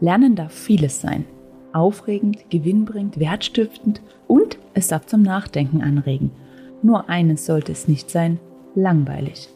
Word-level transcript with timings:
Lernen 0.00 0.34
darf 0.34 0.52
vieles 0.54 1.02
sein. 1.02 1.26
Aufregend, 1.74 2.48
gewinnbringend, 2.48 3.20
wertstiftend 3.20 4.00
und 4.26 4.56
es 4.72 4.88
darf 4.88 5.04
zum 5.04 5.20
Nachdenken 5.20 5.82
anregen. 5.82 6.30
Nur 6.82 7.10
eines 7.10 7.44
sollte 7.44 7.72
es 7.72 7.86
nicht 7.86 8.08
sein, 8.08 8.38
langweilig. 8.74 9.50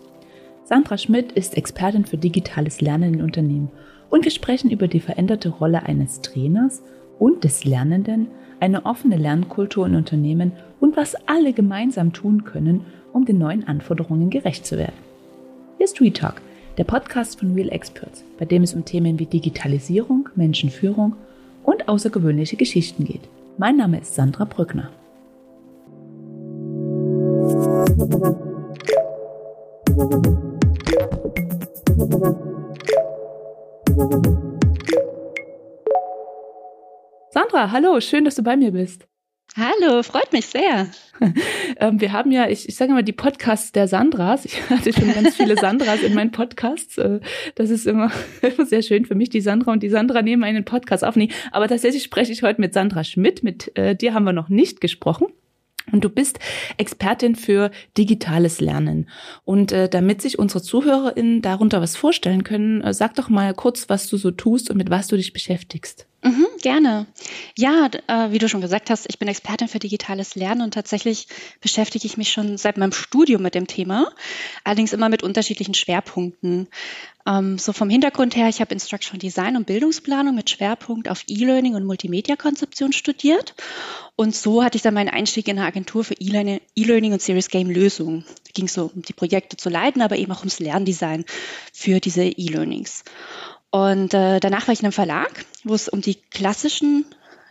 Sandra 0.67 0.97
Schmidt 0.97 1.33
ist 1.33 1.59
Expertin 1.59 2.07
für 2.07 2.17
digitales 2.17 2.81
Lernen 2.81 3.15
in 3.15 3.23
Unternehmen 3.23 3.71
und 4.09 4.25
wir 4.25 4.31
sprechen 4.31 4.71
über 4.71 4.89
die 4.89 5.01
veränderte 5.01 5.51
Rolle 5.51 5.83
eines 5.83 6.23
Trainers 6.23 6.83
und 7.19 7.45
des 7.45 7.67
Lernenden, 7.67 8.29
eine 8.61 8.87
offene 8.87 9.19
Lernkultur 9.19 9.87
in 9.87 9.95
Unternehmen 9.95 10.53
und 10.81 10.97
was 10.97 11.17
alle 11.27 11.53
gemeinsam 11.53 12.15
tun 12.15 12.45
können, 12.45 12.87
um 13.13 13.27
den 13.27 13.37
neuen 13.37 13.69
Anforderungen 13.69 14.31
gerecht 14.31 14.65
zu 14.65 14.79
werden. 14.79 14.95
Hier 15.77 15.85
ist 15.85 16.01
Retalk, 16.01 16.41
der 16.79 16.85
Podcast 16.85 17.41
von 17.41 17.53
Real 17.53 17.69
Experts, 17.69 18.25
bei 18.39 18.47
dem 18.47 18.63
es 18.63 18.73
um 18.73 18.87
Themen 18.87 19.19
wie 19.19 19.27
Digitalisierung, 19.27 20.31
Menschenführung 20.35 21.15
und 21.63 21.89
außergewöhnliche 21.89 22.57
Geschichten 22.57 23.05
geht. 23.05 23.29
Mein 23.59 23.77
Name 23.77 24.01
ist 24.01 24.15
Sandra 24.15 24.47
Brückner. 24.47 24.89
Sandra, 37.31 37.71
hallo, 37.71 37.99
schön, 38.01 38.27
dass 38.27 38.35
du 38.35 38.43
bei 38.43 38.59
mir 38.59 38.73
bist. 38.73 39.09
Hallo, 39.57 40.03
freut 40.03 40.31
mich 40.33 40.45
sehr. 40.47 40.89
ähm, 41.81 42.01
wir 42.03 42.13
haben 42.13 42.31
ja, 42.31 42.47
ich, 42.49 42.69
ich 42.69 42.77
sage 42.77 42.93
mal, 42.93 43.03
die 43.03 43.13
Podcasts 43.13 43.73
der 43.73 43.89
Sandras. 43.89 44.45
Ich 44.45 44.69
hatte 44.69 44.93
schon 44.93 45.15
ganz 45.15 45.37
viele 45.37 45.57
Sandras 45.57 46.03
in 46.03 46.13
meinen 46.13 46.31
Podcasts. 46.31 46.99
Äh, 46.99 47.21
das 47.55 47.71
ist 47.71 47.87
immer, 47.87 48.11
immer 48.43 48.67
sehr 48.67 48.83
schön 48.83 49.07
für 49.07 49.15
mich, 49.15 49.31
die 49.31 49.41
Sandra 49.41 49.73
und 49.73 49.83
die 49.83 49.89
Sandra 49.89 50.21
nehmen 50.21 50.45
einen 50.45 50.67
Podcast 50.67 51.05
auf. 51.05 51.17
Nee, 51.17 51.31
aber 51.53 51.69
tatsächlich 51.69 52.03
spreche 52.03 52.33
ich 52.33 52.43
heute 52.43 52.61
mit 52.61 52.75
Sandra 52.75 53.03
Schmidt. 53.03 53.43
Mit 53.43 53.75
äh, 53.79 53.97
dir 53.97 54.13
haben 54.13 54.25
wir 54.25 54.35
noch 54.35 54.51
nicht 54.51 54.83
gesprochen. 54.83 55.29
Und 55.93 56.05
du 56.05 56.09
bist 56.09 56.39
Expertin 56.77 57.37
für 57.37 57.71
digitales 57.97 58.61
Lernen. 58.61 59.09
Und 59.45 59.73
äh, 59.73 59.89
damit 59.89 60.23
sich 60.23 60.39
unsere 60.39 60.63
ZuhörerInnen 60.63 61.43
darunter 61.43 61.81
was 61.81 61.97
vorstellen 61.97 62.45
können, 62.45 62.81
äh, 62.81 62.95
sag 62.95 63.15
doch 63.15 63.29
mal 63.29 63.55
kurz, 63.55 63.89
was 63.89 64.09
du 64.09 64.17
so 64.17 64.31
tust 64.31 64.71
und 64.71 64.77
mit 64.77 64.91
was 64.91 65.09
du 65.09 65.17
dich 65.17 65.33
beschäftigst. 65.33 66.07
Mhm, 66.25 66.47
gerne. 66.63 67.07
Ja, 67.55 67.91
äh, 68.07 68.31
wie 68.31 68.39
du 68.39 68.49
schon 68.49 68.63
gesagt 68.63 68.89
hast, 68.89 69.05
ich 69.11 69.19
bin 69.19 69.29
Expertin 69.29 69.69
für 69.69 69.79
digitales 69.79 70.35
Lernen 70.35 70.63
und 70.63 70.73
tatsächlich 70.73 71.29
beschäftige 71.61 72.07
ich 72.07 72.17
mich 72.17 72.33
schon 72.33 72.57
seit 72.57 72.79
meinem 72.79 72.93
Studium 72.93 73.43
mit 73.43 73.55
dem 73.55 73.67
Thema, 73.67 74.11
allerdings 74.65 74.95
immer 74.95 75.11
mit 75.11 75.23
unterschiedlichen 75.23 75.75
Schwerpunkten. 75.75 76.69
Ähm, 77.27 77.59
so 77.59 77.75
vom 77.75 77.91
Hintergrund 77.91 78.37
her, 78.37 78.49
ich 78.49 78.63
habe 78.63 78.73
Instructional 78.73 79.19
Design 79.19 79.55
und 79.55 79.67
Bildungsplanung 79.67 80.35
mit 80.35 80.49
Schwerpunkt 80.49 81.11
auf 81.11 81.25
E-Learning 81.27 81.75
und 81.75 81.85
Multimedia-Konzeption 81.85 82.95
studiert. 82.95 83.55
Und 84.17 84.35
so 84.35 84.65
hatte 84.65 84.77
ich 84.77 84.83
dann 84.83 84.95
meinen 84.95 85.11
Einstieg 85.11 85.47
in 85.49 85.59
eine 85.59 85.67
Agentur 85.67 86.05
für 86.05 86.15
E-Learning 86.15 87.13
und 87.13 87.21
Serious 87.21 87.49
Game 87.49 87.69
Lösungen. 87.69 88.25
Da 88.45 88.51
ging 88.55 88.65
es 88.65 88.73
so 88.73 88.91
um 88.95 89.03
die 89.03 89.13
Projekte 89.13 89.59
zu 89.59 89.69
leiten, 89.69 90.01
aber 90.01 90.17
eben 90.17 90.33
auch 90.33 90.41
ums 90.41 90.59
Lerndesign 90.59 91.27
für 91.75 92.01
diese 92.01 92.25
E-Learnings. 92.25 93.05
Und 93.75 94.15
äh, 94.15 94.39
danach 94.39 94.69
war 94.69 94.73
ich 94.73 94.79
in 94.79 94.85
einem 94.85 94.93
Verlag, 94.93 95.47
wo 95.65 95.75
es 95.75 95.89
um 95.89 96.01
die 96.01 96.15
klassischen 96.15 97.07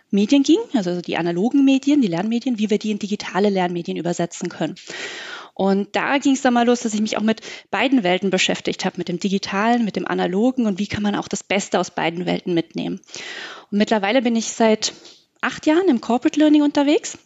Medien 0.09 0.43
ging, 0.43 0.59
also 0.73 1.01
die 1.01 1.17
analogen 1.17 1.65
Medien, 1.65 2.01
die 2.01 2.07
Lernmedien, 2.07 2.57
wie 2.57 2.69
wir 2.69 2.79
die 2.79 2.91
in 2.91 2.99
digitale 2.99 3.49
Lernmedien 3.49 3.97
übersetzen 3.97 4.47
können. 4.47 4.75
Und 5.53 5.97
da 5.97 6.19
ging 6.19 6.31
es 6.31 6.41
dann 6.41 6.53
mal 6.53 6.65
los, 6.65 6.79
dass 6.79 6.93
ich 6.93 7.01
mich 7.01 7.17
auch 7.17 7.23
mit 7.23 7.41
beiden 7.71 8.03
Welten 8.03 8.29
beschäftigt 8.29 8.85
habe, 8.85 8.99
mit 8.99 9.09
dem 9.09 9.19
digitalen, 9.19 9.83
mit 9.83 9.97
dem 9.97 10.07
analogen 10.07 10.65
und 10.65 10.79
wie 10.79 10.87
kann 10.87 11.03
man 11.03 11.15
auch 11.15 11.27
das 11.27 11.43
Beste 11.43 11.77
aus 11.77 11.91
beiden 11.91 12.25
Welten 12.25 12.53
mitnehmen. 12.53 13.01
Und 13.69 13.77
mittlerweile 13.77 14.21
bin 14.21 14.37
ich 14.37 14.53
seit 14.53 14.93
acht 15.41 15.65
Jahren 15.65 15.89
im 15.89 15.99
Corporate 15.99 16.39
Learning 16.39 16.61
unterwegs. 16.61 17.17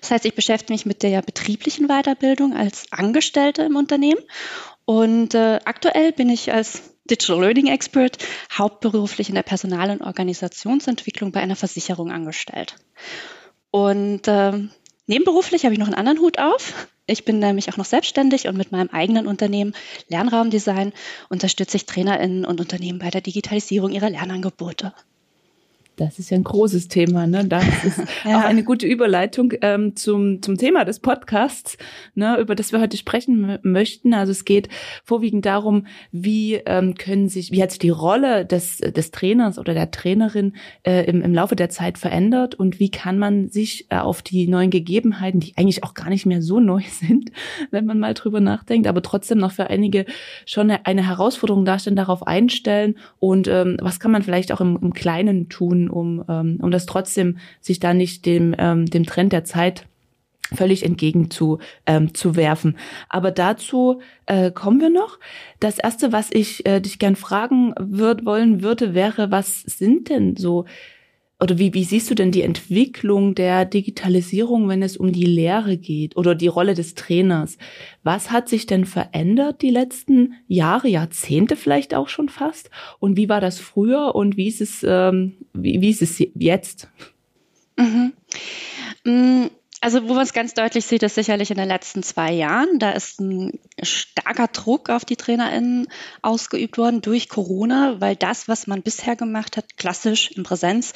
Das 0.00 0.12
heißt, 0.12 0.24
ich 0.24 0.36
beschäftige 0.36 0.72
mich 0.72 0.86
mit 0.86 1.02
der 1.02 1.20
betrieblichen 1.20 1.88
Weiterbildung 1.88 2.54
als 2.54 2.86
Angestellte 2.92 3.62
im 3.62 3.74
Unternehmen. 3.74 4.20
Und 4.84 5.34
äh, 5.34 5.58
aktuell 5.64 6.12
bin 6.12 6.30
ich 6.30 6.52
als 6.52 6.93
Digital 7.10 7.40
Learning 7.40 7.66
Expert, 7.66 8.18
hauptberuflich 8.52 9.28
in 9.28 9.34
der 9.34 9.42
Personal- 9.42 9.90
und 9.90 10.02
Organisationsentwicklung 10.02 11.32
bei 11.32 11.40
einer 11.40 11.56
Versicherung 11.56 12.10
angestellt. 12.10 12.76
Und 13.70 14.26
äh, 14.26 14.52
nebenberuflich 15.06 15.64
habe 15.64 15.74
ich 15.74 15.78
noch 15.78 15.86
einen 15.86 15.96
anderen 15.96 16.20
Hut 16.20 16.38
auf. 16.38 16.88
Ich 17.06 17.26
bin 17.26 17.38
nämlich 17.38 17.70
auch 17.70 17.76
noch 17.76 17.84
selbstständig 17.84 18.48
und 18.48 18.56
mit 18.56 18.72
meinem 18.72 18.88
eigenen 18.88 19.26
Unternehmen 19.26 19.74
Lernraumdesign 20.08 20.94
unterstütze 21.28 21.76
ich 21.76 21.84
TrainerInnen 21.84 22.46
und 22.46 22.60
Unternehmen 22.60 22.98
bei 22.98 23.10
der 23.10 23.20
Digitalisierung 23.20 23.92
ihrer 23.92 24.08
Lernangebote. 24.08 24.94
Das 25.96 26.18
ist 26.18 26.30
ja 26.30 26.36
ein 26.36 26.44
großes 26.44 26.88
Thema, 26.88 27.26
ne? 27.26 27.44
Das 27.44 27.64
ist 27.84 27.98
ja. 28.24 28.38
auch 28.38 28.44
eine 28.44 28.64
gute 28.64 28.86
Überleitung 28.86 29.52
ähm, 29.60 29.94
zum, 29.94 30.42
zum 30.42 30.56
Thema 30.56 30.84
des 30.84 30.98
Podcasts, 30.98 31.78
ne, 32.14 32.36
über 32.40 32.56
das 32.56 32.72
wir 32.72 32.80
heute 32.80 32.96
sprechen 32.96 33.58
möchten. 33.62 34.12
Also 34.12 34.32
es 34.32 34.44
geht 34.44 34.68
vorwiegend 35.04 35.46
darum, 35.46 35.86
wie 36.10 36.54
ähm, 36.54 36.94
können 36.94 37.28
sich, 37.28 37.52
wie 37.52 37.62
hat 37.62 37.70
sich 37.70 37.78
die 37.78 37.90
Rolle 37.90 38.44
des, 38.44 38.78
des 38.78 39.12
Trainers 39.12 39.58
oder 39.58 39.72
der 39.72 39.92
Trainerin 39.92 40.54
äh, 40.82 41.04
im, 41.04 41.22
im 41.22 41.32
Laufe 41.32 41.54
der 41.54 41.70
Zeit 41.70 41.96
verändert 41.96 42.56
und 42.56 42.80
wie 42.80 42.90
kann 42.90 43.18
man 43.18 43.48
sich 43.48 43.86
äh, 43.90 43.98
auf 43.98 44.22
die 44.22 44.48
neuen 44.48 44.70
Gegebenheiten, 44.70 45.38
die 45.38 45.56
eigentlich 45.56 45.84
auch 45.84 45.94
gar 45.94 46.08
nicht 46.08 46.26
mehr 46.26 46.42
so 46.42 46.58
neu 46.58 46.82
sind, 46.90 47.30
wenn 47.70 47.86
man 47.86 48.00
mal 48.00 48.14
drüber 48.14 48.40
nachdenkt, 48.40 48.88
aber 48.88 49.02
trotzdem 49.02 49.38
noch 49.38 49.52
für 49.52 49.70
einige 49.70 50.06
schon 50.44 50.70
eine, 50.70 50.86
eine 50.86 51.06
Herausforderung 51.06 51.64
darstellen, 51.64 51.96
darauf 51.96 52.26
einstellen 52.26 52.96
und 53.20 53.46
ähm, 53.46 53.76
was 53.80 54.00
kann 54.00 54.10
man 54.10 54.22
vielleicht 54.22 54.50
auch 54.50 54.60
im, 54.60 54.76
im 54.82 54.92
Kleinen 54.92 55.48
tun, 55.48 55.83
um, 55.90 56.24
ähm, 56.28 56.58
um 56.60 56.70
das 56.70 56.86
trotzdem 56.86 57.38
sich 57.60 57.80
da 57.80 57.94
nicht 57.94 58.26
dem, 58.26 58.54
ähm, 58.58 58.86
dem 58.86 59.04
Trend 59.04 59.32
der 59.32 59.44
Zeit 59.44 59.86
völlig 60.52 60.84
entgegen 60.84 61.30
zu, 61.30 61.58
ähm, 61.86 62.14
zu 62.14 62.36
werfen. 62.36 62.76
Aber 63.08 63.30
dazu 63.30 64.00
äh, 64.26 64.50
kommen 64.50 64.80
wir 64.80 64.90
noch. 64.90 65.18
Das 65.60 65.78
erste, 65.78 66.12
was 66.12 66.30
ich 66.30 66.66
äh, 66.66 66.80
dich 66.80 66.98
gern 66.98 67.16
fragen 67.16 67.74
würd, 67.78 68.26
wollen 68.26 68.62
würde, 68.62 68.94
wäre, 68.94 69.30
was 69.30 69.62
sind 69.62 70.10
denn 70.10 70.36
so 70.36 70.66
oder 71.44 71.58
wie, 71.58 71.74
wie 71.74 71.84
siehst 71.84 72.10
du 72.10 72.14
denn 72.14 72.30
die 72.30 72.40
Entwicklung 72.40 73.34
der 73.34 73.66
Digitalisierung, 73.66 74.66
wenn 74.66 74.82
es 74.82 74.96
um 74.96 75.12
die 75.12 75.26
Lehre 75.26 75.76
geht 75.76 76.16
oder 76.16 76.34
die 76.34 76.46
Rolle 76.46 76.72
des 76.72 76.94
Trainers? 76.94 77.58
Was 78.02 78.30
hat 78.30 78.48
sich 78.48 78.64
denn 78.64 78.86
verändert 78.86 79.60
die 79.60 79.68
letzten 79.68 80.36
Jahre, 80.48 80.88
Jahrzehnte 80.88 81.56
vielleicht 81.56 81.94
auch 81.94 82.08
schon 82.08 82.30
fast? 82.30 82.70
Und 82.98 83.18
wie 83.18 83.28
war 83.28 83.42
das 83.42 83.58
früher 83.58 84.14
und 84.14 84.38
wie 84.38 84.48
ist 84.48 84.62
es, 84.62 84.86
ähm, 84.88 85.34
wie, 85.52 85.82
wie 85.82 85.90
ist 85.90 86.00
es 86.00 86.18
jetzt? 86.34 86.88
Mhm. 89.04 89.50
Also 89.84 90.08
wo 90.08 90.14
man 90.14 90.22
es 90.22 90.32
ganz 90.32 90.54
deutlich 90.54 90.86
sieht, 90.86 91.02
ist 91.02 91.14
sicherlich 91.14 91.50
in 91.50 91.58
den 91.58 91.68
letzten 91.68 92.02
zwei 92.02 92.32
Jahren. 92.32 92.78
Da 92.78 92.92
ist 92.92 93.20
ein 93.20 93.60
starker 93.82 94.48
Druck 94.48 94.88
auf 94.88 95.04
die 95.04 95.16
TrainerInnen 95.16 95.88
ausgeübt 96.22 96.78
worden 96.78 97.02
durch 97.02 97.28
Corona, 97.28 98.00
weil 98.00 98.16
das, 98.16 98.48
was 98.48 98.66
man 98.66 98.80
bisher 98.80 99.14
gemacht 99.14 99.58
hat, 99.58 99.76
klassisch 99.76 100.30
in 100.30 100.42
Präsenz, 100.42 100.94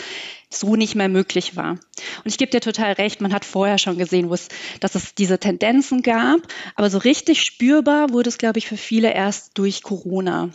so 0.48 0.74
nicht 0.74 0.94
mehr 0.94 1.10
möglich 1.10 1.54
war. 1.54 1.72
Und 1.72 1.80
ich 2.24 2.38
gebe 2.38 2.50
dir 2.50 2.62
total 2.62 2.92
recht, 2.92 3.20
man 3.20 3.34
hat 3.34 3.44
vorher 3.44 3.76
schon 3.76 3.98
gesehen, 3.98 4.32
es, 4.32 4.48
dass 4.80 4.94
es 4.94 5.14
diese 5.14 5.38
Tendenzen 5.38 6.00
gab, 6.00 6.40
aber 6.74 6.88
so 6.88 6.96
richtig 6.96 7.42
spürbar 7.42 8.14
wurde 8.14 8.30
es, 8.30 8.38
glaube 8.38 8.58
ich, 8.58 8.68
für 8.68 8.78
viele 8.78 9.12
erst 9.12 9.58
durch 9.58 9.82
Corona. 9.82 10.48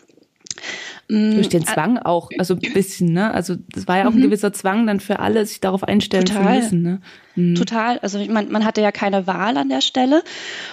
Durch 1.09 1.49
den 1.49 1.63
mm, 1.63 1.65
Zwang 1.65 1.97
auch, 1.97 2.29
also 2.37 2.55
ein 2.55 2.73
bisschen, 2.73 3.11
ne? 3.11 3.33
Also 3.33 3.55
das 3.73 3.87
war 3.87 3.97
ja 3.97 4.07
auch 4.07 4.11
mhm. 4.11 4.19
ein 4.19 4.23
gewisser 4.23 4.53
Zwang 4.53 4.87
dann 4.87 4.99
für 4.99 5.19
alle, 5.19 5.45
sich 5.45 5.59
darauf 5.59 5.83
einstellen 5.83 6.25
Total. 6.25 6.43
zu 6.43 6.63
müssen. 6.63 6.81
Ne? 6.81 7.01
Mhm. 7.35 7.55
Total. 7.55 7.99
Also 7.99 8.23
man, 8.25 8.51
man 8.51 8.63
hatte 8.63 8.81
ja 8.81 8.91
keine 8.91 9.27
Wahl 9.27 9.57
an 9.57 9.69
der 9.69 9.81
Stelle. 9.81 10.23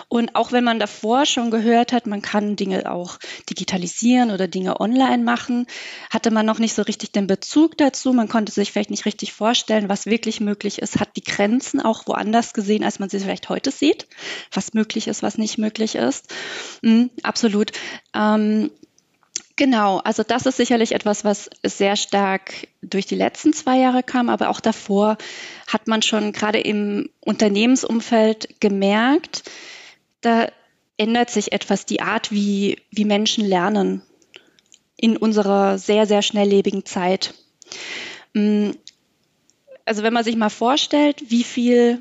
Und 0.09 0.37
auch 0.37 0.53
wenn 0.53 0.63
man 0.63 0.79
davor 0.79 1.27
schon 1.27 1.51
gehört 1.51 1.93
hat, 1.93 2.07
man 2.07 2.23
kann 2.23 2.57
Dinge 2.57 2.91
auch 2.91 3.19
digitalisieren 3.49 4.31
oder 4.31 4.47
Dinge 4.47 4.81
online 4.81 5.25
machen, 5.25 5.67
hatte 6.11 6.31
man 6.31 6.47
noch 6.47 6.59
nicht 6.59 6.75
so 6.75 6.83
richtig 6.83 7.13
den 7.13 7.27
Bezug 7.27 7.77
dazu. 7.77 8.13
Man 8.13 8.29
konnte 8.29 8.53
sich 8.53 8.73
vielleicht 8.73 8.91
nicht 8.91 9.07
richtig 9.07 9.33
vorstellen, 9.33 9.89
was 9.89 10.07
wirklich 10.07 10.41
möglich 10.41 10.81
ist, 10.81 11.01
hat 11.01 11.17
die 11.17 11.25
Grenzen 11.25 11.81
auch 11.81 12.07
woanders 12.07 12.55
gesehen, 12.55 12.85
als 12.85 12.99
man 12.99 13.09
sie 13.09 13.19
vielleicht 13.19 13.49
heute 13.49 13.71
sieht, 13.71 14.07
was 14.53 14.75
möglich 14.75 15.09
ist, 15.09 15.23
was 15.23 15.39
nicht 15.39 15.59
möglich 15.59 15.97
ist. 15.97 16.33
Mhm, 16.83 17.11
absolut. 17.23 17.73
Ähm, 18.15 18.71
Genau, 19.61 19.99
also 19.99 20.23
das 20.23 20.47
ist 20.47 20.57
sicherlich 20.57 20.93
etwas, 20.93 21.23
was 21.23 21.51
sehr 21.63 21.95
stark 21.97 22.69
durch 22.81 23.05
die 23.05 23.15
letzten 23.15 23.53
zwei 23.53 23.77
Jahre 23.77 24.03
kam, 24.03 24.31
aber 24.31 24.49
auch 24.49 24.59
davor 24.59 25.19
hat 25.67 25.87
man 25.87 26.01
schon 26.01 26.33
gerade 26.33 26.59
im 26.59 27.11
Unternehmensumfeld 27.21 28.59
gemerkt, 28.61 29.43
da 30.23 30.47
ändert 30.97 31.29
sich 31.29 31.53
etwas 31.53 31.85
die 31.85 32.01
Art, 32.01 32.33
wie, 32.33 32.79
wie 32.91 33.05
Menschen 33.05 33.45
lernen 33.45 34.01
in 34.97 35.19
unserer 35.19 35.77
sehr, 35.77 36.07
sehr 36.07 36.23
schnelllebigen 36.23 36.87
Zeit. 36.87 37.35
Mm, 38.33 38.71
also 39.85 40.03
wenn 40.03 40.15
man 40.15 40.25
sich 40.25 40.37
mal 40.37 40.49
vorstellt, 40.49 41.25
wie 41.29 41.45
viel 41.45 42.01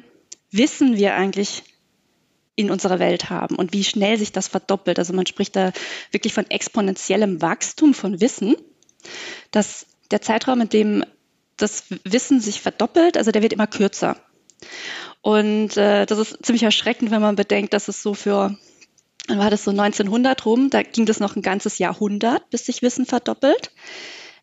Wissen 0.50 0.95
wir 0.95 1.13
eigentlich 1.13 1.63
in 2.59 2.71
unserer 2.71 3.00
Welt 3.00 3.29
haben 3.29 3.56
und 3.56 3.71
wie 3.71 3.85
schnell 3.85 4.17
sich 4.17 4.33
das 4.33 4.50
verdoppelt. 4.50 5.00
Also 5.00 5.13
man 5.13 5.25
spricht 5.25 5.56
da 5.56 5.71
wirklich 6.11 6.33
von 6.33 6.50
exponentiellem 6.50 7.41
Wachstum 7.41 7.94
von 7.94 8.19
Wissen, 8.19 8.57
dass 9.51 9.85
der 10.11 10.21
Zeitraum, 10.21 10.59
in 10.59 10.67
dem 10.69 11.06
das 11.56 11.85
Wissen 12.03 12.41
sich 12.41 12.59
verdoppelt, 12.59 13.15
also 13.15 13.31
der 13.31 13.41
wird 13.41 13.53
immer 13.53 13.67
kürzer. 13.67 14.17
Und 15.21 15.77
äh, 15.77 16.06
das 16.06 16.19
ist 16.19 16.45
ziemlich 16.45 16.63
erschreckend, 16.63 17.11
wenn 17.11 17.21
man 17.21 17.38
bedenkt, 17.38 17.73
dass 17.73 17.88
es 17.88 18.03
so 18.03 18.13
für, 18.13 18.57
dann 19.27 19.39
war 19.39 19.50
das 19.50 19.63
so 19.63 19.71
1900 19.71 20.45
rum, 20.45 20.69
da 20.69 20.83
ging 20.83 21.05
das 21.05 21.21
noch 21.21 21.38
ein 21.38 21.41
ganzes 21.41 21.77
Jahrhundert, 21.77 22.50
bis 22.50 22.65
sich 22.65 22.81
Wissen 22.81 23.05
verdoppelt. 23.05 23.71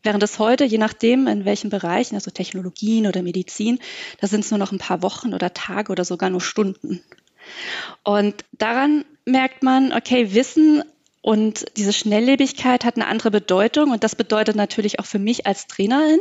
Während 0.02 0.22
es 0.22 0.38
heute, 0.38 0.64
je 0.64 0.78
nachdem, 0.78 1.26
in 1.26 1.44
welchen 1.44 1.68
Bereichen, 1.68 2.14
also 2.14 2.30
Technologien 2.30 3.06
oder 3.06 3.22
Medizin, 3.22 3.78
da 4.20 4.26
sind 4.26 4.40
es 4.40 4.50
nur 4.50 4.58
noch 4.58 4.72
ein 4.72 4.78
paar 4.78 5.02
Wochen 5.02 5.34
oder 5.34 5.52
Tage 5.52 5.92
oder 5.92 6.04
sogar 6.04 6.30
nur 6.30 6.40
Stunden. 6.40 7.02
Und 8.02 8.44
daran 8.52 9.04
merkt 9.24 9.62
man, 9.62 9.92
okay, 9.92 10.34
Wissen 10.34 10.82
und 11.20 11.66
diese 11.76 11.92
Schnelllebigkeit 11.92 12.84
hat 12.84 12.94
eine 12.94 13.08
andere 13.08 13.32
Bedeutung 13.32 13.90
und 13.90 14.04
das 14.04 14.14
bedeutet 14.14 14.54
natürlich 14.54 15.00
auch 15.00 15.06
für 15.06 15.18
mich 15.18 15.46
als 15.46 15.66
Trainerin, 15.66 16.20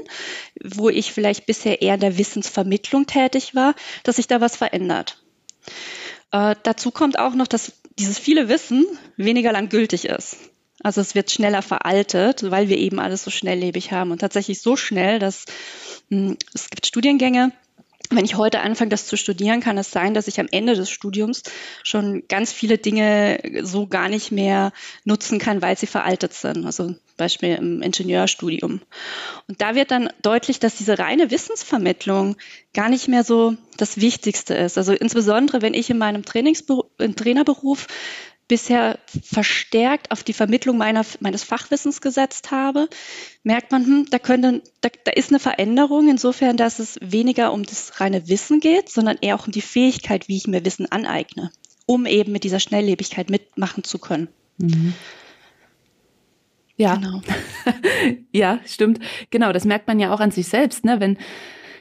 wo 0.64 0.90
ich 0.90 1.14
vielleicht 1.14 1.46
bisher 1.46 1.84
eher 1.84 1.94
in 1.94 2.00
der 2.00 2.18
Wissensvermittlung 2.18 3.06
tätig 3.06 3.54
war, 3.54 3.76
dass 4.04 4.16
sich 4.16 4.26
da 4.26 4.42
was 4.42 4.56
verändert. 4.56 5.22
Äh, 6.32 6.56
dazu 6.64 6.90
kommt 6.90 7.20
auch 7.20 7.36
noch, 7.36 7.46
dass 7.48 7.74
dieses 8.00 8.18
viele 8.18 8.50
Wissen 8.50 8.86
weniger 9.16 9.52
lang 9.52 9.70
gültig 9.70 10.06
ist. 10.06 10.38
Also 10.82 11.02
es 11.02 11.16
wird 11.16 11.32
schneller 11.32 11.62
veraltet, 11.62 12.50
weil 12.50 12.70
wir 12.70 12.78
eben 12.78 13.00
alles 13.00 13.24
so 13.24 13.32
schnelllebig 13.32 13.92
haben 13.92 14.12
und 14.12 14.20
tatsächlich 14.20 14.62
so 14.62 14.76
schnell, 14.76 15.20
dass 15.20 15.46
hm, 16.10 16.38
es 16.54 16.70
gibt 16.70 16.86
Studiengänge, 16.86 17.52
wenn 18.10 18.26
ich 18.26 18.36
heute 18.36 18.62
anfange, 18.62 18.90
das 18.90 19.08
zu 19.08 19.18
studieren, 19.18 19.62
kann 19.62 19.78
es 19.78 19.92
sein, 19.92 20.14
dass 20.14 20.28
ich 20.28 20.40
am 20.40 20.48
Ende 20.52 20.76
des 20.76 20.90
Studiums 20.90 21.44
schon 21.84 22.24
ganz 22.28 22.52
viele 22.52 22.78
Dinge 22.78 23.40
so 23.64 23.88
gar 23.88 24.10
nicht 24.10 24.32
mehr 24.32 24.72
nutzen 25.04 25.40
kann, 25.40 25.62
weil 25.62 25.78
sie 25.78 25.88
veraltet 25.88 26.34
sind. 26.34 26.66
Also 26.66 26.96
Beispiel 27.18 27.56
im 27.56 27.82
Ingenieurstudium. 27.82 28.82
Und 29.48 29.62
da 29.62 29.76
wird 29.76 29.92
dann 29.92 30.10
deutlich, 30.22 30.60
dass 30.60 30.76
diese 30.76 31.00
reine 31.00 31.32
Wissensvermittlung 31.32 32.36
gar 32.74 32.90
nicht 32.90 33.08
mehr 33.08 33.24
so 33.24 33.56
das 33.78 34.00
Wichtigste 34.02 34.54
ist. 34.54 34.78
Also 34.78 34.94
insbesondere, 34.94 35.62
wenn 35.62 35.74
ich 35.74 35.90
in 35.90 35.98
meinem 35.98 36.26
Trainingsberuf, 36.26 36.86
im 36.98 37.16
Trainerberuf 37.16 37.88
bisher 38.48 39.00
verstärkt 39.24 40.12
auf 40.12 40.24
die 40.24 40.34
Vermittlung 40.34 40.78
meiner, 40.78 41.04
meines 41.20 41.44
Fachwissens 41.44 42.02
gesetzt 42.02 42.52
habe, 42.52 42.88
merkt 43.44 43.72
man, 43.72 43.86
hm, 43.86 44.06
da, 44.12 44.20
könnte, 44.20 44.62
da, 44.82 44.90
da 45.04 45.12
ist 45.12 45.30
eine 45.30 45.40
Veränderung 45.40 46.10
insofern, 46.10 46.58
dass 46.58 46.80
es 46.80 47.00
weniger 47.02 47.52
um 47.54 47.64
das 47.64 48.00
reine 48.00 48.28
Wissen 48.28 48.60
geht, 48.60 48.90
sondern 48.90 49.18
eher 49.22 49.36
auch 49.36 49.48
um 49.48 49.52
die 49.52 49.62
Fähigkeit, 49.62 50.28
wie 50.28 50.38
ich 50.38 50.48
mir 50.48 50.64
Wissen 50.64 50.92
aneigne, 50.92 51.52
um 51.86 52.06
eben 52.06 52.32
mit 52.32 52.44
dieser 52.44 52.60
Schnelllebigkeit 52.60 53.30
mitmachen 53.30 53.84
zu 53.84 53.98
können. 53.98 54.28
Mhm. 54.58 54.94
Ja, 56.78 56.96
genau. 56.96 57.22
ja, 58.32 58.60
stimmt. 58.66 59.00
Genau, 59.30 59.54
das 59.54 59.66
merkt 59.66 59.88
man 59.88 60.00
ja 60.00 60.14
auch 60.14 60.20
an 60.20 60.32
sich 60.32 60.48
selbst, 60.48 60.84
ne? 60.84 61.00
Wenn 61.00 61.18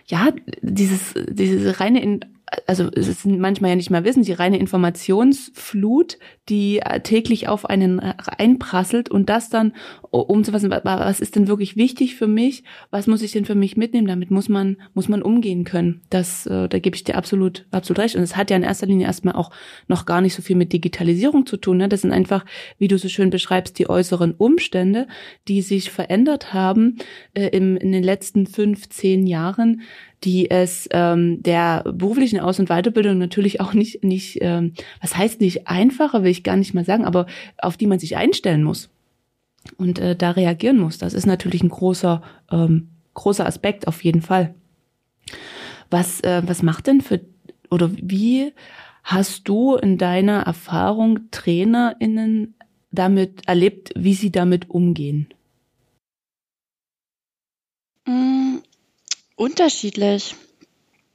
ja 0.06 0.32
dieses 0.62 1.14
diese 1.28 1.80
reine 1.80 2.02
in 2.02 2.20
also 2.66 2.90
es 2.94 3.08
ist 3.08 3.26
manchmal 3.26 3.70
ja 3.70 3.76
nicht 3.76 3.90
mal 3.90 4.04
wissen, 4.04 4.22
die 4.22 4.32
reine 4.32 4.58
Informationsflut, 4.58 6.18
die 6.48 6.78
äh, 6.78 7.00
täglich 7.00 7.48
auf 7.48 7.66
einen 7.66 8.00
einprasselt 8.00 9.10
und 9.10 9.28
das 9.28 9.48
dann 9.48 9.72
umzufassen, 10.10 10.70
was 10.70 11.20
ist 11.20 11.36
denn 11.36 11.48
wirklich 11.48 11.76
wichtig 11.76 12.14
für 12.14 12.26
mich, 12.26 12.64
was 12.90 13.06
muss 13.06 13.22
ich 13.22 13.32
denn 13.32 13.44
für 13.44 13.54
mich 13.54 13.76
mitnehmen, 13.76 14.06
damit 14.06 14.30
muss 14.30 14.48
man, 14.48 14.76
muss 14.94 15.08
man 15.08 15.22
umgehen 15.22 15.64
können. 15.64 16.02
Das, 16.10 16.46
äh, 16.46 16.68
da 16.68 16.78
gebe 16.78 16.96
ich 16.96 17.04
dir 17.04 17.16
absolut, 17.16 17.66
absolut 17.70 18.00
recht. 18.00 18.16
Und 18.16 18.22
es 18.22 18.36
hat 18.36 18.50
ja 18.50 18.56
in 18.56 18.62
erster 18.62 18.86
Linie 18.86 19.06
erstmal 19.06 19.34
auch 19.34 19.50
noch 19.88 20.06
gar 20.06 20.20
nicht 20.20 20.34
so 20.34 20.42
viel 20.42 20.56
mit 20.56 20.72
Digitalisierung 20.72 21.46
zu 21.46 21.56
tun. 21.56 21.78
Ne? 21.78 21.88
Das 21.88 22.02
sind 22.02 22.12
einfach, 22.12 22.44
wie 22.78 22.88
du 22.88 22.98
so 22.98 23.08
schön 23.08 23.30
beschreibst, 23.30 23.78
die 23.78 23.88
äußeren 23.88 24.32
Umstände, 24.32 25.08
die 25.48 25.62
sich 25.62 25.90
verändert 25.90 26.52
haben 26.52 26.98
äh, 27.34 27.48
im, 27.48 27.76
in 27.76 27.92
den 27.92 28.04
letzten 28.04 28.46
fünf, 28.46 28.88
zehn 28.88 29.26
Jahren, 29.26 29.82
die 30.24 30.50
es 30.50 30.88
ähm, 30.92 31.42
der 31.42 31.84
beruflichen 31.84 32.40
Aus- 32.40 32.58
und 32.58 32.68
Weiterbildung 32.68 33.18
natürlich 33.18 33.60
auch 33.60 33.74
nicht, 33.74 34.02
nicht 34.02 34.38
ähm, 34.40 34.72
was 35.00 35.16
heißt 35.16 35.40
nicht 35.40 35.68
einfacher, 35.68 36.22
will 36.22 36.30
ich 36.30 36.42
gar 36.42 36.56
nicht 36.56 36.74
mal 36.74 36.84
sagen, 36.84 37.04
aber 37.04 37.26
auf 37.58 37.76
die 37.76 37.86
man 37.86 37.98
sich 37.98 38.16
einstellen 38.16 38.62
muss 38.62 38.90
und 39.76 39.98
äh, 39.98 40.16
da 40.16 40.30
reagieren 40.30 40.78
muss. 40.78 40.98
Das 40.98 41.14
ist 41.14 41.26
natürlich 41.26 41.62
ein 41.62 41.68
großer, 41.68 42.22
ähm, 42.50 42.88
großer 43.14 43.46
Aspekt 43.46 43.86
auf 43.86 44.02
jeden 44.02 44.22
Fall. 44.22 44.54
Was, 45.90 46.20
äh, 46.20 46.42
was 46.46 46.62
macht 46.62 46.86
denn 46.86 47.00
für, 47.00 47.20
oder 47.70 47.90
wie 47.92 48.52
hast 49.02 49.48
du 49.48 49.76
in 49.76 49.98
deiner 49.98 50.40
Erfahrung 50.40 51.30
TrainerInnen 51.30 52.54
damit 52.90 53.46
erlebt, 53.46 53.90
wie 53.96 54.14
sie 54.14 54.30
damit 54.30 54.70
umgehen? 54.70 55.28
Mm, 58.06 58.53
Unterschiedlich. 59.36 60.36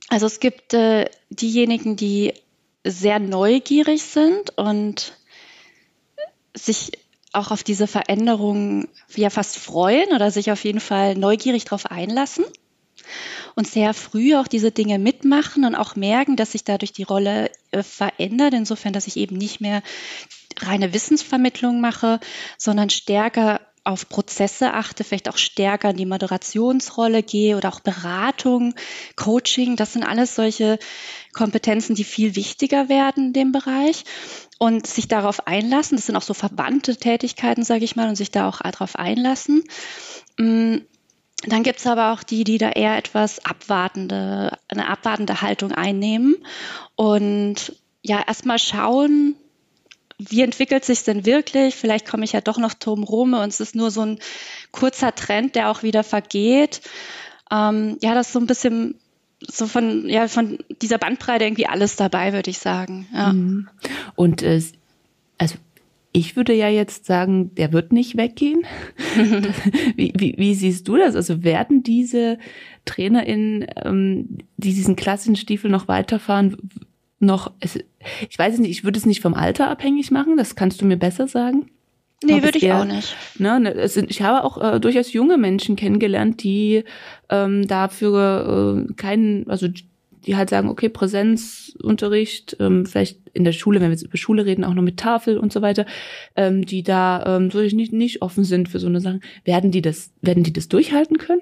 Also 0.09 0.25
es 0.25 0.39
gibt 0.39 0.73
äh, 0.73 1.09
diejenigen, 1.29 1.95
die 1.95 2.33
sehr 2.83 3.19
neugierig 3.19 4.03
sind 4.03 4.57
und 4.57 5.13
sich 6.55 6.91
auch 7.31 7.51
auf 7.51 7.63
diese 7.63 7.87
Veränderungen 7.87 8.87
ja 9.15 9.29
fast 9.29 9.57
freuen 9.57 10.13
oder 10.13 10.31
sich 10.31 10.51
auf 10.51 10.63
jeden 10.63 10.79
Fall 10.79 11.15
neugierig 11.15 11.65
darauf 11.65 11.85
einlassen 11.85 12.43
und 13.55 13.67
sehr 13.67 13.93
früh 13.93 14.35
auch 14.35 14.47
diese 14.47 14.71
Dinge 14.71 14.99
mitmachen 14.99 15.65
und 15.65 15.75
auch 15.75 15.95
merken, 15.95 16.35
dass 16.35 16.53
sich 16.53 16.63
dadurch 16.63 16.91
die 16.91 17.03
Rolle 17.03 17.51
äh, 17.71 17.83
verändert, 17.83 18.53
insofern, 18.53 18.93
dass 18.93 19.07
ich 19.07 19.17
eben 19.17 19.37
nicht 19.37 19.61
mehr 19.61 19.83
reine 20.59 20.93
Wissensvermittlung 20.93 21.81
mache, 21.81 22.19
sondern 22.57 22.89
stärker 22.89 23.61
auf 23.83 24.09
Prozesse 24.09 24.73
achte, 24.73 25.03
vielleicht 25.03 25.29
auch 25.29 25.37
stärker 25.37 25.91
in 25.91 25.97
die 25.97 26.05
Moderationsrolle 26.05 27.23
gehe 27.23 27.57
oder 27.57 27.69
auch 27.69 27.79
Beratung, 27.79 28.75
Coaching. 29.15 29.75
Das 29.75 29.93
sind 29.93 30.03
alles 30.03 30.35
solche 30.35 30.79
Kompetenzen, 31.33 31.95
die 31.95 32.03
viel 32.03 32.35
wichtiger 32.35 32.89
werden 32.89 33.27
in 33.27 33.33
dem 33.33 33.51
Bereich 33.51 34.03
und 34.57 34.87
sich 34.87 35.07
darauf 35.07 35.47
einlassen. 35.47 35.97
Das 35.97 36.05
sind 36.05 36.15
auch 36.15 36.21
so 36.21 36.33
verbannte 36.33 36.97
Tätigkeiten, 36.97 37.63
sage 37.63 37.85
ich 37.85 37.95
mal, 37.95 38.09
und 38.09 38.15
sich 38.15 38.31
da 38.31 38.47
auch 38.47 38.59
darauf 38.59 38.95
einlassen. 38.95 39.63
Mm, 40.37 40.77
dann 41.47 41.63
gibt 41.63 41.79
es 41.79 41.87
aber 41.87 42.11
auch 42.11 42.23
die, 42.23 42.43
die 42.43 42.57
da 42.57 42.69
eher 42.69 42.97
etwas 42.97 43.43
abwartende, 43.45 44.57
eine 44.67 44.89
abwartende 44.89 45.41
Haltung 45.41 45.71
einnehmen 45.71 46.35
und 46.95 47.73
ja, 48.01 48.21
erstmal 48.25 48.59
schauen, 48.59 49.35
wie 50.19 50.41
entwickelt 50.41 50.83
sich 50.83 51.03
denn 51.03 51.25
wirklich? 51.25 51.75
Vielleicht 51.75 52.07
komme 52.07 52.25
ich 52.25 52.33
ja 52.33 52.41
doch 52.41 52.57
noch 52.57 52.73
drum 52.73 53.03
rum 53.03 53.33
und 53.33 53.47
es 53.47 53.61
ist 53.61 53.75
nur 53.75 53.89
so 53.89 54.01
ein 54.01 54.19
kurzer 54.71 55.15
Trend, 55.15 55.55
der 55.55 55.71
auch 55.71 55.81
wieder 55.81 56.03
vergeht. 56.03 56.81
Ähm, 57.49 57.97
ja, 58.01 58.13
das 58.13 58.27
ist 58.27 58.33
so 58.33 58.39
ein 58.39 58.47
bisschen 58.47 58.95
so 59.39 59.65
von, 59.65 60.07
ja, 60.09 60.27
von 60.27 60.59
dieser 60.81 60.97
Bandbreite 60.97 61.45
irgendwie 61.45 61.67
alles 61.67 61.95
dabei, 61.95 62.33
würde 62.33 62.49
ich 62.49 62.59
sagen. 62.59 63.07
Ja. 63.13 63.31
Mhm. 63.31 63.69
Und 64.15 64.43
äh, 64.43 64.61
also 65.37 65.55
ich 66.11 66.35
würde 66.35 66.53
ja 66.53 66.67
jetzt 66.67 67.05
sagen, 67.05 67.55
der 67.55 67.71
wird 67.71 67.93
nicht 67.93 68.17
weggehen. 68.17 68.65
wie, 69.95 70.11
wie, 70.17 70.35
wie, 70.37 70.53
siehst 70.53 70.87
du 70.87 70.97
das? 70.97 71.15
Also 71.15 71.43
werden 71.43 71.83
diese 71.83 72.39
TrainerInnen, 72.83 73.67
ähm, 73.85 74.39
die 74.57 74.73
diesen 74.73 74.97
klassischen 74.97 75.37
Stiefel 75.37 75.71
noch 75.71 75.87
weiterfahren, 75.87 76.57
noch, 77.19 77.51
es, 77.59 77.79
ich 78.29 78.39
weiß 78.39 78.59
nicht, 78.59 78.71
ich 78.71 78.83
würde 78.83 78.97
es 78.97 79.05
nicht 79.05 79.21
vom 79.21 79.33
Alter 79.33 79.69
abhängig 79.69 80.11
machen, 80.11 80.37
das 80.37 80.55
kannst 80.55 80.81
du 80.81 80.85
mir 80.85 80.97
besser 80.97 81.27
sagen. 81.27 81.69
Nee, 82.23 82.43
würde 82.43 82.57
ich 82.57 82.63
eher, 82.63 82.81
auch 82.81 82.85
nicht. 82.85 83.15
Ne, 83.37 83.59
ne, 83.59 83.73
es 83.73 83.95
ich 83.95 84.21
habe 84.21 84.43
auch 84.43 84.61
äh, 84.61 84.79
durchaus 84.79 85.13
junge 85.13 85.37
Menschen 85.37 85.77
kennengelernt, 85.77 86.43
die 86.43 86.83
ähm, 87.29 87.65
dafür 87.67 88.87
äh, 88.89 88.93
keinen, 88.93 89.49
also 89.49 89.67
die 90.25 90.35
halt 90.35 90.49
sagen, 90.49 90.69
okay, 90.69 90.89
Präsenzunterricht, 90.89 92.57
ähm, 92.59 92.85
vielleicht 92.85 93.19
in 93.33 93.45
der 93.45 93.53
Schule, 93.53 93.79
wenn 93.79 93.87
wir 93.87 93.93
jetzt 93.93 94.03
über 94.03 94.17
Schule 94.17 94.45
reden, 94.45 94.65
auch 94.65 94.73
noch 94.73 94.83
mit 94.83 94.97
Tafel 94.97 95.37
und 95.37 95.53
so 95.53 95.61
weiter, 95.61 95.85
ähm, 96.35 96.65
die 96.65 96.83
da 96.83 97.37
ähm, 97.37 97.51
so 97.51 97.59
nicht, 97.59 97.93
nicht 97.93 98.21
offen 98.21 98.43
sind 98.43 98.67
für 98.67 98.79
so 98.79 98.87
eine 98.87 98.99
Sache. 98.99 99.21
Werden 99.45 99.71
die 99.71 99.81
das, 99.81 100.11
werden 100.21 100.43
die 100.43 100.51
das 100.51 100.67
durchhalten 100.67 101.17
können? 101.17 101.41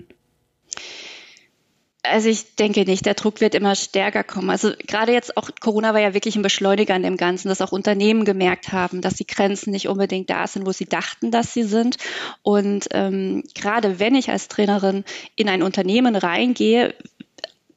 Also 2.11 2.29
ich 2.29 2.55
denke 2.55 2.85
nicht, 2.85 3.05
der 3.05 3.13
Druck 3.13 3.41
wird 3.41 3.55
immer 3.55 3.75
stärker 3.75 4.23
kommen. 4.23 4.49
Also 4.49 4.71
gerade 4.85 5.13
jetzt 5.13 5.37
auch 5.37 5.49
Corona 5.59 5.93
war 5.93 6.01
ja 6.01 6.13
wirklich 6.13 6.35
ein 6.35 6.41
Beschleuniger 6.41 6.93
an 6.93 7.03
dem 7.03 7.17
Ganzen, 7.17 7.49
dass 7.49 7.61
auch 7.61 7.71
Unternehmen 7.71 8.25
gemerkt 8.25 8.71
haben, 8.71 9.01
dass 9.01 9.15
die 9.15 9.27
Grenzen 9.27 9.71
nicht 9.71 9.87
unbedingt 9.87 10.29
da 10.29 10.47
sind, 10.47 10.65
wo 10.65 10.71
sie 10.71 10.85
dachten, 10.85 11.31
dass 11.31 11.53
sie 11.53 11.63
sind. 11.63 11.97
Und 12.43 12.87
ähm, 12.91 13.43
gerade 13.55 13.99
wenn 13.99 14.15
ich 14.15 14.29
als 14.29 14.47
Trainerin 14.47 15.03
in 15.35 15.49
ein 15.49 15.63
Unternehmen 15.63 16.15
reingehe, 16.15 16.93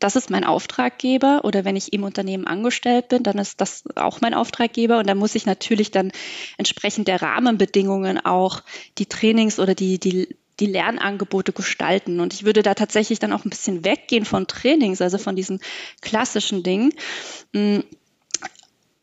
das 0.01 0.17
ist 0.17 0.31
mein 0.31 0.45
Auftraggeber 0.45 1.43
oder 1.45 1.65
wenn 1.65 1.77
ich 1.77 1.93
im 1.93 2.05
Unternehmen 2.05 2.47
angestellt 2.47 3.09
bin, 3.09 3.23
dann 3.23 3.39
ist 3.39 3.61
das 3.61 3.85
auch 3.97 4.23
mein 4.23 4.35
Auftraggeber 4.35 4.99
und 4.99 5.07
da 5.07 5.15
muss 5.15 5.35
ich 5.35 5.45
natürlich 5.45 5.91
dann 5.91 6.11
entsprechend 6.57 7.07
der 7.07 7.21
Rahmenbedingungen 7.21 8.19
auch 8.19 8.63
die 8.97 9.07
Trainings 9.07 9.61
oder 9.61 9.75
die, 9.75 9.99
die, 9.99 10.37
die 10.61 10.67
Lernangebote 10.67 11.53
gestalten. 11.53 12.21
Und 12.21 12.35
ich 12.35 12.45
würde 12.45 12.63
da 12.63 12.75
tatsächlich 12.75 13.19
dann 13.19 13.33
auch 13.33 13.45
ein 13.45 13.51
bisschen 13.51 13.85
weggehen 13.85 14.25
von 14.25 14.47
Trainings, 14.47 15.01
also 15.01 15.19
von 15.19 15.37
diesen 15.37 15.61
klassischen 16.01 16.63
Dingen. 16.63 16.93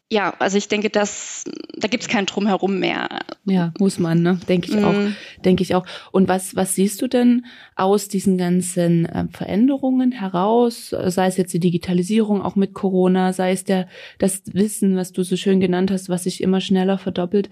Ja, 0.09 0.33
also 0.39 0.57
ich 0.57 0.69
denke, 0.69 0.89
dass 0.89 1.43
da 1.75 1.89
gibt 1.89 2.03
es 2.03 2.09
kein 2.09 2.25
Drumherum 2.25 2.79
mehr. 2.79 3.09
Ja, 3.43 3.73
muss 3.77 3.99
man, 3.99 4.21
ne? 4.21 4.39
Denke 4.47 4.69
ich 4.69 4.81
auch. 4.81 4.93
Mhm. 4.93 5.17
Denke 5.43 5.63
ich 5.63 5.75
auch. 5.75 5.85
Und 6.13 6.29
was, 6.29 6.55
was 6.55 6.75
siehst 6.75 7.01
du 7.01 7.07
denn 7.07 7.45
aus 7.75 8.07
diesen 8.07 8.37
ganzen 8.37 9.05
äh, 9.05 9.25
Veränderungen 9.29 10.13
heraus? 10.13 10.95
Sei 11.07 11.27
es 11.27 11.35
jetzt 11.35 11.53
die 11.53 11.59
Digitalisierung 11.59 12.41
auch 12.41 12.55
mit 12.55 12.73
Corona, 12.73 13.33
sei 13.33 13.51
es 13.51 13.65
der, 13.65 13.89
das 14.17 14.43
Wissen, 14.53 14.95
was 14.95 15.11
du 15.11 15.23
so 15.23 15.35
schön 15.35 15.59
genannt 15.59 15.91
hast, 15.91 16.07
was 16.07 16.23
sich 16.23 16.41
immer 16.41 16.61
schneller 16.61 16.97
verdoppelt. 16.97 17.49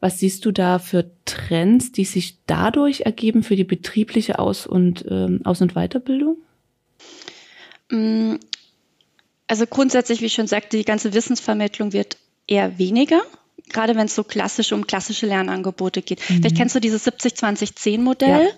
Was 0.00 0.18
siehst 0.18 0.46
du 0.46 0.50
da 0.50 0.78
für 0.78 1.10
Trends, 1.26 1.92
die 1.92 2.06
sich 2.06 2.38
dadurch 2.46 3.02
ergeben 3.02 3.42
für 3.42 3.56
die 3.56 3.64
betriebliche 3.64 4.38
Aus- 4.38 4.66
und 4.66 5.04
ähm, 5.10 5.42
Aus- 5.44 5.60
und 5.60 5.74
Weiterbildung? 5.74 6.38
Mm, 7.90 8.36
also 9.48 9.66
grundsätzlich, 9.66 10.20
wie 10.20 10.26
ich 10.26 10.34
schon 10.34 10.46
sagte, 10.46 10.76
die 10.76 10.84
ganze 10.84 11.14
Wissensvermittlung 11.14 11.92
wird 11.92 12.16
eher 12.46 12.78
weniger, 12.78 13.22
gerade 13.70 13.96
wenn 13.96 14.06
es 14.06 14.14
so 14.14 14.24
klassisch 14.24 14.72
um 14.72 14.86
klassische 14.86 15.26
Lernangebote 15.26 16.02
geht. 16.02 16.20
Mhm. 16.20 16.36
Vielleicht 16.36 16.56
kennst 16.56 16.74
du 16.74 16.80
dieses 16.80 17.06
70-20-10-Modell. 17.06 18.46
Ja. 18.46 18.50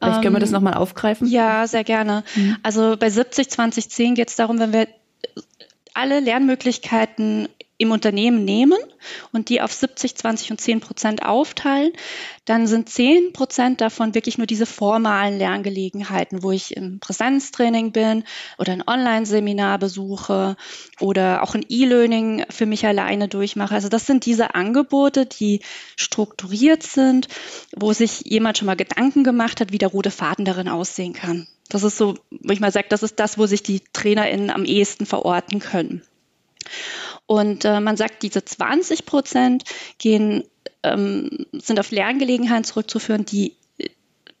Vielleicht 0.00 0.22
können 0.22 0.34
wir 0.34 0.40
das 0.40 0.50
ähm, 0.50 0.54
nochmal 0.54 0.74
aufgreifen. 0.74 1.28
Ja, 1.28 1.66
sehr 1.66 1.84
gerne. 1.84 2.24
Mhm. 2.34 2.56
Also 2.62 2.96
bei 2.98 3.08
70-20-10 3.08 4.14
geht 4.14 4.28
es 4.28 4.36
darum, 4.36 4.58
wenn 4.58 4.72
wir 4.72 4.88
alle 5.94 6.20
Lernmöglichkeiten 6.20 7.48
im 7.76 7.90
Unternehmen 7.90 8.44
nehmen 8.44 8.78
und 9.32 9.48
die 9.48 9.60
auf 9.60 9.72
70, 9.72 10.14
20 10.16 10.52
und 10.52 10.60
10 10.60 10.80
Prozent 10.80 11.24
aufteilen, 11.24 11.92
dann 12.44 12.66
sind 12.66 12.88
10 12.88 13.32
Prozent 13.32 13.80
davon 13.80 14.14
wirklich 14.14 14.38
nur 14.38 14.46
diese 14.46 14.66
formalen 14.66 15.38
Lerngelegenheiten, 15.38 16.42
wo 16.42 16.52
ich 16.52 16.76
im 16.76 17.00
Präsenztraining 17.00 17.90
bin 17.90 18.24
oder 18.58 18.72
ein 18.72 18.86
Online-Seminar 18.86 19.78
besuche 19.78 20.56
oder 21.00 21.42
auch 21.42 21.54
ein 21.54 21.64
E-Learning 21.68 22.44
für 22.48 22.66
mich 22.66 22.86
alleine 22.86 23.28
durchmache. 23.28 23.74
Also 23.74 23.88
das 23.88 24.06
sind 24.06 24.24
diese 24.24 24.54
Angebote, 24.54 25.26
die 25.26 25.60
strukturiert 25.96 26.84
sind, 26.84 27.28
wo 27.74 27.92
sich 27.92 28.22
jemand 28.24 28.58
schon 28.58 28.66
mal 28.66 28.76
Gedanken 28.76 29.24
gemacht 29.24 29.60
hat, 29.60 29.72
wie 29.72 29.78
der 29.78 29.88
rote 29.88 30.12
Faden 30.12 30.44
darin 30.44 30.68
aussehen 30.68 31.12
kann. 31.12 31.48
Das 31.68 31.82
ist 31.82 31.96
so, 31.96 32.14
wo 32.30 32.52
ich 32.52 32.60
mal 32.60 32.70
sage, 32.72 32.86
das 32.88 33.02
ist 33.02 33.18
das, 33.18 33.36
wo 33.36 33.46
sich 33.46 33.62
die 33.62 33.80
TrainerInnen 33.92 34.50
am 34.50 34.64
ehesten 34.64 35.06
verorten 35.06 35.58
können. 35.58 36.02
Und 37.26 37.64
äh, 37.64 37.80
man 37.80 37.96
sagt, 37.96 38.22
diese 38.22 38.44
20 38.44 39.06
Prozent 39.06 39.64
gehen, 39.98 40.44
ähm, 40.82 41.46
sind 41.52 41.80
auf 41.80 41.90
Lerngelegenheiten 41.90 42.64
zurückzuführen, 42.64 43.24
die, 43.24 43.56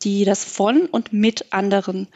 die 0.02 0.24
das 0.24 0.44
von 0.44 0.86
und 0.86 1.12
mit 1.12 1.52
anderen 1.52 2.08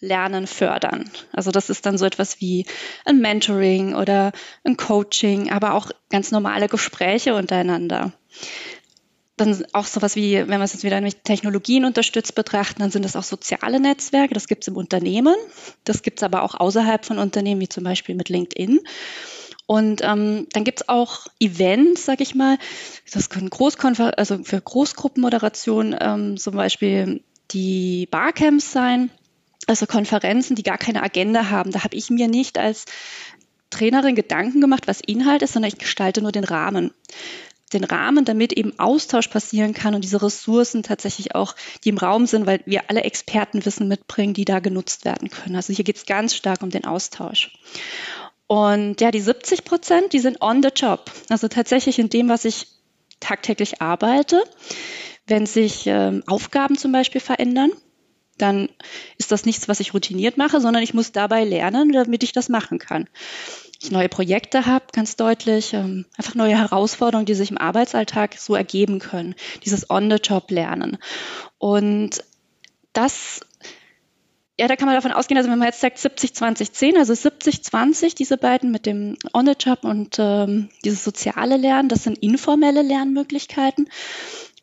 Lernen 0.00 0.46
fördern. 0.46 1.10
Also 1.32 1.50
das 1.50 1.70
ist 1.70 1.84
dann 1.86 1.98
so 1.98 2.04
etwas 2.04 2.40
wie 2.40 2.66
ein 3.04 3.20
Mentoring 3.20 3.94
oder 3.94 4.32
ein 4.64 4.76
Coaching, 4.76 5.50
aber 5.50 5.74
auch 5.74 5.90
ganz 6.10 6.30
normale 6.30 6.68
Gespräche 6.68 7.34
untereinander. 7.34 8.12
Dann 9.36 9.64
auch 9.72 9.86
sowas 9.86 10.16
wie, 10.16 10.34
wenn 10.34 10.58
wir 10.58 10.62
es 10.62 10.72
jetzt 10.72 10.84
wieder 10.84 11.00
mit 11.00 11.24
Technologien 11.24 11.84
unterstützt 11.84 12.34
betrachten, 12.34 12.80
dann 12.80 12.90
sind 12.90 13.04
das 13.04 13.16
auch 13.16 13.22
soziale 13.22 13.78
Netzwerke. 13.80 14.34
Das 14.34 14.48
gibt 14.48 14.64
es 14.64 14.68
im 14.68 14.76
Unternehmen. 14.76 15.34
Das 15.84 16.02
gibt 16.02 16.18
es 16.18 16.22
aber 16.24 16.42
auch 16.42 16.54
außerhalb 16.54 17.04
von 17.04 17.18
Unternehmen, 17.18 17.60
wie 17.60 17.68
zum 17.68 17.84
Beispiel 17.84 18.16
mit 18.16 18.28
LinkedIn. 18.28 18.80
Und 19.68 20.00
ähm, 20.02 20.46
dann 20.54 20.64
gibt's 20.64 20.88
auch 20.88 21.26
Events, 21.38 22.06
sag 22.06 22.22
ich 22.22 22.34
mal. 22.34 22.56
Das 23.12 23.28
können 23.28 23.50
Großkonfer 23.50 24.18
also 24.18 24.42
für 24.42 24.58
Großgruppenmoderation 24.58 25.94
ähm, 26.00 26.38
zum 26.38 26.56
Beispiel 26.56 27.22
die 27.50 28.08
Barcamps 28.10 28.72
sein, 28.72 29.10
also 29.66 29.84
Konferenzen, 29.84 30.56
die 30.56 30.62
gar 30.62 30.78
keine 30.78 31.02
Agenda 31.02 31.50
haben. 31.50 31.70
Da 31.70 31.84
habe 31.84 31.96
ich 31.96 32.08
mir 32.08 32.28
nicht 32.28 32.56
als 32.56 32.86
Trainerin 33.68 34.14
Gedanken 34.14 34.62
gemacht, 34.62 34.84
was 34.86 35.02
Inhalt 35.02 35.42
ist, 35.42 35.52
sondern 35.52 35.68
ich 35.70 35.78
gestalte 35.78 36.22
nur 36.22 36.32
den 36.32 36.44
Rahmen. 36.44 36.94
Den 37.74 37.84
Rahmen, 37.84 38.24
damit 38.24 38.54
eben 38.54 38.78
Austausch 38.78 39.28
passieren 39.28 39.74
kann 39.74 39.94
und 39.94 40.02
diese 40.02 40.22
Ressourcen 40.22 40.82
tatsächlich 40.82 41.34
auch, 41.34 41.54
die 41.84 41.90
im 41.90 41.98
Raum 41.98 42.24
sind, 42.24 42.46
weil 42.46 42.62
wir 42.64 42.88
alle 42.88 43.02
Expertenwissen 43.02 43.86
mitbringen, 43.86 44.32
die 44.32 44.46
da 44.46 44.60
genutzt 44.60 45.04
werden 45.04 45.28
können. 45.28 45.56
Also 45.56 45.74
hier 45.74 45.84
geht 45.84 45.98
es 45.98 46.06
ganz 46.06 46.34
stark 46.34 46.62
um 46.62 46.70
den 46.70 46.86
Austausch. 46.86 47.50
Und 48.48 49.00
ja, 49.00 49.10
die 49.10 49.20
70 49.20 49.64
Prozent, 49.64 50.12
die 50.12 50.18
sind 50.18 50.40
on 50.40 50.62
the 50.62 50.70
job. 50.74 51.10
Also 51.28 51.48
tatsächlich 51.48 51.98
in 51.98 52.08
dem, 52.08 52.28
was 52.28 52.44
ich 52.44 52.66
tagtäglich 53.20 53.80
arbeite. 53.80 54.42
Wenn 55.26 55.46
sich 55.46 55.86
ähm, 55.86 56.22
Aufgaben 56.26 56.76
zum 56.76 56.90
Beispiel 56.90 57.20
verändern, 57.20 57.70
dann 58.38 58.70
ist 59.18 59.32
das 59.32 59.44
nichts, 59.44 59.68
was 59.68 59.80
ich 59.80 59.92
routiniert 59.92 60.38
mache, 60.38 60.60
sondern 60.60 60.82
ich 60.82 60.94
muss 60.94 61.12
dabei 61.12 61.44
lernen, 61.44 61.92
damit 61.92 62.22
ich 62.22 62.32
das 62.32 62.48
machen 62.48 62.78
kann. 62.78 63.08
Ich 63.80 63.90
neue 63.90 64.08
Projekte 64.08 64.64
habe, 64.64 64.86
ganz 64.92 65.16
deutlich, 65.16 65.74
ähm, 65.74 66.06
einfach 66.16 66.34
neue 66.34 66.56
Herausforderungen, 66.58 67.26
die 67.26 67.34
sich 67.34 67.50
im 67.50 67.58
Arbeitsalltag 67.58 68.38
so 68.38 68.54
ergeben 68.54 68.98
können. 68.98 69.34
Dieses 69.64 69.90
On-the-Job-Lernen. 69.90 70.98
Und 71.58 72.24
das 72.92 73.40
ja, 74.58 74.66
da 74.66 74.74
kann 74.74 74.86
man 74.86 74.96
davon 74.96 75.12
ausgehen, 75.12 75.38
also 75.38 75.50
wenn 75.50 75.58
man 75.58 75.68
jetzt 75.68 75.80
sagt 75.80 75.98
70, 75.98 76.34
20, 76.34 76.72
10, 76.72 76.96
also 76.96 77.14
70, 77.14 77.62
20, 77.62 78.14
diese 78.16 78.36
beiden 78.36 78.72
mit 78.72 78.86
dem 78.86 79.16
On-the-Job 79.32 79.84
und 79.84 80.16
ähm, 80.18 80.68
dieses 80.84 81.04
soziale 81.04 81.56
Lernen, 81.56 81.88
das 81.88 82.02
sind 82.02 82.18
informelle 82.18 82.82
Lernmöglichkeiten. 82.82 83.88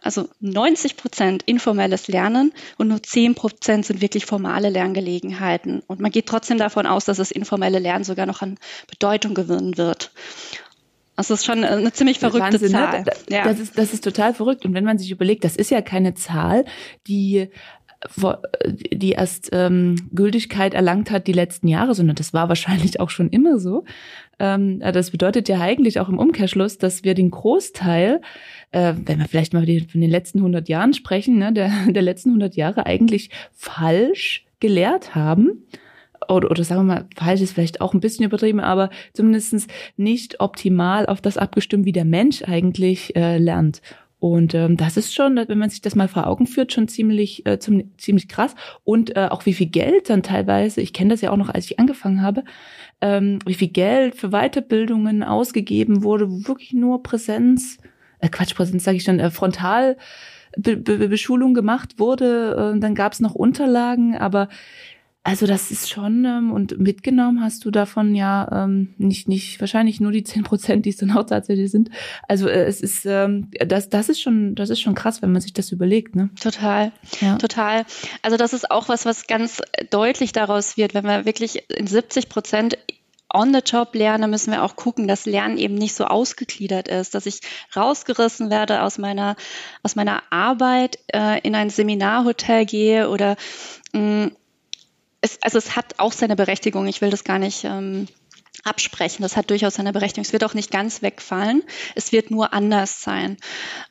Also 0.02 0.28
90 0.40 0.98
Prozent 0.98 1.44
informelles 1.44 2.08
Lernen 2.08 2.54
und 2.78 2.90
nur 2.90 3.02
10 3.02 3.34
Prozent 3.36 3.86
sind 3.86 4.02
wirklich 4.02 4.26
formale 4.26 4.70
Lerngelegenheiten. 4.70 5.82
Und 5.88 6.00
man 6.00 6.12
geht 6.12 6.28
trotzdem 6.28 6.60
davon 6.60 6.86
aus, 6.86 7.06
dass 7.06 7.18
das 7.18 7.32
informelle 7.32 7.80
Lernen 7.80 8.04
sogar 8.04 8.28
noch 8.28 8.42
an 8.42 8.60
Bedeutung 8.88 9.34
gewinnen 9.34 9.78
wird. 9.78 10.12
Das 11.16 11.32
ist 11.32 11.46
schon 11.46 11.64
eine 11.64 11.94
ziemlich 11.94 12.20
verrückte 12.20 12.62
Wahnsinn, 12.62 12.72
ne? 12.74 12.78
Zahl. 12.78 13.02
Ne? 13.02 13.12
Ja. 13.30 13.44
Das, 13.46 13.60
ist, 13.60 13.78
das 13.78 13.94
ist 13.94 14.04
total 14.04 14.34
verrückt. 14.34 14.66
Und 14.66 14.74
wenn 14.74 14.84
man 14.84 15.00
sich 15.00 15.10
überlegt, 15.10 15.46
das 15.46 15.56
ist 15.56 15.72
ja 15.72 15.82
keine 15.82 16.14
Zahl, 16.14 16.66
die 17.08 17.50
die 18.92 19.12
erst 19.12 19.50
ähm, 19.52 19.96
Gültigkeit 20.14 20.74
erlangt 20.74 21.12
hat 21.12 21.28
die 21.28 21.34
letzten 21.34 21.68
Jahre, 21.68 21.96
sondern 21.96 22.16
das 22.16 22.34
war 22.34 22.50
wahrscheinlich 22.50 23.00
auch 23.00 23.10
schon 23.10 23.30
immer 23.30 23.60
so. 23.60 23.84
Ähm, 24.40 24.80
das 24.80 25.12
bedeutet 25.12 25.50
ja 25.50 25.60
eigentlich 25.60 26.00
auch 26.00 26.10
im 26.10 26.20
Umkehrschluss, 26.20 26.78
dass 26.78 27.04
wir 27.04 27.14
den 27.14 27.32
Großteil, 27.32 28.22
äh, 28.72 28.94
wenn 29.06 29.20
wir 29.20 29.28
vielleicht 29.28 29.54
mal 29.54 29.66
von 29.66 30.02
den 30.02 30.10
letzten 30.10 30.40
100 30.40 30.70
Jahren 30.70 30.94
sprechen, 30.94 31.38
ne, 31.38 31.54
der, 31.54 31.72
der 31.90 32.02
letzten 32.02 32.30
100 32.30 32.56
Jahre 32.56 32.86
eigentlich 32.86 33.30
falsch 33.54 34.46
gelehrt 34.60 35.16
haben. 35.16 35.64
Oder, 36.28 36.50
oder 36.50 36.64
sagen 36.64 36.82
wir 36.82 36.96
mal, 36.96 37.06
falsch 37.16 37.42
ist 37.42 37.54
vielleicht 37.54 37.82
auch 37.82 37.94
ein 37.94 38.00
bisschen 38.00 38.26
übertrieben, 38.26 38.60
aber 38.60 38.90
zumindestens 39.14 39.68
nicht 39.96 40.40
optimal 40.40 41.06
auf 41.06 41.22
das 41.22 41.38
abgestimmt, 41.38 41.86
wie 41.86 41.92
der 41.92 42.06
Mensch 42.06 42.42
eigentlich 42.44 43.16
äh, 43.16 43.38
lernt. 43.38 43.82
Und 44.26 44.56
ähm, 44.56 44.76
das 44.76 44.98
ist 44.98 45.14
schon, 45.14 45.36
wenn 45.36 45.60
man 45.60 45.70
sich 45.70 45.82
das 45.82 45.94
mal 45.94 46.08
vor 46.08 46.26
Augen 46.26 46.48
führt, 46.48 46.74
schon 46.74 46.88
ziemlich, 46.88 47.46
äh, 47.46 47.60
zum, 47.60 47.96
ziemlich 48.00 48.28
krass. 48.28 48.56
Und 48.84 49.16
äh, 49.16 49.28
auch 49.30 49.46
wie 49.46 49.54
viel 49.54 49.68
Geld 49.68 50.10
dann 50.10 50.24
teilweise, 50.24 50.82
ich 50.82 50.94
kenne 50.94 51.12
das 51.12 51.22
ja 51.22 51.30
auch 51.30 51.38
noch, 51.38 51.50
als 51.50 51.66
ich 51.66 51.80
angefangen 51.80 52.24
habe, 52.24 52.44
ähm, 53.02 53.38
wie 53.46 53.54
viel 53.54 53.68
Geld 53.68 54.16
für 54.16 54.30
Weiterbildungen 54.30 55.22
ausgegeben 55.22 56.02
wurde, 56.02 56.28
wo 56.28 56.48
wirklich 56.48 56.74
nur 56.74 57.04
Präsenz, 57.04 57.78
äh, 58.18 58.28
Quatsch, 58.28 58.56
Präsenz 58.56 58.84
sage 58.84 58.98
ich 58.98 59.04
schon, 59.04 59.20
äh, 59.20 59.30
Frontal. 59.30 59.96
Be 60.58 60.78
Be 60.78 61.08
Beschulung 61.10 61.54
gemacht 61.54 62.00
wurde, 62.00 62.74
äh, 62.76 62.80
dann 62.80 62.96
gab 62.96 63.12
es 63.14 63.20
noch 63.20 63.36
Unterlagen, 63.36 64.18
aber 64.18 64.48
also 65.26 65.48
das 65.48 65.72
ist 65.72 65.90
schon, 65.90 66.24
ähm, 66.24 66.54
und 66.54 66.78
mitgenommen 66.78 67.42
hast 67.44 67.66
du 67.66 67.72
davon 67.72 68.14
ja 68.14 68.48
ähm, 68.52 68.94
nicht, 69.00 69.28
nicht, 69.28 69.60
wahrscheinlich 69.60 70.00
nur 70.00 70.12
die 70.12 70.24
zehn 70.24 70.44
Prozent, 70.44 70.86
die 70.86 70.92
es 70.92 70.98
dann 70.98 71.18
auch 71.18 71.24
tatsächlich 71.24 71.72
sind. 71.72 71.90
Also 72.28 72.48
äh, 72.48 72.66
es 72.66 72.80
ist, 72.80 73.08
ähm, 73.08 73.50
das, 73.66 73.90
das 73.90 74.10
ist 74.10 74.22
schon, 74.22 74.54
das 74.54 74.70
ist 74.70 74.82
schon 74.82 74.94
krass, 74.94 75.24
wenn 75.24 75.32
man 75.32 75.42
sich 75.42 75.52
das 75.52 75.72
überlegt, 75.72 76.16
ne? 76.16 76.30
Total, 76.40 76.92
ja. 77.22 77.38
total. 77.38 77.86
Also 78.22 78.38
das 78.38 78.54
ist 78.54 78.70
auch 78.70 78.88
was, 78.88 79.08
was 79.08 79.26
ganz 79.26 79.64
deutlich 79.90 80.32
daraus 80.32 80.78
wird, 80.78 80.94
wenn 80.94 81.06
wir 81.06 81.26
wirklich 81.26 81.64
in 81.76 81.88
70 81.88 82.30
Prozent 82.30 82.78
on 83.34 83.52
the 83.52 83.62
job 83.66 83.96
lerne, 83.96 84.28
müssen 84.28 84.52
wir 84.52 84.62
auch 84.62 84.76
gucken, 84.76 85.08
dass 85.08 85.26
Lernen 85.26 85.58
eben 85.58 85.74
nicht 85.74 85.96
so 85.96 86.06
ausgegliedert 86.06 86.88
ist, 86.88 87.16
dass 87.16 87.26
ich 87.26 87.40
rausgerissen 87.76 88.52
werde 88.52 88.84
aus 88.84 89.00
meiner, 89.00 89.36
aus 89.82 89.96
meiner 89.96 90.22
Arbeit, 90.30 91.00
äh, 91.12 91.40
in 91.42 91.56
ein 91.56 91.72
Seminarhotel 91.72 92.68
gehe 92.68 93.10
oder 93.10 93.38
mh, 93.92 94.28
mm, 94.28 94.32
es, 95.26 95.42
also 95.42 95.58
es 95.58 95.76
hat 95.76 96.00
auch 96.00 96.12
seine 96.12 96.36
Berechtigung. 96.36 96.88
Ich 96.88 97.02
will 97.02 97.10
das 97.10 97.24
gar 97.24 97.40
nicht 97.40 97.64
ähm, 97.66 98.08
absprechen. 98.64 99.24
Das 99.24 99.36
hat 99.36 99.50
durchaus 99.50 99.76
seine 99.76 99.92
Berechtigung. 99.92 100.24
Es 100.24 100.34
wird 100.34 100.44
auch 100.44 100.54
nicht 100.54 100.72
ganz 100.72 101.02
wegfallen. 101.02 101.64
Es 101.96 102.12
wird 102.12 102.32
nur 102.32 102.54
anders 102.54 103.02
sein. 103.02 103.38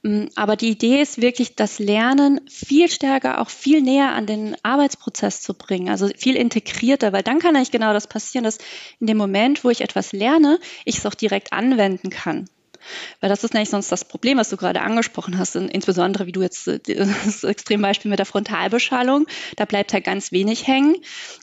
Mm, 0.02 0.26
aber 0.36 0.56
die 0.56 0.70
Idee 0.70 1.02
ist 1.02 1.20
wirklich, 1.20 1.56
das 1.56 1.78
Lernen 1.78 2.40
viel 2.48 2.88
stärker, 2.88 3.40
auch 3.40 3.50
viel 3.50 3.82
näher 3.82 4.12
an 4.12 4.26
den 4.26 4.56
Arbeitsprozess 4.62 5.42
zu 5.42 5.54
bringen. 5.54 5.88
Also 5.88 6.08
viel 6.16 6.36
integrierter, 6.36 7.12
weil 7.12 7.22
dann 7.22 7.40
kann 7.40 7.56
eigentlich 7.56 7.72
genau 7.72 7.92
das 7.92 8.06
passieren, 8.06 8.44
dass 8.44 8.58
in 9.00 9.06
dem 9.06 9.16
Moment, 9.16 9.64
wo 9.64 9.70
ich 9.70 9.80
etwas 9.80 10.12
lerne, 10.12 10.58
ich 10.84 10.98
es 10.98 11.06
auch 11.06 11.14
direkt 11.14 11.52
anwenden 11.52 12.10
kann. 12.10 12.48
Weil 13.20 13.28
das 13.28 13.44
ist 13.44 13.54
nämlich 13.54 13.70
sonst 13.70 13.90
das 13.90 14.04
Problem, 14.04 14.38
was 14.38 14.50
du 14.50 14.56
gerade 14.56 14.82
angesprochen 14.82 15.38
hast, 15.38 15.56
insbesondere 15.56 16.26
wie 16.26 16.32
du 16.32 16.42
jetzt 16.42 16.68
äh, 16.68 16.78
das 17.24 17.44
Extrembeispiel 17.44 18.10
mit 18.10 18.18
der 18.18 18.26
Frontalbeschallung, 18.26 19.26
da 19.56 19.64
bleibt 19.64 19.92
halt 19.92 20.04
ganz 20.04 20.32
wenig 20.32 20.66
hängen 20.66 20.96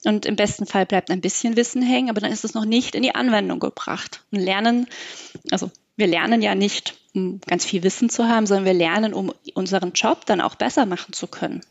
und 0.04 0.26
im 0.26 0.36
besten 0.36 0.66
Fall 0.66 0.86
bleibt 0.86 1.12
ein 1.12 1.22
bisschen 1.22 1.56
Wissen 1.56 1.82
hängen, 1.82 2.10
aber 2.10 2.22
dann 2.22 2.32
ist 2.32 2.46
es 2.46 2.54
noch 2.54 2.66
nicht 2.66 2.96
in 2.96 3.04
die 3.04 3.16
Anwendung 3.16 3.60
gebracht. 3.60 4.24
Und 4.32 4.40
lernen, 4.40 4.88
also 5.52 5.72
wir 5.96 6.08
lernen 6.08 6.42
ja 6.42 6.56
nicht, 6.56 6.96
um 7.14 7.42
ganz 7.46 7.66
viel 7.66 7.84
Wissen 7.84 8.10
zu 8.10 8.28
haben, 8.28 8.46
sondern 8.46 8.66
wir 8.66 8.74
lernen, 8.74 9.14
um 9.14 9.34
unseren 9.54 9.92
Job 9.94 10.26
dann 10.26 10.42
auch 10.42 10.56
besser 10.56 10.86
machen 10.86 11.14
zu 11.14 11.28
können. 11.28 11.62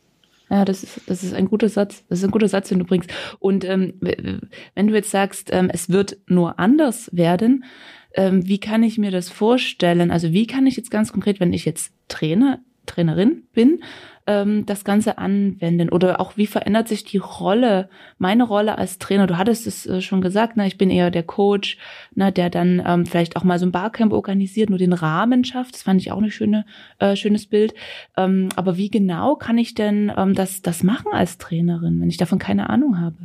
Ja, 0.50 0.64
das 0.64 0.82
ist, 0.82 1.00
das 1.06 1.22
ist 1.22 1.32
ein 1.32 1.48
guter 1.48 1.68
Satz. 1.68 2.02
Das 2.08 2.18
ist 2.18 2.24
ein 2.24 2.32
guter 2.32 2.48
Satz, 2.48 2.68
den 2.68 2.80
du 2.80 2.84
bringst. 2.84 3.08
Und 3.38 3.64
ähm, 3.64 3.94
wenn 4.00 4.86
du 4.88 4.94
jetzt 4.94 5.10
sagst, 5.10 5.50
ähm, 5.52 5.70
es 5.72 5.90
wird 5.90 6.18
nur 6.26 6.58
anders 6.58 7.08
werden, 7.12 7.64
ähm, 8.14 8.46
wie 8.46 8.58
kann 8.58 8.82
ich 8.82 8.98
mir 8.98 9.10
das 9.10 9.28
vorstellen? 9.28 10.10
Also 10.10 10.32
wie 10.32 10.46
kann 10.46 10.66
ich 10.66 10.76
jetzt 10.76 10.90
ganz 10.90 11.12
konkret, 11.12 11.40
wenn 11.40 11.52
ich 11.52 11.64
jetzt 11.64 11.92
Trainer, 12.08 12.60
Trainerin 12.86 13.44
bin, 13.52 13.82
ähm, 14.26 14.66
das 14.66 14.84
Ganze 14.84 15.18
anwenden? 15.18 15.90
Oder 15.90 16.20
auch 16.20 16.36
wie 16.36 16.46
verändert 16.46 16.88
sich 16.88 17.04
die 17.04 17.18
Rolle, 17.18 17.88
meine 18.18 18.44
Rolle 18.44 18.78
als 18.78 18.98
Trainer? 18.98 19.26
Du 19.26 19.38
hattest 19.38 19.66
es 19.66 19.86
äh, 19.86 20.00
schon 20.00 20.20
gesagt, 20.20 20.56
ne, 20.56 20.66
ich 20.66 20.76
bin 20.76 20.90
eher 20.90 21.10
der 21.10 21.22
Coach, 21.22 21.78
ne, 22.14 22.32
der 22.32 22.50
dann 22.50 22.82
ähm, 22.84 23.06
vielleicht 23.06 23.36
auch 23.36 23.44
mal 23.44 23.58
so 23.58 23.66
ein 23.66 23.72
Barcamp 23.72 24.12
organisiert, 24.12 24.70
nur 24.70 24.78
den 24.78 24.92
Rahmen 24.92 25.44
schafft. 25.44 25.74
Das 25.74 25.82
fand 25.82 26.00
ich 26.00 26.10
auch 26.10 26.18
eine 26.18 26.30
schöne, 26.30 26.64
äh, 26.98 27.14
schönes 27.14 27.46
Bild. 27.46 27.74
Ähm, 28.16 28.48
aber 28.56 28.76
wie 28.76 28.90
genau 28.90 29.36
kann 29.36 29.58
ich 29.58 29.74
denn 29.74 30.12
ähm, 30.16 30.34
das, 30.34 30.62
das 30.62 30.82
machen 30.82 31.12
als 31.12 31.38
Trainerin, 31.38 32.00
wenn 32.00 32.08
ich 32.08 32.16
davon 32.16 32.38
keine 32.38 32.70
Ahnung 32.70 33.00
habe? 33.00 33.16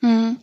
Hm 0.00 0.36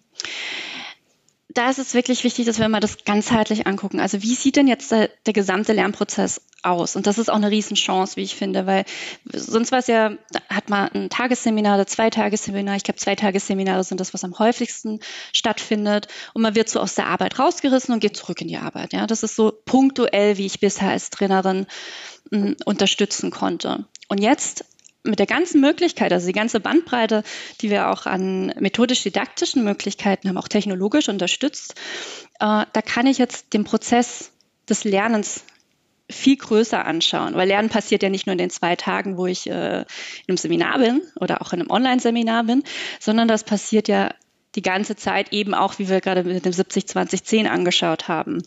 da 1.53 1.69
ist 1.69 1.79
es 1.79 1.93
wirklich 1.93 2.23
wichtig, 2.23 2.45
dass 2.45 2.59
wir 2.59 2.67
mal 2.69 2.79
das 2.79 3.03
ganzheitlich 3.05 3.67
angucken. 3.67 3.99
Also 3.99 4.21
wie 4.21 4.35
sieht 4.35 4.55
denn 4.55 4.67
jetzt 4.67 4.91
der, 4.91 5.09
der 5.25 5.33
gesamte 5.33 5.73
Lernprozess 5.73 6.41
aus? 6.63 6.95
Und 6.95 7.07
das 7.07 7.17
ist 7.17 7.29
auch 7.29 7.35
eine 7.35 7.51
Riesenchance, 7.51 8.15
wie 8.15 8.23
ich 8.23 8.35
finde, 8.35 8.65
weil 8.65 8.85
sonst 9.31 9.71
war 9.71 9.79
es 9.79 9.87
ja, 9.87 10.13
hat 10.49 10.69
man 10.69 10.89
ein 10.93 11.09
Tagesseminar 11.09 11.75
oder 11.75 11.87
zwei 11.87 12.09
Tagesseminar. 12.09 12.75
Ich 12.75 12.83
glaube, 12.83 12.99
zwei 12.99 13.15
Tagesseminare 13.15 13.83
sind 13.83 13.99
das, 13.99 14.13
was 14.13 14.23
am 14.23 14.37
häufigsten 14.39 14.99
stattfindet. 15.31 16.07
Und 16.33 16.41
man 16.41 16.55
wird 16.55 16.69
so 16.69 16.79
aus 16.79 16.95
der 16.95 17.07
Arbeit 17.07 17.39
rausgerissen 17.39 17.93
und 17.93 17.99
geht 17.99 18.17
zurück 18.17 18.41
in 18.41 18.47
die 18.47 18.57
Arbeit. 18.57 18.93
Ja, 18.93 19.07
das 19.07 19.23
ist 19.23 19.35
so 19.35 19.51
punktuell, 19.65 20.37
wie 20.37 20.45
ich 20.45 20.59
bisher 20.59 20.89
als 20.89 21.09
Trainerin 21.09 21.67
hm, 22.31 22.55
unterstützen 22.65 23.31
konnte. 23.31 23.85
Und 24.07 24.19
jetzt 24.19 24.65
mit 25.03 25.19
der 25.19 25.25
ganzen 25.25 25.61
Möglichkeit, 25.61 26.13
also 26.13 26.27
die 26.27 26.33
ganze 26.33 26.59
Bandbreite, 26.59 27.23
die 27.61 27.69
wir 27.69 27.89
auch 27.89 28.05
an 28.05 28.47
methodisch-didaktischen 28.59 29.63
Möglichkeiten 29.63 30.29
haben, 30.29 30.37
auch 30.37 30.47
technologisch 30.47 31.09
unterstützt, 31.09 31.75
äh, 32.39 32.65
da 32.71 32.81
kann 32.81 33.05
ich 33.05 33.17
jetzt 33.17 33.53
den 33.53 33.65
Prozess 33.65 34.31
des 34.69 34.83
Lernens 34.85 35.43
viel 36.09 36.37
größer 36.37 36.85
anschauen, 36.85 37.33
weil 37.35 37.47
Lernen 37.47 37.69
passiert 37.69 38.03
ja 38.03 38.09
nicht 38.09 38.27
nur 38.27 38.33
in 38.33 38.37
den 38.37 38.49
zwei 38.49 38.75
Tagen, 38.75 39.17
wo 39.17 39.25
ich 39.25 39.49
äh, 39.49 39.79
in 39.79 39.85
einem 40.27 40.37
Seminar 40.37 40.79
bin 40.79 41.01
oder 41.19 41.41
auch 41.41 41.53
in 41.53 41.61
einem 41.61 41.71
Online-Seminar 41.71 42.43
bin, 42.43 42.63
sondern 42.99 43.27
das 43.27 43.43
passiert 43.43 43.87
ja 43.87 44.13
die 44.55 44.61
ganze 44.61 44.95
Zeit 44.95 45.33
eben 45.33 45.53
auch, 45.53 45.79
wie 45.79 45.89
wir 45.89 46.01
gerade 46.01 46.23
mit 46.23 46.45
dem 46.45 46.51
70-20-10 46.51 47.47
angeschaut 47.47 48.07
haben. 48.07 48.43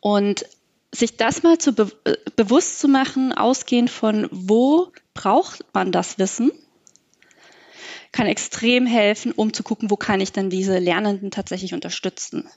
Und 0.00 0.46
sich 0.94 1.16
das 1.16 1.42
mal 1.42 1.58
zu 1.58 1.72
be 1.72 1.90
äh, 2.04 2.16
bewusst 2.36 2.80
zu 2.80 2.88
machen, 2.88 3.32
ausgehend 3.32 3.90
von 3.90 4.28
wo 4.30 4.92
braucht 5.12 5.64
man 5.72 5.92
das 5.92 6.18
Wissen, 6.18 6.52
kann 8.12 8.26
extrem 8.26 8.86
helfen, 8.86 9.32
um 9.32 9.52
zu 9.52 9.62
gucken, 9.62 9.90
wo 9.90 9.96
kann 9.96 10.20
ich 10.20 10.32
denn 10.32 10.50
diese 10.50 10.78
Lernenden 10.78 11.30
tatsächlich 11.30 11.74
unterstützen. 11.74 12.48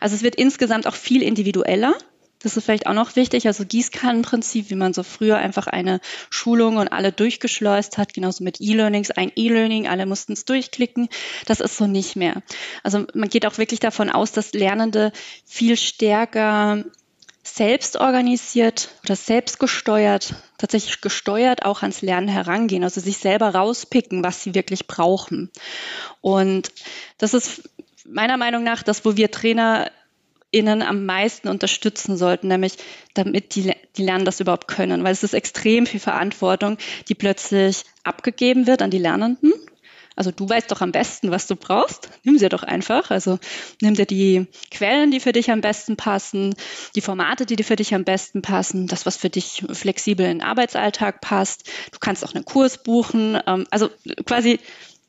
Also 0.00 0.14
es 0.14 0.22
wird 0.22 0.34
insgesamt 0.34 0.86
auch 0.86 0.94
viel 0.94 1.22
individueller. 1.22 1.94
Das 2.40 2.56
ist 2.56 2.64
vielleicht 2.64 2.86
auch 2.86 2.92
noch 2.92 3.16
wichtig. 3.16 3.46
Also 3.46 3.64
Gießkannenprinzip, 3.64 4.68
wie 4.68 4.74
man 4.74 4.92
so 4.92 5.02
früher 5.02 5.38
einfach 5.38 5.66
eine 5.66 6.00
Schulung 6.28 6.76
und 6.76 6.88
alle 6.88 7.12
durchgeschleust 7.12 7.96
hat, 7.96 8.12
genauso 8.12 8.44
mit 8.44 8.60
E-Learnings, 8.60 9.10
ein 9.10 9.32
E-Learning, 9.34 9.88
alle 9.88 10.04
mussten 10.04 10.34
es 10.34 10.44
durchklicken. 10.44 11.08
Das 11.46 11.60
ist 11.60 11.78
so 11.78 11.86
nicht 11.86 12.14
mehr. 12.14 12.42
Also 12.82 13.06
man 13.14 13.30
geht 13.30 13.46
auch 13.46 13.56
wirklich 13.56 13.80
davon 13.80 14.10
aus, 14.10 14.32
dass 14.32 14.52
Lernende 14.52 15.12
viel 15.46 15.78
stärker 15.78 16.84
selbst 17.46 17.96
organisiert 17.96 18.90
oder 19.04 19.16
selbst 19.16 19.58
gesteuert, 19.58 20.34
tatsächlich 20.58 21.00
gesteuert 21.00 21.64
auch 21.64 21.82
ans 21.82 22.02
Lernen 22.02 22.28
herangehen, 22.28 22.82
also 22.84 23.00
sich 23.00 23.18
selber 23.18 23.50
rauspicken, 23.50 24.24
was 24.24 24.42
sie 24.42 24.54
wirklich 24.54 24.86
brauchen. 24.86 25.50
Und 26.20 26.72
das 27.18 27.34
ist 27.34 27.70
meiner 28.04 28.36
Meinung 28.36 28.64
nach 28.64 28.82
das, 28.82 29.04
wo 29.04 29.16
wir 29.16 29.30
TrainerInnen 29.30 30.82
am 30.82 31.06
meisten 31.06 31.48
unterstützen 31.48 32.16
sollten, 32.16 32.48
nämlich 32.48 32.74
damit 33.14 33.54
die, 33.54 33.72
die 33.96 34.02
lernen 34.02 34.24
das 34.24 34.40
überhaupt 34.40 34.68
können, 34.68 35.04
weil 35.04 35.12
es 35.12 35.22
ist 35.22 35.34
extrem 35.34 35.86
viel 35.86 36.00
Verantwortung, 36.00 36.78
die 37.08 37.14
plötzlich 37.14 37.84
abgegeben 38.02 38.66
wird 38.66 38.82
an 38.82 38.90
die 38.90 38.98
Lernenden 38.98 39.52
also 40.16 40.30
du 40.30 40.48
weißt 40.48 40.70
doch 40.70 40.80
am 40.80 40.92
besten, 40.92 41.30
was 41.30 41.46
du 41.46 41.56
brauchst. 41.56 42.08
Nimm 42.24 42.38
sie 42.38 42.48
doch 42.48 42.62
einfach. 42.62 43.10
Also 43.10 43.38
nimm 43.82 43.94
dir 43.94 44.06
die 44.06 44.46
Quellen, 44.70 45.10
die 45.10 45.20
für 45.20 45.32
dich 45.32 45.50
am 45.50 45.60
besten 45.60 45.96
passen, 45.96 46.54
die 46.94 47.02
Formate, 47.02 47.44
die 47.44 47.62
für 47.62 47.76
dich 47.76 47.94
am 47.94 48.04
besten 48.04 48.40
passen, 48.40 48.86
das, 48.86 49.04
was 49.04 49.16
für 49.16 49.30
dich 49.30 49.64
flexibel 49.70 50.24
in 50.26 50.38
den 50.38 50.46
Arbeitsalltag 50.46 51.20
passt. 51.20 51.68
Du 51.92 51.98
kannst 52.00 52.24
auch 52.24 52.34
einen 52.34 52.46
Kurs 52.46 52.82
buchen. 52.82 53.38
Ähm, 53.46 53.66
also 53.70 53.90
quasi 54.24 54.58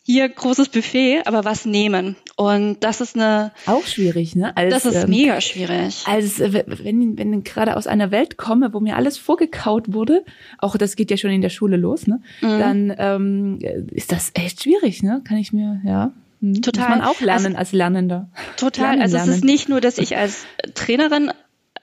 hier 0.08 0.30
großes 0.30 0.70
Buffet, 0.70 1.24
aber 1.26 1.43
was 1.43 1.65
nehmen. 1.65 2.15
Und 2.38 2.78
das 2.80 3.02
ist 3.02 3.15
eine. 3.15 3.52
Auch 3.65 3.86
schwierig, 3.86 4.38
ne? 4.38 4.56
Als, 4.56 4.74
das 4.74 4.86
ist 4.86 5.04
ähm, 5.04 5.10
mega 5.10 5.41
schwierig. 5.41 6.06
Als 6.08 6.39
äh, 6.39 6.63
wenn, 6.65 7.17
wenn 7.17 7.34
ich 7.34 7.43
gerade 7.43 7.76
aus 7.76 7.88
einer 7.88 8.10
Welt 8.10 8.38
komme, 8.38 8.74
wo 8.74 8.80
mir 8.80 8.96
alles 8.96 9.17
vorgekaut 9.17 9.91
wurde, 9.91 10.24
auch 10.60 10.78
das 10.78 10.96
geht 10.96 11.12
ja 11.12 11.17
schon 11.17 11.32
in 11.32 11.41
der 11.41 11.50
Schule 11.50 11.76
los, 11.76 12.08
ne? 12.08 12.22
Mhm. 12.39 12.60
Dann 12.60 12.96
ähm, 12.98 13.60
ist 13.91 14.13
das 14.13 14.32
echt 14.34 14.63
schwierig, 14.63 15.04
ne? 15.04 15.22
Kann 15.28 15.38
ich 15.38 15.52
mir, 15.52 15.82
ja. 15.84 16.13
Hm, 16.39 16.62
total. 16.62 16.88
Muss 16.88 16.98
man 17.00 17.06
auch 17.06 17.20
lernen 17.20 17.46
also, 17.48 17.58
als 17.58 17.72
Lernender. 17.74 18.30
Total. 18.56 18.86
Lernen, 18.86 19.02
also 19.02 19.17
es 19.17 19.28
ist 19.28 19.43
nicht 19.43 19.67
nur, 19.67 19.82
dass 19.82 19.98
ich 19.98 20.15
als 20.15 20.46
Trainerin 20.74 21.34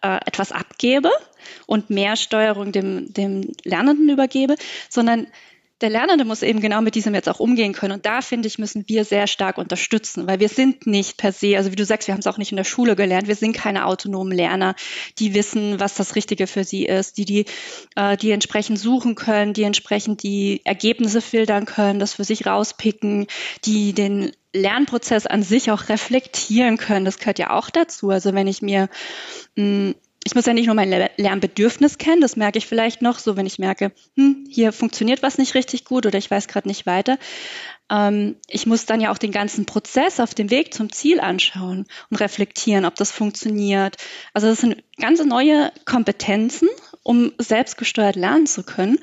äh, 0.01 0.17
etwas 0.25 0.51
abgebe 0.51 1.11
und 1.67 1.91
mehr 1.91 2.17
Steuerung 2.17 2.73
dem, 2.73 3.13
dem 3.13 3.53
Lernenden 3.65 4.09
übergebe, 4.09 4.55
sondern 4.89 5.27
der 5.85 5.91
Lernende 5.91 6.25
muss 6.25 6.41
eben 6.41 6.61
genau 6.61 6.81
mit 6.81 6.95
diesem 6.95 7.15
jetzt 7.15 7.29
auch 7.29 7.41
umgehen 7.41 7.75
können. 7.75 7.93
Und 7.93 8.07
da, 8.07 8.23
finde 8.23 8.49
ich, 8.49 8.59
müssen 8.59 8.85
wir 8.87 9.05
sehr 9.05 9.27
stark 9.27 9.59
unterstützen, 9.59 10.27
weil 10.27 10.41
wir 10.41 10.49
sind 10.49 10.87
nicht 10.87 11.19
per 11.19 11.31
se, 11.31 11.59
also 11.59 11.71
wie 11.73 11.77
du 11.77 11.85
sagst, 11.85 12.09
wir 12.09 12.15
haben 12.15 12.21
es 12.21 12.27
auch 12.27 12.39
nicht 12.39 12.53
in 12.53 12.57
der 12.57 12.65
Schule 12.65 12.97
gelernt, 12.97 13.29
wir 13.29 13.37
sind 13.37 13.53
keine 13.53 13.85
autonomen 13.85 14.33
Lerner, 14.33 14.77
die 15.19 15.35
wissen, 15.35 15.79
was 15.81 15.95
das 15.95 16.17
Richtige 16.17 16.47
für 16.47 16.65
sie 16.65 16.87
ist, 16.87 17.19
die, 17.19 17.27
die, 17.27 17.45
äh, 17.97 18.17
die 18.17 18.31
entsprechend 18.31 18.79
suchen 18.79 19.15
können, 19.15 19.53
die 19.53 19.65
entsprechend 19.65 20.23
die 20.23 20.63
Ergebnisse 20.65 21.21
filtern 21.21 21.67
können, 21.67 21.99
das 21.99 22.15
für 22.15 22.25
sich 22.25 22.47
rauspicken, 22.47 23.27
die 23.67 23.93
den 23.93 24.33
Lernprozess 24.55 25.27
an 25.27 25.43
sich 25.43 25.71
auch 25.71 25.91
reflektieren 25.91 26.79
können. 26.79 27.05
Das 27.05 27.19
gehört 27.19 27.39
ja 27.39 27.51
auch 27.51 27.69
dazu. 27.69 28.09
Also 28.09 28.33
wenn 28.33 28.47
ich 28.47 28.63
mir 28.63 28.89
mh, 29.57 29.91
mm, 29.91 29.95
ich 30.25 30.35
muss 30.35 30.47
ja 30.47 30.55
nicht 30.55 30.67
nur 30.67 30.75
mein 30.75 30.91
Lernbedürfnis 31.17 31.99
kennen, 31.99 32.23
das 32.23 32.37
merke 32.37 32.57
ich 32.57 32.67
vielleicht 32.67 33.03
noch, 33.03 33.19
so 33.19 33.37
wenn 33.37 33.45
ich 33.45 33.59
merke, 33.59 33.93
hm, 34.17 34.47
hier 34.51 34.73
funktioniert 34.73 35.23
was 35.23 35.37
nicht 35.37 35.55
richtig 35.55 35.85
gut 35.85 36.07
oder 36.07 36.19
ich 36.19 36.31
weiß 36.31 36.49
gerade 36.49 36.67
nicht 36.67 36.87
weiter. 36.87 37.19
Ähm, 37.91 38.37
ich 38.49 38.67
muss 38.67 38.87
dann 38.87 39.03
ja 39.03 39.13
auch 39.13 39.19
den 39.19 39.33
ganzen 39.33 39.67
Prozess 39.67 40.21
auf 40.21 40.35
dem 40.35 40.51
Weg 40.51 40.73
zum 40.73 40.91
Ziel 40.91 41.21
anschauen 41.21 41.87
und 42.09 42.17
reflektieren, 42.17 42.87
ob 42.87 42.95
das 42.95 43.11
funktioniert. 43.11 43.97
Also 44.33 44.49
das 44.49 44.61
sind 44.61 44.83
ganz 44.99 45.23
neue 45.23 45.71
Kompetenzen, 45.85 46.69
um 47.03 47.33
selbstgesteuert 47.37 48.17
lernen 48.17 48.47
zu 48.47 48.63
können, 48.63 48.99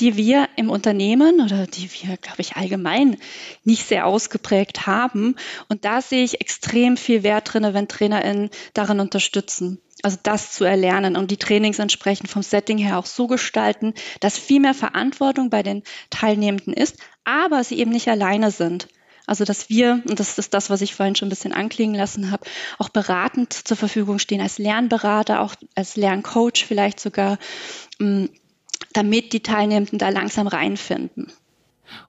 die 0.00 0.16
wir 0.16 0.48
im 0.56 0.68
Unternehmen 0.68 1.40
oder 1.40 1.68
die 1.68 1.88
wir, 1.92 2.16
glaube 2.16 2.40
ich, 2.40 2.56
allgemein 2.56 3.18
nicht 3.62 3.86
sehr 3.86 4.04
ausgeprägt 4.04 4.88
haben. 4.88 5.36
Und 5.68 5.84
da 5.84 6.02
sehe 6.02 6.24
ich 6.24 6.40
extrem 6.40 6.96
viel 6.96 7.22
Wert 7.22 7.52
drin, 7.54 7.68
wenn 7.72 7.86
TrainerInnen 7.86 8.50
darin 8.74 8.98
unterstützen 8.98 9.80
also 10.02 10.18
das 10.22 10.52
zu 10.52 10.64
erlernen 10.64 11.16
und 11.16 11.30
die 11.30 11.36
Trainings 11.36 11.78
entsprechend 11.78 12.28
vom 12.28 12.42
Setting 12.42 12.78
her 12.78 12.98
auch 12.98 13.06
so 13.06 13.26
gestalten, 13.26 13.94
dass 14.20 14.38
viel 14.38 14.60
mehr 14.60 14.74
Verantwortung 14.74 15.50
bei 15.50 15.62
den 15.62 15.82
Teilnehmenden 16.10 16.72
ist, 16.74 16.96
aber 17.24 17.64
sie 17.64 17.78
eben 17.78 17.90
nicht 17.90 18.08
alleine 18.08 18.50
sind. 18.50 18.88
Also 19.26 19.44
dass 19.44 19.68
wir, 19.68 20.02
und 20.08 20.20
das 20.20 20.38
ist 20.38 20.54
das, 20.54 20.70
was 20.70 20.82
ich 20.82 20.94
vorhin 20.94 21.16
schon 21.16 21.26
ein 21.26 21.30
bisschen 21.30 21.52
anklingen 21.52 21.96
lassen 21.96 22.30
habe, 22.30 22.46
auch 22.78 22.88
beratend 22.88 23.52
zur 23.52 23.76
Verfügung 23.76 24.20
stehen 24.20 24.40
als 24.40 24.58
Lernberater, 24.58 25.40
auch 25.40 25.56
als 25.74 25.96
Lerncoach 25.96 26.64
vielleicht 26.64 27.00
sogar, 27.00 27.38
mm, 27.98 28.26
damit 28.92 29.32
die 29.32 29.42
Teilnehmenden 29.42 29.98
da 29.98 30.10
langsam 30.10 30.46
reinfinden. 30.46 31.32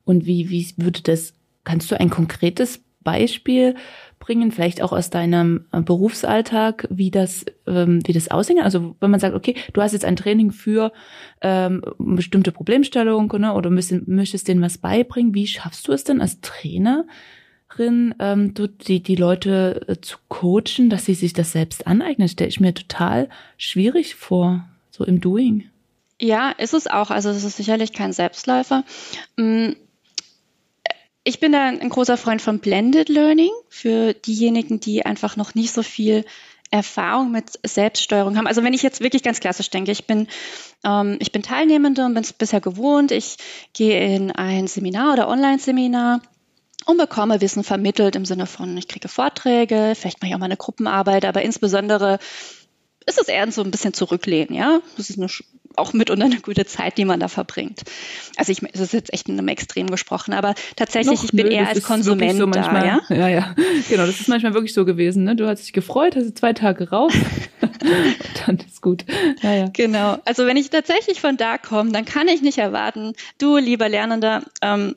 Und 0.05 0.25
wie, 0.25 0.49
wie 0.49 0.73
würde 0.77 1.01
das, 1.01 1.33
kannst 1.63 1.89
du 1.89 1.99
ein 1.99 2.09
konkretes 2.09 2.81
Beispiel 3.07 3.75
bringen, 4.19 4.51
vielleicht 4.51 4.81
auch 4.81 4.91
aus 4.91 5.09
deinem 5.09 5.65
äh, 5.71 5.79
Berufsalltag, 5.81 6.85
wie 6.89 7.09
das, 7.09 7.45
ähm, 7.65 8.05
wie 8.05 8.11
das 8.11 8.29
aussehen 8.29 8.59
Also 8.59 8.97
wenn 8.99 9.09
man 9.09 9.21
sagt, 9.21 9.33
okay, 9.33 9.55
du 9.71 9.81
hast 9.81 9.93
jetzt 9.93 10.03
ein 10.03 10.17
Training 10.17 10.51
für 10.51 10.91
ähm, 11.41 11.81
bestimmte 11.97 12.51
Problemstellung 12.51 13.31
ne, 13.39 13.53
oder 13.53 13.69
müssen, 13.69 14.03
möchtest 14.07 14.49
denen 14.49 14.61
was 14.61 14.79
beibringen, 14.79 15.33
wie 15.33 15.47
schaffst 15.47 15.87
du 15.87 15.93
es 15.93 16.03
denn 16.03 16.19
als 16.19 16.41
Trainerin, 16.41 18.15
ähm, 18.19 18.53
die, 18.53 19.01
die 19.01 19.15
Leute 19.15 19.85
äh, 19.87 20.01
zu 20.01 20.17
coachen, 20.27 20.89
dass 20.89 21.05
sie 21.05 21.13
sich 21.13 21.31
das 21.31 21.53
selbst 21.53 21.87
aneignen? 21.87 22.27
Stelle 22.27 22.49
ich 22.49 22.59
mir 22.59 22.73
total 22.73 23.29
schwierig 23.55 24.15
vor, 24.15 24.67
so 24.91 25.05
im 25.05 25.21
Doing. 25.21 25.69
Ja, 26.19 26.49
ist 26.49 26.73
es 26.73 26.87
auch. 26.87 27.11
Also 27.11 27.29
es 27.29 27.45
ist 27.45 27.55
sicherlich 27.55 27.93
kein 27.93 28.11
Selbstläufer. 28.11 28.83
Mm, 29.37 29.73
ich 31.27 31.41
bin 31.41 31.51
da 31.51 31.65
ein 31.65 31.89
großer 31.89 32.15
Freund 32.15 32.41
von 32.41 32.59
Blended 32.59 33.09
Learning 33.09 33.51
für 33.67 34.13
diejenigen, 34.13 34.79
die 34.79 35.05
einfach 35.05 35.35
noch 35.35 35.55
nicht 35.55 35.73
so 35.73 35.83
viel 35.83 36.23
Erfahrung 36.71 37.31
mit 37.31 37.59
Selbststeuerung 37.65 38.37
haben. 38.37 38.47
Also 38.47 38.63
wenn 38.63 38.73
ich 38.73 38.81
jetzt 38.81 39.01
wirklich 39.01 39.23
ganz 39.23 39.41
klassisch 39.41 39.69
denke, 39.69 39.91
ich 39.91 40.07
bin, 40.07 40.29
ähm, 40.85 41.17
ich 41.19 41.33
bin 41.33 41.43
Teilnehmende 41.43 42.05
und 42.05 42.13
bin 42.13 42.23
es 42.23 42.31
bisher 42.31 42.61
gewohnt, 42.61 43.11
ich 43.11 43.35
gehe 43.73 44.15
in 44.15 44.31
ein 44.31 44.67
Seminar 44.67 45.13
oder 45.13 45.27
Online-Seminar 45.27 46.21
und 46.85 46.97
bekomme 46.97 47.41
Wissen 47.41 47.65
vermittelt 47.65 48.15
im 48.15 48.23
Sinne 48.23 48.45
von, 48.45 48.77
ich 48.77 48.87
kriege 48.87 49.09
Vorträge, 49.09 49.95
vielleicht 49.97 50.21
mache 50.21 50.29
ich 50.29 50.35
auch 50.35 50.39
mal 50.39 50.45
eine 50.45 50.55
Gruppenarbeit, 50.55 51.25
aber 51.25 51.41
insbesondere 51.41 52.19
ist 53.05 53.19
es 53.19 53.27
eher 53.27 53.51
so 53.51 53.63
ein 53.63 53.71
bisschen 53.71 53.93
zurücklehnen, 53.93 54.55
ja. 54.55 54.79
Das 54.95 55.09
ist 55.09 55.17
eine 55.17 55.27
auch 55.77 55.93
mitunter 55.93 56.25
eine 56.25 56.39
gute 56.39 56.65
Zeit, 56.65 56.97
die 56.97 57.05
man 57.05 57.19
da 57.19 57.27
verbringt. 57.27 57.83
Also 58.35 58.51
ich, 58.51 58.61
es 58.73 58.79
ist 58.79 58.93
jetzt 58.93 59.13
echt 59.13 59.29
in 59.29 59.37
einem 59.37 59.47
Extrem 59.47 59.87
gesprochen, 59.87 60.33
aber 60.33 60.55
tatsächlich, 60.75 61.17
Noch, 61.17 61.23
ich 61.25 61.31
bin 61.31 61.47
nö, 61.47 61.53
eher 61.53 61.67
als 61.67 61.83
Konsument 61.83 62.37
so 62.37 62.47
manchmal, 62.47 62.81
da, 62.81 62.87
ja? 62.87 63.01
Ja, 63.15 63.27
ja, 63.27 63.55
genau, 63.89 64.05
das 64.05 64.19
ist 64.19 64.27
manchmal 64.27 64.53
wirklich 64.53 64.73
so 64.73 64.85
gewesen, 64.85 65.23
ne? 65.23 65.35
Du 65.35 65.47
hast 65.47 65.63
dich 65.63 65.73
gefreut, 65.73 66.15
hast 66.15 66.37
zwei 66.37 66.53
Tage 66.53 66.89
raus, 66.89 67.13
dann 68.45 68.57
ist 68.57 68.81
gut. 68.81 69.05
Ja, 69.41 69.53
ja. 69.53 69.69
Genau, 69.73 70.17
also 70.25 70.45
wenn 70.45 70.57
ich 70.57 70.69
tatsächlich 70.69 71.21
von 71.21 71.37
da 71.37 71.57
komme, 71.57 71.91
dann 71.91 72.05
kann 72.05 72.27
ich 72.27 72.41
nicht 72.41 72.57
erwarten, 72.57 73.13
du, 73.37 73.57
lieber 73.57 73.89
Lernender, 73.89 74.43
ähm, 74.61 74.95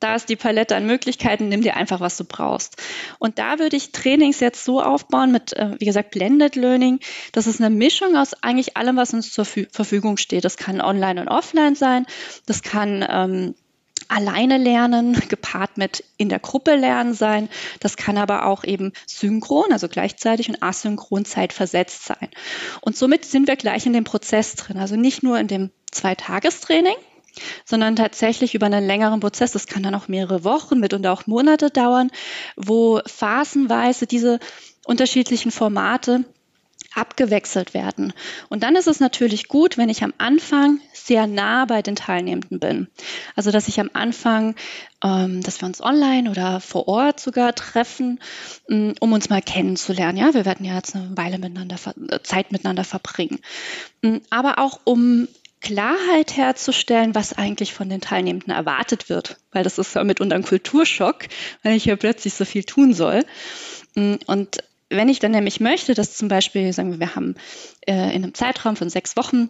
da 0.00 0.14
ist 0.14 0.28
die 0.28 0.36
Palette 0.36 0.76
an 0.76 0.86
Möglichkeiten, 0.86 1.48
nimm 1.48 1.62
dir 1.62 1.76
einfach, 1.76 2.00
was 2.00 2.16
du 2.16 2.24
brauchst. 2.24 2.82
Und 3.18 3.38
da 3.38 3.58
würde 3.58 3.76
ich 3.76 3.92
Trainings 3.92 4.40
jetzt 4.40 4.64
so 4.64 4.82
aufbauen 4.82 5.32
mit, 5.32 5.54
äh, 5.54 5.74
wie 5.78 5.86
gesagt, 5.86 6.10
Blended 6.10 6.56
Learning. 6.56 7.00
Das 7.32 7.46
ist 7.46 7.60
eine 7.60 7.74
Mischung 7.74 8.16
aus 8.16 8.34
eigentlich 8.42 8.76
allem, 8.76 8.96
was 8.96 9.14
uns 9.14 9.32
zur 9.32 9.44
Verfügung 9.44 10.16
steht. 10.16 10.44
Das 10.44 10.56
kann 10.56 10.80
online 10.80 11.20
und 11.20 11.28
offline 11.28 11.74
sein. 11.74 12.06
Das 12.44 12.62
kann 12.62 13.06
ähm, 13.08 13.54
alleine 14.08 14.58
lernen, 14.58 15.14
gepaart 15.28 15.78
mit 15.78 16.04
in 16.16 16.28
der 16.28 16.38
Gruppe 16.38 16.76
lernen 16.76 17.14
sein. 17.14 17.48
Das 17.80 17.96
kann 17.96 18.18
aber 18.18 18.46
auch 18.46 18.64
eben 18.64 18.92
synchron, 19.06 19.72
also 19.72 19.88
gleichzeitig 19.88 20.48
und 20.48 20.62
asynchron 20.62 21.24
zeitversetzt 21.24 22.04
sein. 22.04 22.28
Und 22.80 22.96
somit 22.96 23.24
sind 23.24 23.48
wir 23.48 23.56
gleich 23.56 23.86
in 23.86 23.92
dem 23.92 24.04
Prozess 24.04 24.54
drin. 24.54 24.78
Also 24.78 24.96
nicht 24.96 25.22
nur 25.22 25.38
in 25.38 25.48
dem 25.48 25.70
Zweitagestraining, 25.90 26.96
sondern 27.64 27.96
tatsächlich 27.96 28.54
über 28.54 28.66
einen 28.66 28.86
längeren 28.86 29.20
Prozess. 29.20 29.52
Das 29.52 29.66
kann 29.66 29.82
dann 29.82 29.94
auch 29.94 30.08
mehrere 30.08 30.44
Wochen, 30.44 30.80
mitunter 30.80 31.12
auch 31.12 31.26
Monate 31.26 31.70
dauern, 31.70 32.10
wo 32.56 33.00
phasenweise 33.06 34.06
diese 34.06 34.38
unterschiedlichen 34.84 35.50
Formate 35.50 36.24
abgewechselt 36.96 37.74
werden. 37.74 38.12
Und 38.48 38.62
dann 38.62 38.74
ist 38.74 38.86
es 38.86 39.00
natürlich 39.00 39.48
gut, 39.48 39.76
wenn 39.76 39.90
ich 39.90 40.02
am 40.02 40.14
Anfang 40.16 40.80
sehr 40.94 41.26
nah 41.26 41.66
bei 41.66 41.82
den 41.82 41.94
Teilnehmenden 41.94 42.58
bin. 42.58 42.88
Also 43.34 43.50
dass 43.50 43.68
ich 43.68 43.78
am 43.80 43.90
Anfang, 43.92 44.54
ähm, 45.04 45.42
dass 45.42 45.60
wir 45.60 45.66
uns 45.66 45.82
online 45.82 46.30
oder 46.30 46.60
vor 46.60 46.88
Ort 46.88 47.20
sogar 47.20 47.54
treffen, 47.54 48.18
mm, 48.68 48.92
um 49.00 49.12
uns 49.12 49.28
mal 49.28 49.42
kennenzulernen. 49.42 50.16
Ja, 50.16 50.32
wir 50.32 50.46
werden 50.46 50.64
ja 50.64 50.74
jetzt 50.74 50.96
eine 50.96 51.16
Weile 51.16 51.38
miteinander 51.38 51.76
Zeit 52.22 52.50
miteinander 52.50 52.84
verbringen. 52.84 53.40
Mm, 54.00 54.16
aber 54.30 54.58
auch 54.58 54.80
um 54.84 55.28
Klarheit 55.60 56.36
herzustellen, 56.36 57.14
was 57.14 57.32
eigentlich 57.32 57.72
von 57.72 57.88
den 57.88 58.00
Teilnehmenden 58.00 58.52
erwartet 58.52 59.08
wird, 59.08 59.38
weil 59.52 59.64
das 59.64 59.78
ist 59.78 59.94
ja 59.94 60.04
mitunter 60.04 60.36
ein 60.36 60.44
Kulturschock, 60.44 61.26
wenn 61.62 61.74
ich 61.74 61.84
hier 61.84 61.96
plötzlich 61.96 62.34
so 62.34 62.44
viel 62.44 62.64
tun 62.64 62.94
soll. 62.94 63.24
Und 63.94 64.62
wenn 64.90 65.08
ich 65.08 65.18
dann 65.18 65.32
nämlich 65.32 65.60
möchte, 65.60 65.94
dass 65.94 66.16
zum 66.16 66.28
Beispiel, 66.28 66.72
sagen 66.72 66.92
wir, 66.92 67.00
wir 67.00 67.16
haben 67.16 67.34
äh, 67.86 68.14
in 68.14 68.22
einem 68.22 68.34
Zeitraum 68.34 68.76
von 68.76 68.90
sechs 68.90 69.16
Wochen 69.16 69.48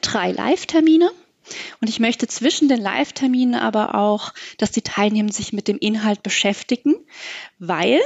drei 0.00 0.32
Live-Termine, 0.32 1.10
und 1.80 1.88
ich 1.88 1.98
möchte 2.00 2.26
zwischen 2.26 2.68
den 2.68 2.80
Live-Terminen 2.80 3.54
aber 3.54 3.94
auch, 3.94 4.34
dass 4.58 4.70
die 4.70 4.82
Teilnehmer 4.82 5.32
sich 5.32 5.52
mit 5.52 5.68
dem 5.68 5.78
Inhalt 5.78 6.22
beschäftigen, 6.22 6.94
weil 7.58 8.00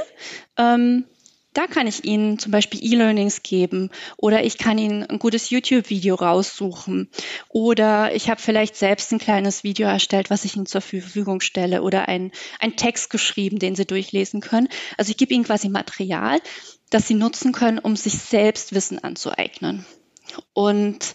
ähm, 0.57 1.05
da 1.53 1.67
kann 1.67 1.87
ich 1.87 2.03
Ihnen 2.03 2.39
zum 2.39 2.51
Beispiel 2.51 2.83
E-Learnings 2.83 3.43
geben 3.43 3.89
oder 4.17 4.43
ich 4.43 4.57
kann 4.57 4.77
Ihnen 4.77 5.03
ein 5.03 5.19
gutes 5.19 5.49
YouTube-Video 5.49 6.15
raussuchen 6.15 7.09
oder 7.49 8.13
ich 8.15 8.29
habe 8.29 8.41
vielleicht 8.41 8.75
selbst 8.75 9.11
ein 9.11 9.19
kleines 9.19 9.63
Video 9.63 9.87
erstellt, 9.87 10.29
was 10.29 10.45
ich 10.45 10.55
Ihnen 10.55 10.65
zur 10.65 10.81
Verfügung 10.81 11.41
stelle 11.41 11.83
oder 11.83 12.07
ein, 12.07 12.31
ein 12.59 12.75
Text 12.75 13.09
geschrieben, 13.09 13.59
den 13.59 13.75
Sie 13.75 13.85
durchlesen 13.85 14.41
können. 14.41 14.67
Also 14.97 15.11
ich 15.11 15.17
gebe 15.17 15.33
Ihnen 15.33 15.43
quasi 15.43 15.69
Material, 15.69 16.39
das 16.89 17.07
Sie 17.07 17.15
nutzen 17.15 17.51
können, 17.51 17.79
um 17.79 17.95
sich 17.95 18.13
selbst 18.13 18.73
Wissen 18.73 19.03
anzueignen. 19.03 19.85
Und 20.53 21.13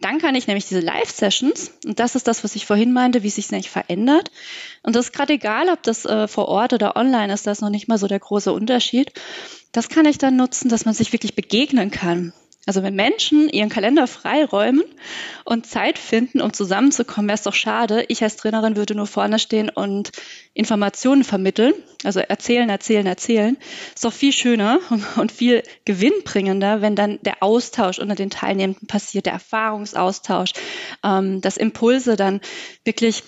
dann 0.00 0.18
kann 0.18 0.34
ich 0.34 0.46
nämlich 0.46 0.66
diese 0.66 0.80
Live-Sessions, 0.80 1.72
und 1.84 2.00
das 2.00 2.14
ist 2.14 2.26
das, 2.26 2.42
was 2.42 2.56
ich 2.56 2.66
vorhin 2.66 2.92
meinte, 2.92 3.22
wie 3.22 3.30
sich 3.30 3.46
es 3.46 3.50
nämlich 3.50 3.70
verändert. 3.70 4.30
Und 4.82 4.96
das 4.96 5.06
ist 5.06 5.12
gerade 5.12 5.34
egal, 5.34 5.68
ob 5.68 5.82
das 5.82 6.04
äh, 6.06 6.26
vor 6.26 6.48
Ort 6.48 6.72
oder 6.72 6.96
online 6.96 7.32
ist, 7.32 7.46
da 7.46 7.52
ist 7.52 7.60
noch 7.60 7.70
nicht 7.70 7.88
mal 7.88 7.98
so 7.98 8.06
der 8.06 8.18
große 8.18 8.52
Unterschied. 8.52 9.12
Das 9.72 9.88
kann 9.88 10.06
ich 10.06 10.18
dann 10.18 10.36
nutzen, 10.36 10.68
dass 10.68 10.84
man 10.84 10.94
sich 10.94 11.12
wirklich 11.12 11.34
begegnen 11.34 11.90
kann. 11.90 12.32
Also 12.66 12.82
wenn 12.82 12.94
Menschen 12.94 13.48
ihren 13.48 13.70
Kalender 13.70 14.06
freiräumen 14.06 14.84
und 15.44 15.66
Zeit 15.66 15.98
finden, 15.98 16.42
um 16.42 16.52
zusammenzukommen, 16.52 17.28
wäre 17.28 17.36
es 17.36 17.42
doch 17.42 17.54
schade. 17.54 18.04
Ich 18.08 18.22
als 18.22 18.36
Trainerin 18.36 18.76
würde 18.76 18.94
nur 18.94 19.06
vorne 19.06 19.38
stehen 19.38 19.70
und 19.70 20.12
Informationen 20.52 21.24
vermitteln, 21.24 21.72
also 22.04 22.20
erzählen, 22.20 22.68
erzählen, 22.68 23.06
erzählen. 23.06 23.56
Ist 23.94 24.04
doch 24.04 24.12
viel 24.12 24.32
schöner 24.32 24.78
und 25.16 25.32
viel 25.32 25.62
gewinnbringender, 25.86 26.82
wenn 26.82 26.96
dann 26.96 27.18
der 27.22 27.42
Austausch 27.42 27.98
unter 27.98 28.14
den 28.14 28.28
Teilnehmenden 28.28 28.86
passiert, 28.86 29.24
der 29.24 29.32
Erfahrungsaustausch, 29.32 30.52
ähm, 31.02 31.40
dass 31.40 31.56
Impulse 31.56 32.16
dann 32.16 32.42
wirklich 32.84 33.22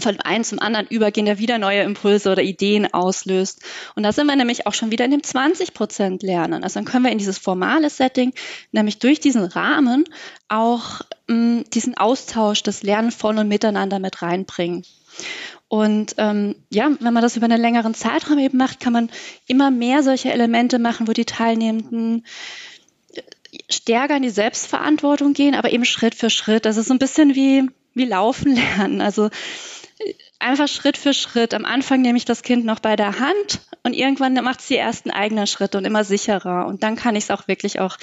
von 0.00 0.20
einem 0.20 0.44
zum 0.44 0.58
anderen 0.58 0.86
übergehen, 0.86 1.26
der 1.26 1.38
wieder 1.38 1.58
neue 1.58 1.82
Impulse 1.82 2.30
oder 2.30 2.42
Ideen 2.42 2.92
auslöst. 2.92 3.62
Und 3.94 4.02
da 4.02 4.12
sind 4.12 4.26
wir 4.26 4.36
nämlich 4.36 4.66
auch 4.66 4.74
schon 4.74 4.90
wieder 4.90 5.04
in 5.04 5.10
dem 5.10 5.22
20 5.22 5.74
Prozent 5.74 6.22
Lernen. 6.22 6.64
Also 6.64 6.74
dann 6.74 6.84
können 6.84 7.04
wir 7.04 7.12
in 7.12 7.18
dieses 7.18 7.38
formale 7.38 7.90
Setting, 7.90 8.32
nämlich 8.72 8.98
durch 8.98 9.20
diesen 9.20 9.44
Rahmen, 9.44 10.04
auch 10.48 11.00
mh, 11.28 11.36
mm, 11.36 11.64
diesen 11.72 11.96
Austausch, 11.96 12.62
das 12.62 12.82
Lernen 12.82 13.10
von 13.10 13.38
und 13.38 13.48
miteinander 13.48 13.98
mit 13.98 14.22
reinbringen. 14.22 14.84
Und 15.68 16.14
ähm, 16.18 16.56
ja, 16.70 16.90
wenn 16.98 17.12
man 17.12 17.22
das 17.22 17.36
über 17.36 17.44
einen 17.44 17.60
längeren 17.60 17.94
Zeitraum 17.94 18.38
eben 18.38 18.58
macht, 18.58 18.80
kann 18.80 18.92
man 18.92 19.08
immer 19.46 19.70
mehr 19.70 20.02
solche 20.02 20.32
Elemente 20.32 20.80
machen, 20.80 21.06
wo 21.06 21.12
die 21.12 21.24
Teilnehmenden 21.24 22.24
stärker 23.68 24.16
in 24.16 24.22
die 24.22 24.30
Selbstverantwortung 24.30 25.32
gehen, 25.32 25.54
aber 25.54 25.72
eben 25.72 25.84
Schritt 25.84 26.14
für 26.14 26.30
Schritt. 26.30 26.64
Das 26.64 26.76
ist 26.76 26.88
so 26.88 26.94
ein 26.94 26.98
bisschen 26.98 27.34
wie, 27.34 27.68
wie 27.94 28.04
Laufen 28.04 28.54
lernen. 28.54 29.00
Also 29.00 29.30
einfach 30.38 30.68
Schritt 30.68 30.96
für 30.96 31.12
Schritt. 31.12 31.54
Am 31.54 31.64
Anfang 31.64 32.00
nehme 32.00 32.16
ich 32.16 32.24
das 32.24 32.42
Kind 32.42 32.64
noch 32.64 32.80
bei 32.80 32.96
der 32.96 33.18
Hand 33.18 33.60
und 33.82 33.92
irgendwann 33.92 34.34
macht 34.34 34.60
sie 34.60 34.74
erst 34.74 35.06
einen 35.06 35.14
eigenen 35.14 35.46
Schritt 35.46 35.74
und 35.74 35.84
immer 35.84 36.04
sicherer. 36.04 36.66
Und 36.66 36.82
dann 36.82 36.96
kann 36.96 37.16
ich 37.16 37.24
es 37.24 37.30
auch 37.30 37.48
wirklich 37.48 37.80
auch 37.80 37.96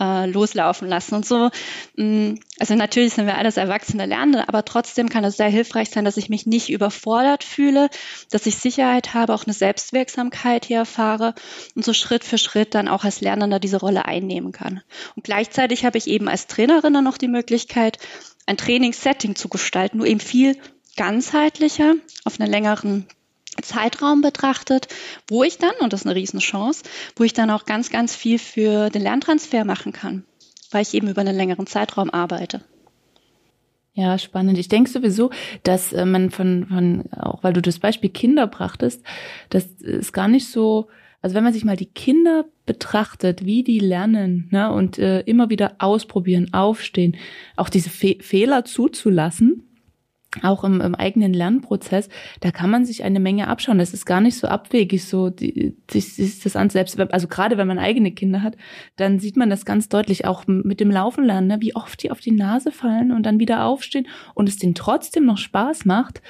äh, 0.00 0.26
loslaufen 0.26 0.88
lassen. 0.88 1.16
Und 1.16 1.26
so, 1.26 1.50
mh, 1.96 2.04
mm, 2.04 2.38
also 2.58 2.74
natürlich 2.74 3.14
sind 3.14 3.26
wir 3.26 3.38
alles 3.38 3.56
erwachsene 3.56 4.06
Lernende, 4.06 4.48
aber 4.48 4.64
trotzdem 4.64 5.08
kann 5.08 5.24
es 5.24 5.36
sehr 5.36 5.48
hilfreich 5.48 5.90
sein, 5.90 6.04
dass 6.04 6.16
ich 6.16 6.28
mich 6.28 6.46
nicht 6.46 6.70
überfordert 6.70 7.44
fühle, 7.44 7.90
dass 8.30 8.46
ich 8.46 8.56
Sicherheit 8.56 9.14
habe, 9.14 9.34
auch 9.34 9.44
eine 9.44 9.54
Selbstwirksamkeit 9.54 10.64
hier 10.64 10.78
erfahre 10.78 11.34
und 11.74 11.84
so 11.84 11.92
Schritt 11.92 12.24
für 12.24 12.38
Schritt 12.38 12.74
dann 12.74 12.88
auch 12.88 13.04
als 13.04 13.20
Lernender 13.20 13.58
diese 13.58 13.78
Rolle 13.78 14.04
einnehmen 14.04 14.52
kann. 14.52 14.82
Und 15.16 15.24
gleichzeitig 15.24 15.84
habe 15.84 15.98
ich 15.98 16.06
eben 16.06 16.28
als 16.28 16.46
Trainerin 16.46 16.94
dann 16.94 17.04
noch 17.04 17.18
die 17.18 17.28
Möglichkeit, 17.28 17.98
ein 18.46 18.56
Trainingssetting 18.56 19.36
zu 19.36 19.48
gestalten, 19.48 19.98
nur 19.98 20.06
eben 20.06 20.20
viel 20.20 20.56
ganzheitlicher, 20.96 21.94
auf 22.24 22.40
einen 22.40 22.50
längeren 22.50 23.06
Zeitraum 23.62 24.22
betrachtet, 24.22 24.88
wo 25.28 25.42
ich 25.42 25.58
dann, 25.58 25.74
und 25.80 25.92
das 25.92 26.02
ist 26.02 26.06
eine 26.06 26.16
Riesenchance, 26.16 26.84
wo 27.16 27.24
ich 27.24 27.32
dann 27.32 27.50
auch 27.50 27.64
ganz, 27.64 27.90
ganz 27.90 28.14
viel 28.14 28.38
für 28.38 28.90
den 28.90 29.02
Lerntransfer 29.02 29.64
machen 29.64 29.92
kann, 29.92 30.24
weil 30.70 30.82
ich 30.82 30.94
eben 30.94 31.08
über 31.08 31.20
einen 31.20 31.36
längeren 31.36 31.66
Zeitraum 31.66 32.10
arbeite. 32.10 32.62
Ja, 33.92 34.18
spannend. 34.18 34.56
Ich 34.56 34.68
denke 34.68 34.88
sowieso, 34.88 35.30
dass 35.64 35.92
äh, 35.92 36.06
man 36.06 36.30
von, 36.30 36.66
von, 36.68 37.04
auch 37.12 37.42
weil 37.42 37.52
du 37.52 37.60
das 37.60 37.80
Beispiel 37.80 38.10
Kinder 38.10 38.46
brachtest, 38.46 39.04
das 39.50 39.66
ist 39.66 40.12
gar 40.12 40.28
nicht 40.28 40.48
so, 40.48 40.88
also 41.22 41.34
wenn 41.34 41.44
man 41.44 41.52
sich 41.52 41.64
mal 41.64 41.76
die 41.76 41.90
Kinder 41.92 42.44
betrachtet, 42.66 43.44
wie 43.44 43.64
die 43.64 43.80
lernen, 43.80 44.48
ne, 44.52 44.72
und 44.72 44.98
äh, 44.98 45.20
immer 45.22 45.50
wieder 45.50 45.74
ausprobieren, 45.80 46.54
aufstehen, 46.54 47.16
auch 47.56 47.68
diese 47.68 47.90
Fe 47.90 48.16
Fehler 48.20 48.64
zuzulassen, 48.64 49.69
auch 50.42 50.64
im, 50.64 50.80
im 50.80 50.94
eigenen 50.94 51.34
Lernprozess, 51.34 52.08
da 52.40 52.50
kann 52.50 52.70
man 52.70 52.84
sich 52.84 53.02
eine 53.02 53.20
Menge 53.20 53.48
abschauen. 53.48 53.78
Das 53.78 53.92
ist 53.92 54.06
gar 54.06 54.20
nicht 54.20 54.36
so 54.36 54.46
abwegig, 54.46 55.04
so 55.04 55.30
die, 55.30 55.76
sich, 55.90 56.14
sich 56.14 56.40
das 56.40 56.56
an 56.56 56.70
selbst, 56.70 56.98
also 56.98 57.28
gerade 57.28 57.58
wenn 57.58 57.66
man 57.66 57.78
eigene 57.78 58.12
Kinder 58.12 58.42
hat, 58.42 58.56
dann 58.96 59.18
sieht 59.18 59.36
man 59.36 59.50
das 59.50 59.64
ganz 59.64 59.88
deutlich 59.88 60.26
auch 60.26 60.46
mit 60.46 60.80
dem 60.80 60.90
Laufen 60.90 61.24
lernen, 61.24 61.48
ne? 61.48 61.56
wie 61.60 61.74
oft 61.74 62.02
die 62.02 62.10
auf 62.10 62.20
die 62.20 62.32
Nase 62.32 62.70
fallen 62.70 63.12
und 63.12 63.24
dann 63.24 63.40
wieder 63.40 63.64
aufstehen 63.64 64.06
und 64.34 64.48
es 64.48 64.58
denen 64.58 64.74
trotzdem 64.74 65.24
noch 65.26 65.38
Spaß 65.38 65.84
macht 65.84 66.22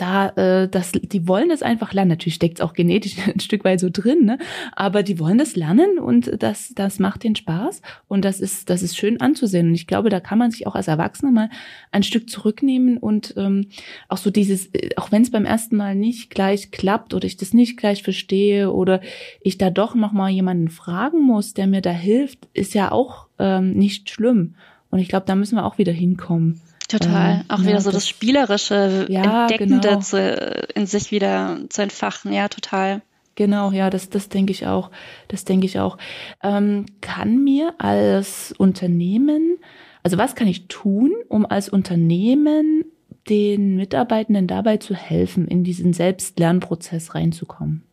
da, 0.00 0.30
äh, 0.30 0.68
das, 0.68 0.92
die 0.92 1.28
wollen 1.28 1.50
das 1.50 1.62
einfach 1.62 1.92
lernen. 1.92 2.10
Natürlich 2.10 2.36
steckt 2.36 2.58
es 2.58 2.64
auch 2.64 2.72
genetisch 2.72 3.16
ein 3.26 3.40
Stück 3.40 3.64
weit 3.64 3.80
so 3.80 3.88
drin, 3.90 4.24
ne? 4.24 4.38
aber 4.72 5.02
die 5.02 5.18
wollen 5.18 5.38
das 5.38 5.56
lernen 5.56 5.98
und 5.98 6.42
das, 6.42 6.72
das 6.74 6.98
macht 6.98 7.24
den 7.24 7.36
Spaß 7.36 7.82
und 8.08 8.24
das 8.24 8.40
ist, 8.40 8.70
das 8.70 8.82
ist 8.82 8.96
schön 8.96 9.20
anzusehen. 9.20 9.68
Und 9.68 9.74
ich 9.74 9.86
glaube, 9.86 10.08
da 10.08 10.20
kann 10.20 10.38
man 10.38 10.50
sich 10.50 10.66
auch 10.66 10.74
als 10.74 10.88
Erwachsener 10.88 11.32
mal 11.32 11.50
ein 11.92 12.02
Stück 12.02 12.30
zurücknehmen 12.30 12.96
und 12.96 13.34
ähm, 13.36 13.66
auch 14.08 14.16
so 14.16 14.30
dieses, 14.30 14.66
äh, 14.72 14.90
auch 14.96 15.12
wenn 15.12 15.22
es 15.22 15.30
beim 15.30 15.44
ersten 15.44 15.76
Mal 15.76 15.94
nicht 15.94 16.30
gleich 16.30 16.70
klappt 16.70 17.12
oder 17.12 17.26
ich 17.26 17.36
das 17.36 17.52
nicht 17.52 17.76
gleich 17.76 18.02
verstehe 18.02 18.72
oder 18.72 19.00
ich 19.42 19.58
da 19.58 19.70
doch 19.70 19.94
noch 19.94 20.12
mal 20.12 20.30
jemanden 20.30 20.68
fragen 20.68 21.22
muss, 21.22 21.52
der 21.52 21.66
mir 21.66 21.82
da 21.82 21.90
hilft, 21.90 22.48
ist 22.54 22.74
ja 22.74 22.90
auch 22.90 23.26
ähm, 23.38 23.72
nicht 23.72 24.08
schlimm. 24.08 24.54
Und 24.90 24.98
ich 24.98 25.08
glaube, 25.08 25.26
da 25.26 25.36
müssen 25.36 25.56
wir 25.56 25.64
auch 25.64 25.78
wieder 25.78 25.92
hinkommen. 25.92 26.60
Total. 26.90 27.40
Ähm, 27.40 27.44
auch 27.48 27.60
wieder 27.60 27.72
ja, 27.72 27.80
so 27.80 27.90
das, 27.90 28.02
das 28.02 28.08
Spielerische, 28.08 29.06
ja, 29.08 29.42
Entdeckende 29.42 29.88
genau. 29.88 30.00
zu, 30.00 30.66
in 30.74 30.86
sich 30.86 31.10
wieder 31.12 31.60
zu 31.68 31.82
entfachen. 31.82 32.32
Ja, 32.32 32.48
total. 32.48 33.02
Genau, 33.36 33.70
ja, 33.70 33.90
das, 33.90 34.10
das 34.10 34.28
denke 34.28 34.52
ich 34.52 34.66
auch. 34.66 34.90
Das 35.28 35.44
denke 35.44 35.66
ich 35.66 35.78
auch. 35.78 35.98
Ähm, 36.42 36.86
kann 37.00 37.42
mir 37.42 37.74
als 37.78 38.52
Unternehmen, 38.58 39.58
also 40.02 40.18
was 40.18 40.34
kann 40.34 40.48
ich 40.48 40.66
tun, 40.66 41.12
um 41.28 41.46
als 41.46 41.68
Unternehmen 41.68 42.84
den 43.28 43.76
Mitarbeitenden 43.76 44.46
dabei 44.46 44.78
zu 44.78 44.94
helfen, 44.94 45.46
in 45.46 45.62
diesen 45.62 45.92
Selbstlernprozess 45.92 47.14
reinzukommen? 47.14 47.84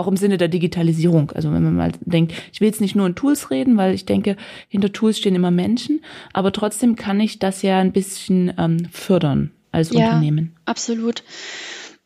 Auch 0.00 0.08
im 0.08 0.16
Sinne 0.16 0.38
der 0.38 0.48
Digitalisierung. 0.48 1.30
Also 1.32 1.52
wenn 1.52 1.62
man 1.62 1.76
mal 1.76 1.92
denkt, 2.00 2.32
ich 2.52 2.60
will 2.60 2.68
jetzt 2.68 2.80
nicht 2.80 2.96
nur 2.96 3.06
in 3.06 3.14
Tools 3.14 3.50
reden, 3.50 3.76
weil 3.76 3.94
ich 3.94 4.06
denke, 4.06 4.36
hinter 4.68 4.92
Tools 4.92 5.18
stehen 5.18 5.34
immer 5.34 5.50
Menschen, 5.50 6.02
aber 6.32 6.52
trotzdem 6.52 6.96
kann 6.96 7.20
ich 7.20 7.38
das 7.38 7.62
ja 7.62 7.78
ein 7.78 7.92
bisschen 7.92 8.52
ähm, 8.58 8.88
fördern 8.90 9.52
als 9.70 9.90
ja, 9.90 10.06
Unternehmen. 10.06 10.56
Absolut. 10.64 11.22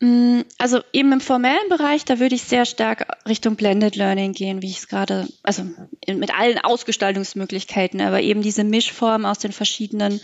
Mm, 0.01 0.41
also 0.57 0.81
eben 0.91 1.13
im 1.13 1.21
formellen 1.21 1.69
Bereich, 1.69 2.05
da 2.05 2.19
würde 2.19 2.35
ich 2.35 2.43
sehr 2.43 2.65
stark 2.65 3.07
Richtung 3.27 3.55
Blended 3.55 3.95
Learning 3.95 4.33
gehen, 4.33 4.61
wie 4.61 4.69
ich 4.69 4.79
es 4.79 4.87
gerade, 4.87 5.27
also 5.41 5.63
mit 6.07 6.37
allen 6.37 6.59
Ausgestaltungsmöglichkeiten, 6.59 8.01
aber 8.01 8.21
eben 8.21 8.41
diese 8.41 8.63
Mischform 8.63 9.25
aus 9.25 9.39
den 9.39 9.53
verschiedenen 9.53 10.19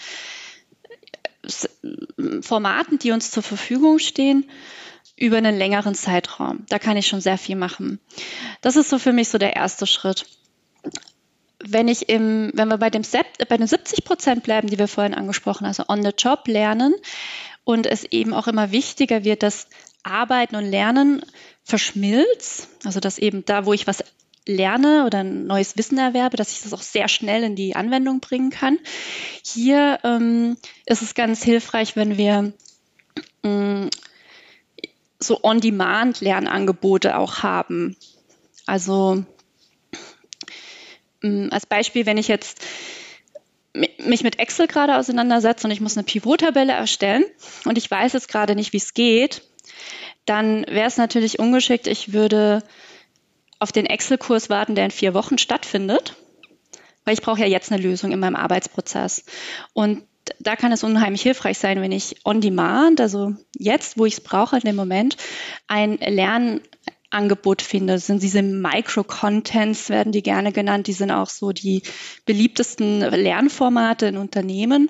äh, 1.43 2.41
Formaten, 2.41 2.99
die 2.99 3.11
uns 3.11 3.31
zur 3.31 3.43
Verfügung 3.43 3.99
stehen 3.99 4.45
über 5.21 5.37
einen 5.37 5.57
längeren 5.57 5.93
Zeitraum. 5.93 6.65
Da 6.67 6.79
kann 6.79 6.97
ich 6.97 7.07
schon 7.07 7.21
sehr 7.21 7.37
viel 7.37 7.55
machen. 7.55 7.99
Das 8.61 8.75
ist 8.75 8.89
so 8.89 8.97
für 8.97 9.13
mich 9.13 9.29
so 9.29 9.37
der 9.37 9.55
erste 9.55 9.85
Schritt. 9.85 10.25
Wenn 11.63 11.87
ich 11.87 12.09
im, 12.09 12.49
wenn 12.55 12.69
wir 12.69 12.79
bei 12.79 12.89
dem, 12.89 13.03
bei 13.47 13.57
den 13.57 13.67
70 13.67 14.03
Prozent 14.03 14.41
bleiben, 14.43 14.67
die 14.67 14.79
wir 14.79 14.87
vorhin 14.87 15.13
angesprochen, 15.13 15.65
also 15.65 15.83
on 15.87 16.01
the 16.01 16.09
job 16.17 16.47
lernen 16.47 16.95
und 17.63 17.85
es 17.85 18.03
eben 18.03 18.33
auch 18.33 18.47
immer 18.47 18.71
wichtiger 18.71 19.23
wird, 19.23 19.43
dass 19.43 19.67
Arbeiten 20.01 20.55
und 20.55 20.65
Lernen 20.65 21.23
verschmilzt, 21.63 22.67
also 22.83 22.99
dass 22.99 23.19
eben 23.19 23.45
da, 23.45 23.67
wo 23.67 23.73
ich 23.73 23.85
was 23.85 24.03
lerne 24.47 25.05
oder 25.05 25.19
ein 25.19 25.45
neues 25.45 25.77
Wissen 25.77 25.99
erwerbe, 25.99 26.35
dass 26.35 26.51
ich 26.51 26.63
das 26.63 26.73
auch 26.73 26.81
sehr 26.81 27.07
schnell 27.07 27.43
in 27.43 27.55
die 27.55 27.75
Anwendung 27.75 28.21
bringen 28.21 28.49
kann. 28.49 28.79
Hier 29.43 29.99
ähm, 30.03 30.57
ist 30.87 31.03
es 31.03 31.13
ganz 31.13 31.43
hilfreich, 31.43 31.95
wenn 31.95 32.17
wir 32.17 32.53
mm, 33.43 33.89
so 35.23 35.39
On-Demand-Lernangebote 35.43 37.17
auch 37.17 37.43
haben. 37.43 37.95
Also 38.65 39.23
mm, 41.21 41.49
als 41.51 41.65
Beispiel, 41.65 42.05
wenn 42.05 42.17
ich 42.17 42.27
jetzt 42.27 42.61
mich 43.73 44.23
mit 44.23 44.39
Excel 44.39 44.67
gerade 44.67 44.97
auseinandersetze 44.97 45.65
und 45.65 45.71
ich 45.71 45.81
muss 45.81 45.95
eine 45.95 46.03
Pivot-Tabelle 46.03 46.73
erstellen 46.73 47.23
und 47.65 47.77
ich 47.77 47.89
weiß 47.89 48.13
jetzt 48.13 48.27
gerade 48.27 48.55
nicht, 48.55 48.73
wie 48.73 48.77
es 48.77 48.93
geht, 48.93 49.43
dann 50.25 50.65
wäre 50.67 50.87
es 50.87 50.97
natürlich 50.97 51.39
ungeschickt, 51.39 51.87
ich 51.87 52.13
würde 52.13 52.63
auf 53.59 53.71
den 53.71 53.85
Excel-Kurs 53.85 54.49
warten, 54.49 54.75
der 54.75 54.85
in 54.85 54.91
vier 54.91 55.13
Wochen 55.13 55.37
stattfindet, 55.37 56.15
weil 57.05 57.13
ich 57.13 57.21
brauche 57.21 57.39
ja 57.39 57.47
jetzt 57.47 57.71
eine 57.71 57.81
Lösung 57.81 58.11
in 58.11 58.19
meinem 58.19 58.35
Arbeitsprozess. 58.35 59.23
Und 59.73 60.03
da 60.39 60.55
kann 60.55 60.71
es 60.71 60.83
unheimlich 60.83 61.21
hilfreich 61.21 61.57
sein, 61.57 61.81
wenn 61.81 61.91
ich 61.91 62.15
on 62.25 62.41
demand, 62.41 63.01
also 63.01 63.33
jetzt, 63.57 63.97
wo 63.97 64.05
ich 64.05 64.13
es 64.13 64.21
brauche, 64.21 64.57
in 64.57 64.63
dem 64.63 64.75
Moment, 64.75 65.17
ein 65.67 65.97
Lernangebot 65.97 67.61
finde. 67.61 67.93
Das 67.93 68.07
sind 68.07 68.21
diese 68.23 68.41
Micro-Contents, 68.41 69.89
werden 69.89 70.11
die 70.11 70.23
gerne 70.23 70.51
genannt. 70.51 70.87
Die 70.87 70.93
sind 70.93 71.11
auch 71.11 71.29
so 71.29 71.51
die 71.51 71.83
beliebtesten 72.25 72.99
Lernformate 73.01 74.07
in 74.07 74.17
Unternehmen. 74.17 74.89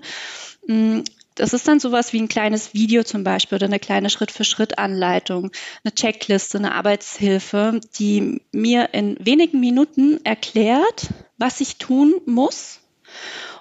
Mm, 0.68 1.02
das 1.36 1.54
ist 1.54 1.68
dann 1.68 1.80
sowas 1.80 2.14
wie 2.14 2.22
ein 2.22 2.28
kleines 2.28 2.74
Video 2.74 3.04
zum 3.04 3.24
Beispiel 3.24 3.56
oder 3.56 3.66
eine 3.66 3.80
kleine 3.80 4.10
Schritt-für-Schritt-Anleitung, 4.10 5.52
eine 5.84 5.96
Checkliste, 5.96 6.58
eine 6.58 6.76
Arbeitshilfe, 6.76 7.80
die 7.98 8.42
mir 8.52 8.94
in 8.94 9.16
wenigen 9.20 9.60
Minuten 9.60 10.24
erklärt, 10.26 11.08
was 11.38 11.62
ich 11.62 11.78
tun 11.78 12.16
muss 12.26 12.82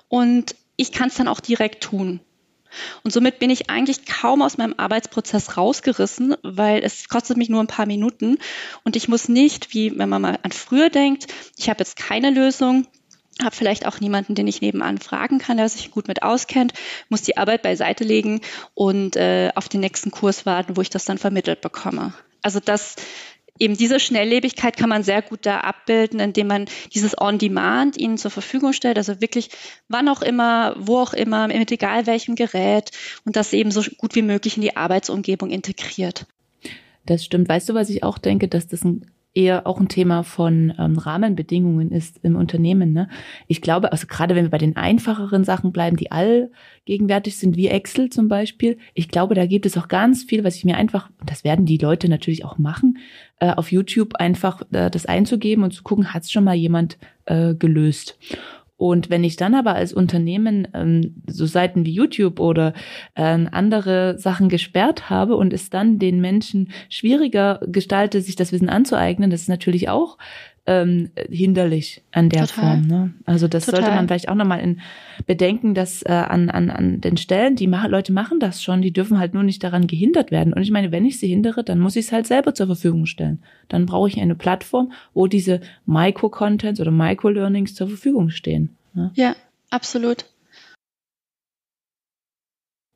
und 0.09 0.57
ich 0.81 0.93
kann 0.93 1.09
es 1.09 1.15
dann 1.15 1.29
auch 1.29 1.41
direkt 1.41 1.83
tun. 1.83 2.21
Und 3.03 3.13
somit 3.13 3.41
bin 3.41 3.51
ich 3.51 3.69
eigentlich 3.69 4.07
kaum 4.07 4.43
aus 4.43 4.57
meinem 4.57 4.75
Arbeitsprozess 4.77 5.57
rausgerissen, 5.57 6.37
weil 6.43 6.83
es 6.85 7.09
kostet 7.09 7.37
mich 7.37 7.49
nur 7.49 7.61
ein 7.61 7.67
paar 7.67 7.87
Minuten 7.87 8.39
und 8.85 8.95
ich 8.95 9.09
muss 9.09 9.29
nicht, 9.29 9.75
wie 9.75 9.99
wenn 9.99 10.09
man 10.09 10.23
mal 10.23 10.39
an 10.43 10.53
früher 10.53 10.89
denkt, 10.89 11.27
ich 11.57 11.69
habe 11.69 11.81
jetzt 11.81 11.97
keine 11.97 12.31
Lösung, 12.31 12.87
habe 13.43 13.57
vielleicht 13.57 13.87
auch 13.87 14.01
niemanden, 14.01 14.37
den 14.37 14.47
ich 14.47 14.61
nebenan 14.61 14.99
fragen 14.99 15.39
kann, 15.39 15.57
der 15.57 15.69
sich 15.69 15.91
gut 15.91 16.07
mit 16.07 16.23
auskennt, 16.23 16.73
muss 17.09 17.23
die 17.23 17.37
Arbeit 17.37 17.63
beiseite 17.63 18.05
legen 18.05 18.41
und 18.75 19.17
äh, 19.17 19.51
auf 19.57 19.69
den 19.69 19.81
nächsten 19.81 20.13
Kurs 20.13 20.47
warten, 20.47 20.77
wo 20.77 20.81
ich 20.81 20.91
das 20.91 21.05
dann 21.05 21.19
vermittelt 21.19 21.61
bekomme. 21.61 22.15
Also 22.43 22.61
das 22.61 22.97
eben 23.61 23.77
diese 23.77 24.01
Schnelllebigkeit 24.01 24.77
kann 24.77 24.89
man 24.89 25.05
sehr 25.05 25.23
gut 25.23 25.47
da 25.47 25.61
abbilden, 25.61 26.19
indem 26.19 26.49
man 26.49 26.65
dieses 26.93 27.17
On-Demand 27.21 27.97
ihnen 27.97 28.19
zur 28.19 28.31
Verfügung 28.31 28.73
stellt, 28.73 28.99
also 28.99 29.21
wirklich 29.21 29.51
wann 29.89 30.09
auch 30.09 30.23
immer, 30.23 30.75
wo 30.79 30.99
auch 30.99 31.13
immer, 31.13 31.47
mit 31.47 31.71
egal 31.71 32.07
welchem 32.07 32.35
Gerät 32.35 32.91
und 33.25 33.37
das 33.37 33.53
eben 33.53 33.71
so 33.71 33.83
gut 33.99 34.15
wie 34.15 34.23
möglich 34.23 34.57
in 34.57 34.63
die 34.63 34.77
Arbeitsumgebung 34.77 35.51
integriert. 35.51 36.27
Das 37.07 37.25
stimmt. 37.25 37.49
Weißt 37.49 37.69
du, 37.69 37.75
was 37.75 37.91
ich 37.91 38.03
auch 38.03 38.19
denke, 38.19 38.49
dass 38.49 38.67
das 38.67 38.85
ein 38.85 39.07
eher 39.33 39.67
auch 39.67 39.79
ein 39.79 39.89
Thema 39.89 40.25
von 40.25 40.73
ähm, 40.79 40.99
Rahmenbedingungen 40.99 41.93
ist 41.93 42.19
im 42.23 42.35
Unternehmen. 42.35 42.93
Ne? 42.93 43.09
Ich 43.47 43.61
glaube, 43.61 43.93
also 43.93 44.07
gerade 44.07 44.35
wenn 44.35 44.47
wir 44.47 44.51
bei 44.51 44.59
den 44.59 44.77
einfacheren 44.77 45.45
Sachen 45.45 45.73
bleiben, 45.73 45.97
die 45.97 46.11
allgegenwärtig 46.11 47.39
sind, 47.39 47.57
wie 47.57 47.69
Excel 47.69 48.11
zum 48.11 48.29
Beispiel, 48.29 48.79
ich 48.95 49.09
glaube, 49.09 49.35
da 49.35 49.47
gibt 49.47 49.67
es 49.67 49.79
auch 49.79 49.89
ganz 49.89 50.25
viel, 50.25 50.43
was 50.43 50.57
ich 50.57 50.65
mir 50.65 50.77
einfach, 50.77 51.11
das 51.25 51.45
werden 51.45 51.65
die 51.65 51.79
Leute 51.79 52.09
natürlich 52.09 52.45
auch 52.45 52.59
machen, 52.59 52.99
äh, 53.39 53.53
auf 53.53 53.71
YouTube 53.71 54.17
einfach 54.17 54.63
äh, 54.73 54.91
das 54.91 55.07
einzugeben 55.07 55.63
und 55.63 55.73
zu 55.73 55.85
gucken, 55.85 56.13
hat 56.13 56.25
es 56.25 56.33
schon 56.33 56.45
mal 56.45 56.57
jemand 56.57 56.99
äh, 57.27 57.55
gelöst. 57.55 58.19
Und 58.81 59.11
wenn 59.11 59.25
ich 59.25 59.37
dann 59.37 59.55
aber 59.55 59.75
als 59.75 59.93
Unternehmen 59.93 60.67
ähm, 60.73 61.23
so 61.27 61.45
Seiten 61.45 61.85
wie 61.85 61.93
YouTube 61.93 62.41
oder 62.41 62.73
äh, 63.15 63.23
andere 63.53 64.19
Sachen 64.19 64.49
gesperrt 64.49 65.11
habe 65.11 65.37
und 65.37 65.53
es 65.53 65.69
dann 65.69 65.99
den 65.99 66.23
Menschen 66.23 66.71
schwieriger 66.89 67.61
gestalte, 67.67 68.23
sich 68.23 68.37
das 68.37 68.53
Wissen 68.53 68.71
anzueignen, 68.71 69.29
das 69.29 69.43
ist 69.43 69.49
natürlich 69.51 69.91
auch 69.91 70.17
ähm, 70.67 71.11
hinderlich 71.29 72.03
an 72.13 72.29
der 72.29 72.47
Total. 72.47 72.77
Form. 72.77 72.87
Ne? 72.87 73.15
Also 73.25 73.49
das 73.49 73.67
Total. 73.67 73.83
sollte 73.83 73.97
man 73.97 74.07
vielleicht 74.07 74.29
auch 74.29 74.35
nochmal 74.35 74.61
in 74.61 74.81
bedenken, 75.27 75.75
dass 75.75 76.03
äh, 76.03 76.13
an, 76.13 76.51
an, 76.51 76.71
an 76.71 77.01
den 77.01 77.17
Stellen, 77.17 77.57
die 77.57 77.67
mach, 77.67 77.89
Leute 77.89 78.13
machen 78.13 78.41
das 78.41 78.63
schon, 78.63 78.83
die 78.83 78.93
dürfen 78.93 79.19
halt 79.19 79.35
nur 79.35 79.43
nicht 79.43 79.63
daran 79.65 79.87
gehindert 79.87 80.31
werden. 80.31 80.53
Und 80.53 80.63
ich 80.63 80.71
meine, 80.71 80.93
wenn 80.93 81.05
ich 81.05 81.19
sie 81.19 81.29
hindere, 81.29 81.65
dann 81.65 81.81
muss 81.81 81.97
ich 81.97 82.07
es 82.07 82.13
halt 82.13 82.27
selber 82.27 82.55
zur 82.55 82.67
Verfügung 82.67 83.07
stellen. 83.07 83.43
Dann 83.69 83.87
brauche 83.87 84.09
ich 84.09 84.21
eine 84.21 84.35
Plattform, 84.35 84.93
wo 85.15 85.27
diese 85.27 85.61
Micro-Contents 85.87 86.81
oder 86.81 86.91
Micro-Learnings 86.91 87.75
zur 87.75 87.89
Verfügung 87.89 88.31
stehen. 88.31 88.77
Ne? 88.95 89.11
Ja, 89.15 89.35
absolut 89.71 90.27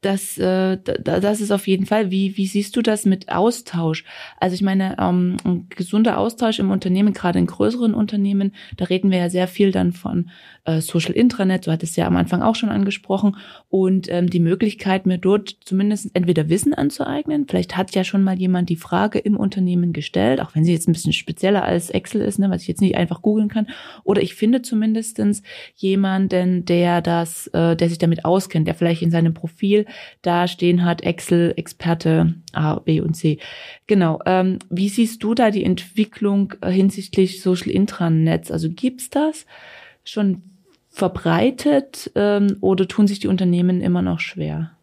das, 0.05 0.39
äh, 0.39 0.79
das 0.79 1.41
ist 1.41 1.51
auf 1.51 1.67
jeden 1.67 1.87
Fall. 1.87 2.11
Wie, 2.11 2.37
wie 2.37 2.47
siehst 2.47 2.77
du 2.77 2.83
das 2.83 3.07
mit 3.07 3.29
Austausch? 3.31 4.05
Also 4.39 4.55
ich 4.55 4.63
meine, 4.63 4.97
ähm, 4.99 5.37
ein 5.45 5.67
gesunder 5.69 6.19
Austausch 6.19 6.59
im 6.59 6.71
Unternehmen, 6.71 7.13
gerade 7.13 7.39
in 7.39 7.47
größeren 7.47 7.95
Unternehmen, 7.95 8.53
da 8.77 8.87
reden 8.87 9.11
wir 9.11 9.19
ja 9.19 9.31
sehr 9.31 9.49
viel 9.49 9.73
dann 9.73 9.93
von 9.93 10.31
äh, 10.65 10.81
Social 10.81 11.13
Intranet, 11.13 11.65
so 11.65 11.73
hat 11.73 11.83
es 11.83 11.97
ja 11.97 12.07
am 12.07 12.17
Anfang 12.17 12.43
auch 12.43 12.55
schon 12.55 12.69
angesprochen, 12.69 13.37
und 13.69 14.11
ähm, 14.11 14.29
die 14.29 14.41
Möglichkeit, 14.41 15.07
mir 15.07 15.19
dort 15.19 15.57
zumindest 15.65 16.11
entweder 16.15 16.49
Wissen 16.49 16.75
anzueignen. 16.75 17.47
Vielleicht 17.49 17.77
hat 17.77 17.95
ja 17.95 18.05
schon 18.05 18.23
mal 18.23 18.39
jemand 18.39 18.69
die 18.69 18.77
Frage 18.77 19.19
im 19.19 19.37
Unternehmen 19.37 19.93
gestellt, 19.93 20.41
auch 20.41 20.55
wenn 20.55 20.65
sie 20.65 20.73
jetzt 20.73 20.89
ein 20.89 20.93
bisschen 20.93 21.13
spezieller 21.13 21.65
als 21.65 21.91
Excel 21.91 22.21
ist, 22.23 22.39
ne, 22.39 22.51
was 22.51 22.63
ich 22.63 22.69
jetzt 22.69 22.81
nicht 22.81 22.97
einfach 22.97 23.23
googeln 23.23 23.49
kann. 23.49 23.67
Oder 24.05 24.23
ich 24.23 24.35
finde 24.35 24.63
zumindestens 24.63 25.43
jemanden, 25.75 26.65
der 26.65 27.03
das, 27.03 27.47
äh, 27.49 27.77
der 27.77 27.89
sich 27.89 27.99
damit 27.99 28.25
auskennt, 28.25 28.67
der 28.67 28.75
vielleicht 28.75 29.03
in 29.03 29.11
seinem 29.11 29.35
Profil 29.35 29.87
Da 30.23 30.49
stehen 30.49 30.85
halt 30.85 31.03
Excel, 31.03 31.55
Experte 31.57 32.35
A, 32.53 32.77
B 32.77 33.01
und 33.01 33.15
C. 33.15 33.39
Genau. 33.87 34.21
Ähm, 34.27 34.59
wie 34.71 34.89
siehst 34.89 35.23
du 35.23 35.35
da 35.35 35.51
die 35.51 35.65
Entwicklung 35.65 36.55
äh, 36.61 36.71
hinsichtlich 36.71 37.43
Social 37.43 37.71
Intranets? 37.71 38.51
Also 38.51 38.71
gibt's 38.71 39.11
das 39.11 39.47
schon 40.05 40.43
verbreitet 40.91 42.13
ähm, 42.15 42.57
oder 42.61 42.87
tun 42.87 43.07
sich 43.07 43.19
die 43.19 43.29
Unternehmen 43.29 43.81
immer 43.81 44.03
noch 44.03 44.21
schwer? 44.21 44.77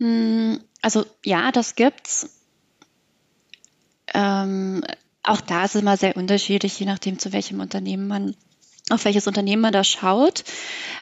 Hm, 0.00 0.58
also 0.80 1.04
ja, 1.24 1.52
das 1.52 1.74
gibt's. 1.74 2.40
Ähm, 4.14 4.82
auch 5.22 5.40
da 5.40 5.64
ist 5.64 5.74
es 5.74 5.82
immer 5.82 5.96
sehr 5.96 6.16
unterschiedlich, 6.16 6.78
je 6.80 6.86
nachdem, 6.86 7.18
zu 7.18 7.32
welchem 7.32 7.60
Unternehmen 7.60 8.08
man 8.08 8.34
auf 8.90 9.04
welches 9.04 9.26
Unternehmen 9.26 9.62
man 9.62 9.72
da 9.72 9.84
schaut. 9.84 10.44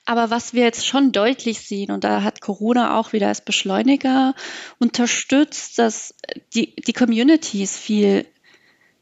Aber 0.05 0.31
was 0.31 0.55
wir 0.55 0.65
jetzt 0.65 0.87
schon 0.87 1.13
deutlich 1.13 1.61
sehen, 1.61 1.91
und 1.91 2.05
da 2.05 2.23
hat 2.23 2.41
Corona 2.41 2.99
auch 2.99 3.13
wieder 3.13 3.29
als 3.29 3.41
Beschleuniger 3.41 4.35
unterstützt, 4.79 5.79
dass 5.79 6.15
die, 6.55 6.75
die 6.77 6.93
Communities 6.93 7.77
viel 7.77 8.27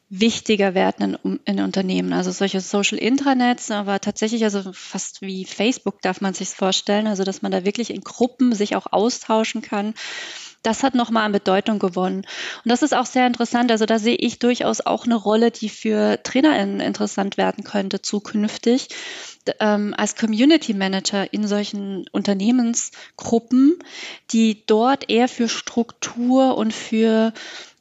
wichtiger 0.09 0.75
werden 0.75 1.17
in, 1.25 1.41
in 1.45 1.61
Unternehmen. 1.61 2.13
Also 2.13 2.31
solche 2.31 2.61
Social 2.61 2.99
Intranets, 2.99 3.71
aber 3.71 4.01
tatsächlich 4.01 4.45
also 4.45 4.73
fast 4.73 5.21
wie 5.21 5.45
Facebook 5.45 6.01
darf 6.01 6.21
man 6.21 6.33
sich 6.33 6.51
vorstellen, 6.51 7.09
also 7.09 7.25
dass 7.25 7.43
man 7.43 7.51
da 7.51 7.65
wirklich 7.65 7.91
in 7.91 8.03
Gruppen 8.03 8.55
sich 8.55 8.77
auch 8.77 8.87
austauschen 8.93 9.63
kann 9.63 9.95
das 10.63 10.83
hat 10.83 10.95
nochmal 10.95 11.25
an 11.25 11.33
Bedeutung 11.33 11.79
gewonnen. 11.79 12.19
Und 12.65 12.69
das 12.69 12.83
ist 12.83 12.95
auch 12.95 13.07
sehr 13.07 13.27
interessant. 13.27 13.71
Also 13.71 13.87
da 13.87 13.99
sehe 13.99 14.17
ich 14.17 14.39
durchaus 14.39 14.81
auch 14.81 15.05
eine 15.05 15.15
Rolle, 15.15 15.51
die 15.51 15.69
für 15.69 16.23
TrainerInnen 16.23 16.81
interessant 16.81 17.37
werden 17.37 17.65
könnte 17.65 18.03
zukünftig. 18.03 18.89
Ähm, 19.61 19.95
als 19.97 20.17
Community 20.17 20.75
Manager 20.75 21.33
in 21.33 21.47
solchen 21.47 22.07
Unternehmensgruppen, 22.11 23.79
die 24.33 24.67
dort 24.67 25.09
eher 25.09 25.29
für 25.29 25.49
Struktur 25.49 26.57
und 26.57 26.73
für 26.73 27.33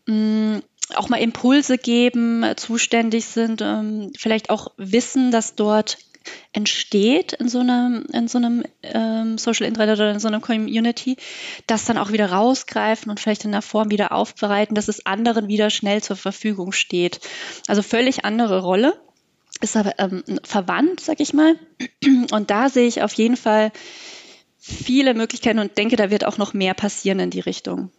mh, 0.06 0.58
mm, 0.58 0.62
auch 0.94 1.10
mal 1.10 1.18
Impulse 1.18 1.80
geben, 1.80 2.46
zuständig 2.58 3.26
sind, 3.26 3.62
ähm, 3.62 4.12
vielleicht 4.18 4.52
auch 4.52 4.72
wissen, 4.78 5.32
dass 5.32 5.56
dort 5.56 5.98
entsteht 6.54 7.34
in 7.34 7.50
so 7.50 7.60
einem, 7.60 8.06
in 8.12 8.28
so 8.28 8.38
einem 8.38 8.64
ähm, 8.84 9.38
Social 9.38 9.68
Internet 9.68 9.98
oder 9.98 10.12
in 10.12 10.20
so 10.20 10.28
einer 10.28 10.40
Community, 10.40 11.18
das 11.68 11.86
dann 11.86 11.98
auch 11.98 12.12
wieder 12.12 12.32
rausgreifen 12.32 13.10
und 13.10 13.20
vielleicht 13.20 13.46
in 13.46 13.52
der 13.52 13.62
Form 13.62 13.92
wieder 13.92 14.12
aufbereiten, 14.12 14.76
dass 14.76 14.88
es 14.88 15.06
anderen 15.06 15.48
wieder 15.48 15.70
schnell 15.70 16.02
zur 16.02 16.16
Verfügung 16.16 16.72
steht. 16.72 17.20
Also 17.68 17.82
völlig 17.82 18.26
andere 18.26 18.62
Rolle, 18.62 19.00
ist 19.62 19.78
aber 19.78 19.98
ähm, 20.00 20.24
verwandt, 20.44 21.00
sag 21.00 21.20
ich 21.20 21.34
mal. 21.34 21.58
Und 22.32 22.50
da 22.50 22.70
sehe 22.70 22.88
ich 22.88 23.02
auf 23.02 23.14
jeden 23.14 23.38
Fall 23.38 23.72
viele 24.58 25.14
Möglichkeiten 25.14 25.60
und 25.60 25.78
denke, 25.78 25.96
da 25.96 26.10
wird 26.10 26.26
auch 26.26 26.38
noch 26.38 26.54
mehr 26.54 26.74
passieren 26.74 27.20
in 27.20 27.30
die 27.30 27.40
Richtung. 27.40 27.92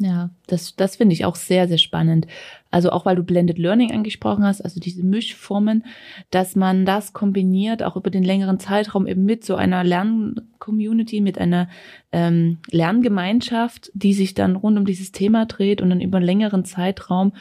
Ja, 0.00 0.30
das, 0.46 0.76
das 0.76 0.96
finde 0.96 1.12
ich 1.12 1.24
auch 1.24 1.34
sehr, 1.34 1.66
sehr 1.66 1.78
spannend. 1.78 2.28
Also 2.70 2.90
auch 2.90 3.04
weil 3.04 3.16
du 3.16 3.24
Blended 3.24 3.58
Learning 3.58 3.90
angesprochen 3.90 4.44
hast, 4.44 4.60
also 4.60 4.78
diese 4.78 5.02
Mischformen, 5.02 5.84
dass 6.30 6.54
man 6.54 6.86
das 6.86 7.12
kombiniert, 7.12 7.82
auch 7.82 7.96
über 7.96 8.10
den 8.10 8.22
längeren 8.22 8.60
Zeitraum 8.60 9.08
eben 9.08 9.24
mit 9.24 9.44
so 9.44 9.56
einer 9.56 9.82
Lerncommunity, 9.82 11.20
mit 11.20 11.38
einer 11.38 11.68
ähm, 12.12 12.58
Lerngemeinschaft, 12.70 13.90
die 13.92 14.12
sich 14.12 14.34
dann 14.34 14.54
rund 14.54 14.78
um 14.78 14.84
dieses 14.84 15.10
Thema 15.10 15.46
dreht 15.46 15.82
und 15.82 15.90
dann 15.90 16.00
über 16.00 16.18
einen 16.18 16.26
längeren 16.26 16.64
Zeitraum 16.64 17.32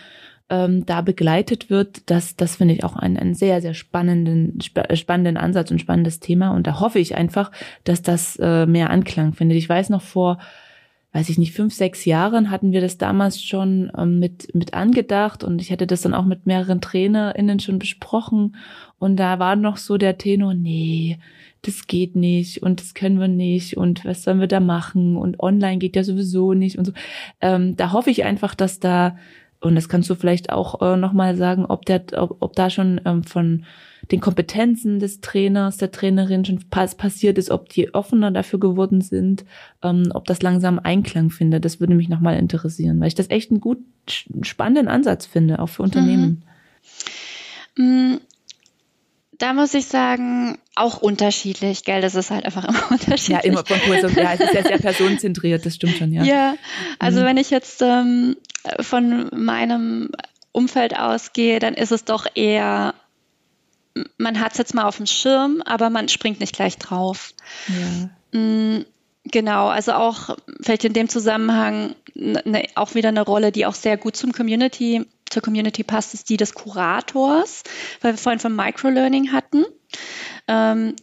ähm, 0.49 0.85
da 0.85 1.01
begleitet 1.01 1.69
wird, 1.69 2.09
das, 2.09 2.37
das 2.37 2.55
finde 2.55 2.73
ich 2.73 2.83
auch 2.83 2.95
einen, 2.95 3.17
einen 3.17 3.33
sehr, 3.35 3.61
sehr 3.61 3.73
spannenden, 3.73 4.57
sp 4.63 4.81
spannenden 4.95 5.37
Ansatz 5.37 5.69
und 5.69 5.79
spannendes 5.79 6.19
Thema. 6.19 6.51
Und 6.51 6.65
da 6.65 6.79
hoffe 6.79 6.99
ich 6.99 7.15
einfach, 7.15 7.51
dass 7.83 8.01
das 8.01 8.37
äh, 8.37 8.65
mehr 8.65 8.89
Anklang 8.89 9.33
findet. 9.33 9.57
Ich 9.57 9.69
weiß 9.69 9.89
noch 9.89 10.01
vor 10.01 10.39
weiß 11.17 11.29
ich 11.29 11.39
nicht, 11.39 11.53
fünf, 11.53 11.73
sechs 11.73 12.05
Jahren 12.05 12.51
hatten 12.51 12.73
wir 12.73 12.79
das 12.79 12.99
damals 12.99 13.41
schon 13.41 13.91
ähm, 13.97 14.19
mit, 14.19 14.53
mit 14.53 14.75
angedacht 14.75 15.43
und 15.43 15.59
ich 15.59 15.71
hatte 15.71 15.87
das 15.87 16.01
dann 16.03 16.13
auch 16.13 16.25
mit 16.25 16.45
mehreren 16.45 16.79
TrainerInnen 16.79 17.59
schon 17.59 17.79
besprochen 17.79 18.55
und 18.99 19.15
da 19.17 19.39
war 19.39 19.55
noch 19.55 19.77
so 19.77 19.97
der 19.97 20.19
Tenor, 20.19 20.53
nee, 20.53 21.17
das 21.63 21.87
geht 21.87 22.15
nicht 22.15 22.61
und 22.61 22.81
das 22.81 22.93
können 22.93 23.19
wir 23.19 23.27
nicht 23.27 23.77
und 23.77 24.05
was 24.05 24.21
sollen 24.21 24.39
wir 24.39 24.45
da 24.47 24.59
machen 24.59 25.17
und 25.17 25.39
online 25.39 25.79
geht 25.79 25.95
ja 25.95 26.03
sowieso 26.03 26.53
nicht 26.53 26.77
und 26.77 26.85
so. 26.85 26.93
Ähm, 27.41 27.75
da 27.75 27.93
hoffe 27.93 28.11
ich 28.11 28.23
einfach, 28.23 28.53
dass 28.53 28.79
da 28.79 29.17
und 29.59 29.73
das 29.73 29.89
kannst 29.89 30.11
du 30.11 30.13
vielleicht 30.13 30.51
auch 30.51 30.83
äh, 30.83 30.97
nochmal 30.97 31.35
sagen, 31.35 31.65
ob 31.65 31.83
der, 31.85 32.03
ob, 32.15 32.37
ob 32.41 32.53
da 32.53 32.69
schon 32.69 33.01
ähm, 33.05 33.23
von 33.23 33.65
den 34.11 34.21
Kompetenzen 34.21 34.99
des 34.99 35.21
Trainers, 35.21 35.77
der 35.77 35.91
Trainerin 35.91 36.45
schon 36.45 36.63
pass 36.69 36.95
passiert 36.95 37.37
ist, 37.37 37.49
ob 37.49 37.69
die 37.69 37.93
offener 37.93 38.31
dafür 38.31 38.59
geworden 38.59 39.01
sind, 39.01 39.45
ähm, 39.83 40.11
ob 40.13 40.25
das 40.25 40.41
langsam 40.41 40.79
Einklang 40.79 41.29
findet. 41.29 41.65
Das 41.65 41.79
würde 41.79 41.95
mich 41.95 42.09
nochmal 42.09 42.37
interessieren, 42.37 42.99
weil 42.99 43.09
ich 43.09 43.15
das 43.15 43.29
echt 43.29 43.51
einen 43.51 43.59
gut 43.59 43.79
spannenden 44.41 44.87
Ansatz 44.87 45.25
finde, 45.25 45.59
auch 45.59 45.69
für 45.69 45.83
Unternehmen. 45.83 46.43
Mhm. 47.75 48.13
Mm, 48.13 48.19
da 49.37 49.53
muss 49.53 49.73
ich 49.73 49.85
sagen, 49.85 50.57
auch 50.75 50.97
unterschiedlich, 50.97 51.83
gell? 51.83 52.01
Das 52.01 52.15
ist 52.15 52.31
halt 52.31 52.45
einfach 52.45 52.67
immer 52.67 52.83
unterschiedlich. 52.91 53.27
Ja, 53.27 53.39
immer 53.39 53.65
von 53.65 53.79
Kurs 53.81 54.15
ja, 54.15 54.33
es 54.33 54.39
ist 54.39 54.53
ja 54.53 54.63
sehr 54.63 54.79
personenzentriert, 54.79 55.65
das 55.65 55.75
stimmt 55.75 55.97
schon, 55.97 56.11
ja. 56.11 56.23
Ja, 56.23 56.55
also 56.99 57.21
mhm. 57.21 57.25
wenn 57.25 57.37
ich 57.37 57.49
jetzt 57.49 57.81
ähm, 57.81 58.35
von 58.79 59.29
meinem 59.35 60.09
Umfeld 60.51 60.97
ausgehe, 60.97 61.59
dann 61.59 61.73
ist 61.73 61.91
es 61.91 62.03
doch 62.03 62.25
eher 62.33 62.95
man 64.17 64.39
hat 64.39 64.53
es 64.53 64.57
jetzt 64.57 64.73
mal 64.73 64.85
auf 64.85 64.97
dem 64.97 65.05
Schirm, 65.05 65.61
aber 65.65 65.89
man 65.89 66.09
springt 66.09 66.39
nicht 66.39 66.55
gleich 66.55 66.77
drauf. 66.77 67.33
Ja. 67.67 68.39
Mm, 68.39 68.85
genau, 69.25 69.67
also 69.67 69.93
auch 69.93 70.37
vielleicht 70.61 70.85
in 70.85 70.93
dem 70.93 71.09
Zusammenhang 71.09 71.95
ne, 72.15 72.67
auch 72.75 72.95
wieder 72.95 73.09
eine 73.09 73.21
Rolle, 73.21 73.51
die 73.51 73.65
auch 73.65 73.75
sehr 73.75 73.97
gut 73.97 74.15
zum 74.15 74.31
Community, 74.31 75.05
zur 75.29 75.41
Community 75.41 75.83
passt, 75.83 76.13
ist 76.13 76.29
die 76.29 76.37
des 76.37 76.53
Kurators, 76.53 77.63
weil 78.01 78.13
wir 78.13 78.17
vorhin 78.17 78.39
von 78.39 78.55
Microlearning 78.55 79.31
hatten. 79.31 79.65
Ähm, 80.47 80.95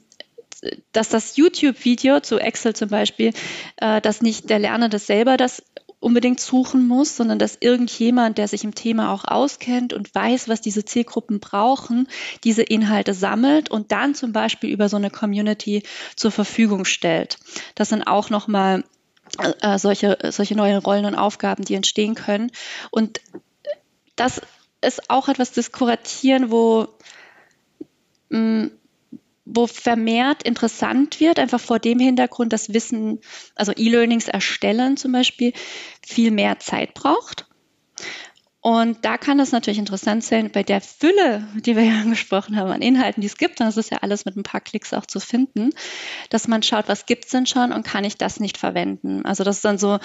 dass 0.93 1.11
das 1.11 1.37
YouTube-Video 1.37 2.21
zu 2.21 2.39
Excel 2.39 2.75
zum 2.75 2.89
Beispiel, 2.89 3.33
äh, 3.77 4.01
dass 4.01 4.23
nicht 4.23 4.49
der 4.49 4.59
Lernende 4.59 4.99
selber 4.99 5.37
das 5.37 5.63
unbedingt 6.05 6.39
suchen 6.39 6.87
muss, 6.87 7.17
sondern 7.17 7.39
dass 7.39 7.57
irgendjemand, 7.61 8.39
der 8.39 8.47
sich 8.47 8.63
im 8.63 8.75
Thema 8.75 9.13
auch 9.13 9.25
auskennt 9.25 9.93
und 9.93 10.15
weiß, 10.15 10.49
was 10.49 10.61
diese 10.61 10.85
Zielgruppen 10.85 11.41
brauchen, 11.41 12.09
diese 12.45 12.63
Inhalte 12.63 13.15
sammelt 13.15 13.71
und 13.71 13.91
dann 13.91 14.15
zum 14.15 14.33
Beispiel 14.33 14.71
über 14.71 14.89
so 14.89 14.97
eine 14.97 15.11
Community 15.11 15.83
zur 16.15 16.31
Verfügung 16.31 16.85
stellt. 16.85 17.39
Das 17.75 17.89
sind 17.89 18.03
auch 18.07 18.31
nochmal 18.31 18.85
äh, 19.39 19.79
solche, 19.79 20.19
solche 20.31 20.55
neuen 20.55 20.79
Rollen 20.79 21.07
und 21.07 21.15
Aufgaben, 21.15 21.65
die 21.65 21.75
entstehen 21.75 22.15
können. 22.15 22.53
Und 22.91 23.21
das 24.17 24.43
ist 24.83 25.11
auch 25.11 25.29
etwas 25.29 25.53
Diskuratieren, 25.53 26.51
wo 26.51 26.89
mh, 28.29 28.39
mm, 28.39 28.71
wo 29.45 29.67
vermehrt 29.67 30.43
interessant 30.43 31.21
wird, 31.21 31.39
einfach 31.39 31.61
vor 31.61 31.79
dem 31.79 31.99
Hintergrund, 31.99 32.53
dass 32.53 32.73
Wissen, 32.73 33.21
also 33.55 33.73
E-Learnings 33.77 34.29
erstellen 34.29 34.97
zum 34.97 35.13
Beispiel, 35.13 35.53
viel 36.07 36.31
mehr 36.31 36.59
Zeit 36.59 36.95
braucht. 36.95 37.47
Und 38.67 39.05
da 39.05 39.19
kann 39.19 39.39
es 39.41 39.53
natürlich 39.53 39.79
interessant 39.79 40.25
sein, 40.25 40.51
bei 40.51 40.63
der 40.63 40.81
Fülle, 40.81 41.47
die 41.67 41.77
wir 41.77 41.83
ja 41.85 42.01
angesprochen 42.01 42.57
haben, 42.57 42.71
an 42.71 42.81
Inhalten, 42.81 43.21
die 43.21 43.27
es 43.27 43.37
gibt, 43.37 43.61
und 43.61 43.67
das 43.67 43.77
ist 43.77 43.91
ja 43.91 43.99
alles 43.99 44.25
mit 44.25 44.37
ein 44.37 44.43
paar 44.43 44.63
Klicks 44.63 44.95
auch 44.95 45.05
zu 45.05 45.21
finden, 45.21 45.69
dass 46.31 46.49
man 46.49 46.63
schaut, 46.63 46.89
was 46.89 47.05
gibt 47.05 47.27
es 47.27 47.33
denn 47.33 47.45
schon 47.45 47.73
und 47.73 47.85
kann 47.85 48.05
ich 48.05 48.17
das 48.17 48.41
nicht 48.41 48.57
verwenden. 48.57 49.27
Also 49.27 49.45
das 49.45 49.57
ist 49.57 49.67
dann 49.67 49.77
so 49.77 49.99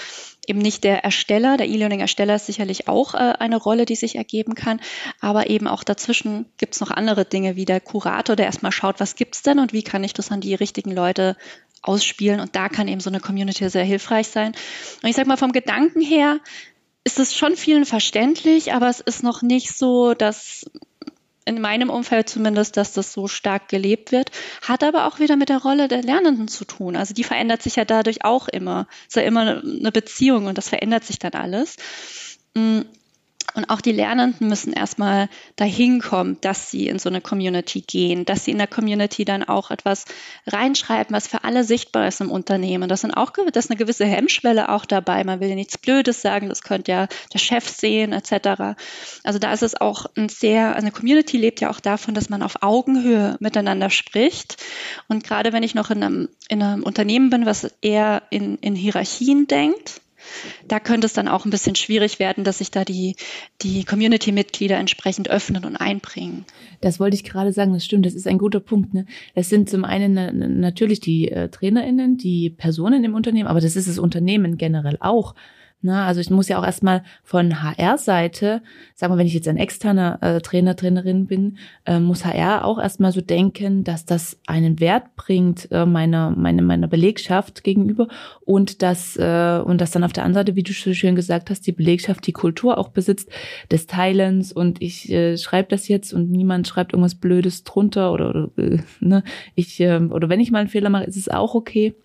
eben 0.45 0.59
nicht 0.59 0.83
der 0.83 1.05
Ersteller, 1.05 1.55
der 1.55 1.69
E-Learning-Ersteller 1.69 2.35
ist 2.35 2.47
sicherlich 2.47 2.89
auch 2.89 3.13
äh, 3.13 3.35
eine 3.39 3.55
Rolle, 3.55 3.85
die 3.85 3.95
sich 3.95 4.17
ergeben 4.17 4.55
kann, 4.55 4.81
aber 5.21 5.49
eben 5.49 5.65
auch 5.65 5.85
dazwischen 5.85 6.47
gibt 6.57 6.75
es 6.75 6.81
noch 6.81 6.91
andere 6.91 7.23
Dinge 7.23 7.55
wie 7.55 7.63
der 7.63 7.79
Kurator, 7.79 8.35
der 8.35 8.47
erstmal 8.47 8.73
schaut, 8.73 8.99
was 8.99 9.15
gibt 9.15 9.35
es 9.35 9.41
denn 9.41 9.59
und 9.59 9.71
wie 9.71 9.83
kann 9.83 10.03
ich 10.03 10.11
das 10.11 10.31
an 10.31 10.41
die 10.41 10.53
richtigen 10.53 10.91
Leute 10.91 11.37
ausspielen 11.81 12.41
und 12.41 12.57
da 12.57 12.67
kann 12.67 12.89
eben 12.89 12.99
so 12.99 13.09
eine 13.09 13.21
Community 13.21 13.69
sehr 13.69 13.85
hilfreich 13.85 14.27
sein. 14.27 14.51
Und 15.01 15.07
ich 15.07 15.15
sag 15.15 15.27
mal 15.27 15.37
vom 15.37 15.53
Gedanken 15.53 16.01
her, 16.01 16.41
ist 17.03 17.19
es 17.19 17.35
schon 17.35 17.55
vielen 17.55 17.85
verständlich, 17.85 18.73
aber 18.73 18.89
es 18.89 18.99
ist 18.99 19.23
noch 19.23 19.41
nicht 19.41 19.75
so, 19.77 20.13
dass 20.13 20.69
in 21.45 21.62
meinem 21.62 21.89
Umfeld 21.89 22.29
zumindest, 22.29 22.77
dass 22.77 22.93
das 22.93 23.12
so 23.12 23.27
stark 23.27 23.69
gelebt 23.69 24.12
wird, 24.12 24.29
hat 24.62 24.83
aber 24.83 25.07
auch 25.07 25.19
wieder 25.19 25.35
mit 25.35 25.49
der 25.49 25.57
Rolle 25.57 25.88
der 25.88 26.03
Lernenden 26.03 26.47
zu 26.47 26.63
tun. 26.63 26.95
Also 26.95 27.15
die 27.15 27.23
verändert 27.23 27.63
sich 27.63 27.75
ja 27.77 27.85
dadurch 27.85 28.23
auch 28.23 28.47
immer. 28.47 28.88
Es 29.01 29.07
ist 29.07 29.15
ja 29.15 29.21
immer 29.23 29.62
eine 29.63 29.91
Beziehung 29.91 30.45
und 30.45 30.59
das 30.59 30.69
verändert 30.69 31.05
sich 31.05 31.17
dann 31.17 31.33
alles. 31.33 31.77
Und 33.59 33.69
auch 33.69 33.81
die 33.81 33.91
Lernenden 33.91 34.47
müssen 34.47 34.71
erstmal 34.71 35.27
dahin 35.57 35.99
kommen, 35.99 36.37
dass 36.39 36.71
sie 36.71 36.87
in 36.87 36.97
so 36.97 37.10
eine 37.10 37.19
Community 37.19 37.81
gehen, 37.81 38.23
dass 38.23 38.45
sie 38.45 38.51
in 38.51 38.57
der 38.57 38.67
Community 38.67 39.25
dann 39.25 39.43
auch 39.43 39.69
etwas 39.69 40.05
reinschreiben, 40.47 41.13
was 41.13 41.27
für 41.27 41.43
alle 41.43 41.65
sichtbar 41.65 42.07
ist 42.07 42.21
im 42.21 42.31
Unternehmen. 42.31 42.87
Das 42.87 43.01
sind 43.01 43.12
auch, 43.12 43.33
das 43.51 43.65
ist 43.65 43.71
eine 43.71 43.77
gewisse 43.77 44.05
Hemmschwelle 44.05 44.69
auch 44.69 44.85
dabei. 44.85 45.25
Man 45.25 45.41
will 45.41 45.49
ja 45.49 45.55
nichts 45.55 45.77
Blödes 45.77 46.21
sagen, 46.21 46.47
das 46.47 46.62
könnte 46.62 46.93
ja 46.93 47.07
der 47.33 47.39
Chef 47.39 47.67
sehen, 47.67 48.13
etc. 48.13 48.79
Also 49.25 49.39
da 49.39 49.51
ist 49.51 49.63
es 49.63 49.75
auch 49.75 50.05
ein 50.15 50.29
sehr, 50.29 50.77
eine 50.77 50.93
Community 50.93 51.35
lebt 51.35 51.60
ja 51.60 51.69
auch 51.69 51.81
davon, 51.81 52.13
dass 52.13 52.29
man 52.29 52.43
auf 52.43 52.63
Augenhöhe 52.63 53.35
miteinander 53.41 53.89
spricht. 53.89 54.55
Und 55.10 55.25
gerade 55.25 55.51
wenn 55.51 55.63
ich 55.63 55.75
noch 55.75 55.89
in 55.89 56.01
einem, 56.01 56.29
in 56.47 56.63
einem 56.63 56.83
Unternehmen 56.83 57.29
bin, 57.29 57.45
was 57.45 57.69
eher 57.81 58.23
in, 58.29 58.55
in 58.60 58.75
Hierarchien 58.75 59.47
denkt, 59.47 59.99
da 60.67 60.79
könnte 60.79 61.05
es 61.05 61.13
dann 61.13 61.27
auch 61.27 61.45
ein 61.45 61.51
bisschen 61.51 61.75
schwierig 61.75 62.19
werden, 62.19 62.43
dass 62.43 62.59
sich 62.59 62.71
da 62.71 62.85
die, 62.85 63.15
die 63.61 63.83
Community-Mitglieder 63.83 64.77
entsprechend 64.77 65.29
öffnen 65.29 65.65
und 65.65 65.75
einbringen. 65.75 66.45
Das 66.81 66.99
wollte 66.99 67.15
ich 67.15 67.23
gerade 67.23 67.53
sagen, 67.53 67.73
das 67.73 67.85
stimmt, 67.85 68.05
das 68.05 68.13
ist 68.13 68.27
ein 68.27 68.37
guter 68.37 68.59
Punkt. 68.59 68.93
Ne? 68.93 69.05
Das 69.35 69.49
sind 69.49 69.69
zum 69.69 69.85
einen 69.85 70.59
natürlich 70.59 70.99
die 70.99 71.31
äh, 71.31 71.49
TrainerInnen, 71.49 72.17
die 72.17 72.49
Personen 72.49 73.03
im 73.03 73.15
Unternehmen, 73.15 73.47
aber 73.47 73.61
das 73.61 73.75
ist 73.75 73.87
das 73.87 73.99
Unternehmen 73.99 74.57
generell 74.57 74.97
auch. 74.99 75.35
Na, 75.82 76.06
also 76.06 76.19
ich 76.19 76.30
muss 76.30 76.50
ja 76.50 76.60
auch 76.60 76.65
erstmal 76.65 77.04
von 77.23 77.63
HR-Seite, 77.63 78.62
sagen 78.96 79.13
wir, 79.13 79.17
wenn 79.17 79.27
ich 79.27 79.34
jetzt 79.34 79.48
ein 79.48 79.56
externer 79.56 80.17
äh, 80.21 80.42
Trainer, 80.42 80.75
Trainerin 80.75 81.25
bin, 81.25 81.58
äh, 81.86 82.02
muss 82.02 82.25
HR 82.25 82.65
auch 82.65 82.80
erstmal 82.80 83.13
so 83.13 83.21
denken, 83.21 83.86
dass 83.86 84.06
das 84.06 84.38
einen 84.46 84.82
Wert 84.82 85.15
bringt 85.15 85.71
äh, 85.71 85.86
meiner, 85.86 86.32
meine, 86.32 86.63
meiner 86.63 86.90
Belegschaft 86.90 87.63
gegenüber 87.63 88.10
und 88.42 88.82
dass, 88.82 89.15
äh, 89.15 89.62
und 89.63 89.80
dass 89.80 89.92
dann 89.92 90.04
auf 90.04 90.12
der 90.12 90.25
anderen 90.25 90.46
Seite, 90.46 90.58
wie 90.58 90.63
du 90.63 90.73
so 90.73 90.94
schön 90.94 91.15
gesagt 91.15 91.50
hast, 91.50 91.65
die 91.65 91.71
Belegschaft 91.71 92.27
die 92.27 92.34
Kultur 92.34 92.77
auch 92.77 92.90
besitzt 92.90 93.30
des 93.71 93.88
Teilens 93.88 94.52
und 94.52 94.82
ich 94.82 95.10
äh, 95.10 95.38
schreibe 95.38 95.69
das 95.69 95.88
jetzt 95.88 96.13
und 96.13 96.30
niemand 96.30 96.67
schreibt 96.67 96.92
irgendwas 96.92 97.15
Blödes 97.15 97.63
drunter 97.63 98.12
oder, 98.12 98.30
oder 98.32 98.50
äh, 98.58 98.80
ne, 99.00 99.23
ich, 99.56 99.80
äh, 99.80 99.98
oder 99.98 100.27
wenn 100.27 100.42
ich 100.42 100.52
mal 100.52 100.60
einen 100.60 100.67
Fehler 100.67 100.90
mache, 100.90 101.06
ist 101.06 101.15
es 101.15 101.30
auch 101.30 101.56
okay. 101.56 101.96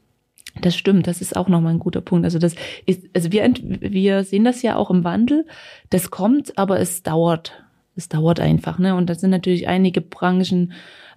Das 0.60 0.76
stimmt, 0.76 1.06
das 1.06 1.20
ist 1.20 1.36
auch 1.36 1.48
nochmal 1.48 1.74
ein 1.74 1.80
guter 1.80 2.00
Punkt. 2.00 2.24
Also 2.24 2.38
das 2.38 2.54
ist, 2.86 3.02
also 3.14 3.32
wir, 3.32 3.52
wir 3.62 4.24
sehen 4.24 4.44
das 4.44 4.62
ja 4.62 4.76
auch 4.76 4.90
im 4.90 5.04
Wandel. 5.04 5.46
Das 5.90 6.10
kommt, 6.10 6.56
aber 6.58 6.80
es 6.80 7.02
dauert. 7.02 7.52
Es 7.96 8.08
dauert 8.08 8.40
einfach, 8.40 8.78
ne? 8.78 8.94
Und 8.94 9.08
da 9.08 9.14
sind 9.14 9.30
natürlich 9.30 9.68
einige 9.68 10.00
Branchen 10.00 10.72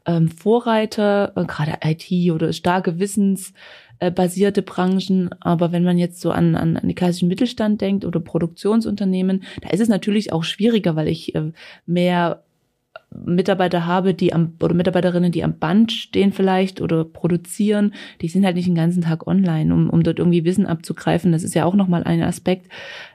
ähm, 0.05 0.29
Vorreiter, 0.29 1.33
äh, 1.35 1.45
gerade 1.45 1.79
IT 1.83 2.31
oder 2.31 2.53
starke 2.53 2.99
wissensbasierte 2.99 4.61
Branchen. 4.61 5.29
Aber 5.39 5.71
wenn 5.71 5.83
man 5.83 5.97
jetzt 5.97 6.21
so 6.21 6.31
an, 6.31 6.55
an, 6.55 6.77
an 6.77 6.87
den 6.87 6.95
klassischen 6.95 7.27
Mittelstand 7.27 7.81
denkt 7.81 8.05
oder 8.05 8.19
Produktionsunternehmen, 8.19 9.43
da 9.61 9.69
ist 9.69 9.81
es 9.81 9.89
natürlich 9.89 10.31
auch 10.33 10.43
schwieriger, 10.43 10.95
weil 10.95 11.07
ich 11.07 11.35
äh, 11.35 11.51
mehr 11.85 12.43
Mitarbeiter 13.25 13.85
habe, 13.85 14.13
die 14.13 14.33
am 14.33 14.53
oder 14.61 14.73
Mitarbeiterinnen, 14.73 15.31
die 15.31 15.43
am 15.43 15.57
Band 15.57 15.91
stehen 15.91 16.31
vielleicht 16.33 16.81
oder 16.81 17.03
produzieren, 17.03 17.93
die 18.21 18.27
sind 18.27 18.45
halt 18.45 18.55
nicht 18.55 18.67
den 18.67 18.75
ganzen 18.75 19.01
Tag 19.01 19.27
online, 19.27 19.73
um, 19.73 19.89
um 19.89 20.03
dort 20.03 20.19
irgendwie 20.19 20.45
Wissen 20.45 20.65
abzugreifen. 20.65 21.31
Das 21.31 21.43
ist 21.43 21.55
ja 21.55 21.65
auch 21.65 21.75
nochmal 21.75 22.03
ein 22.03 22.21
Aspekt, 22.23 22.71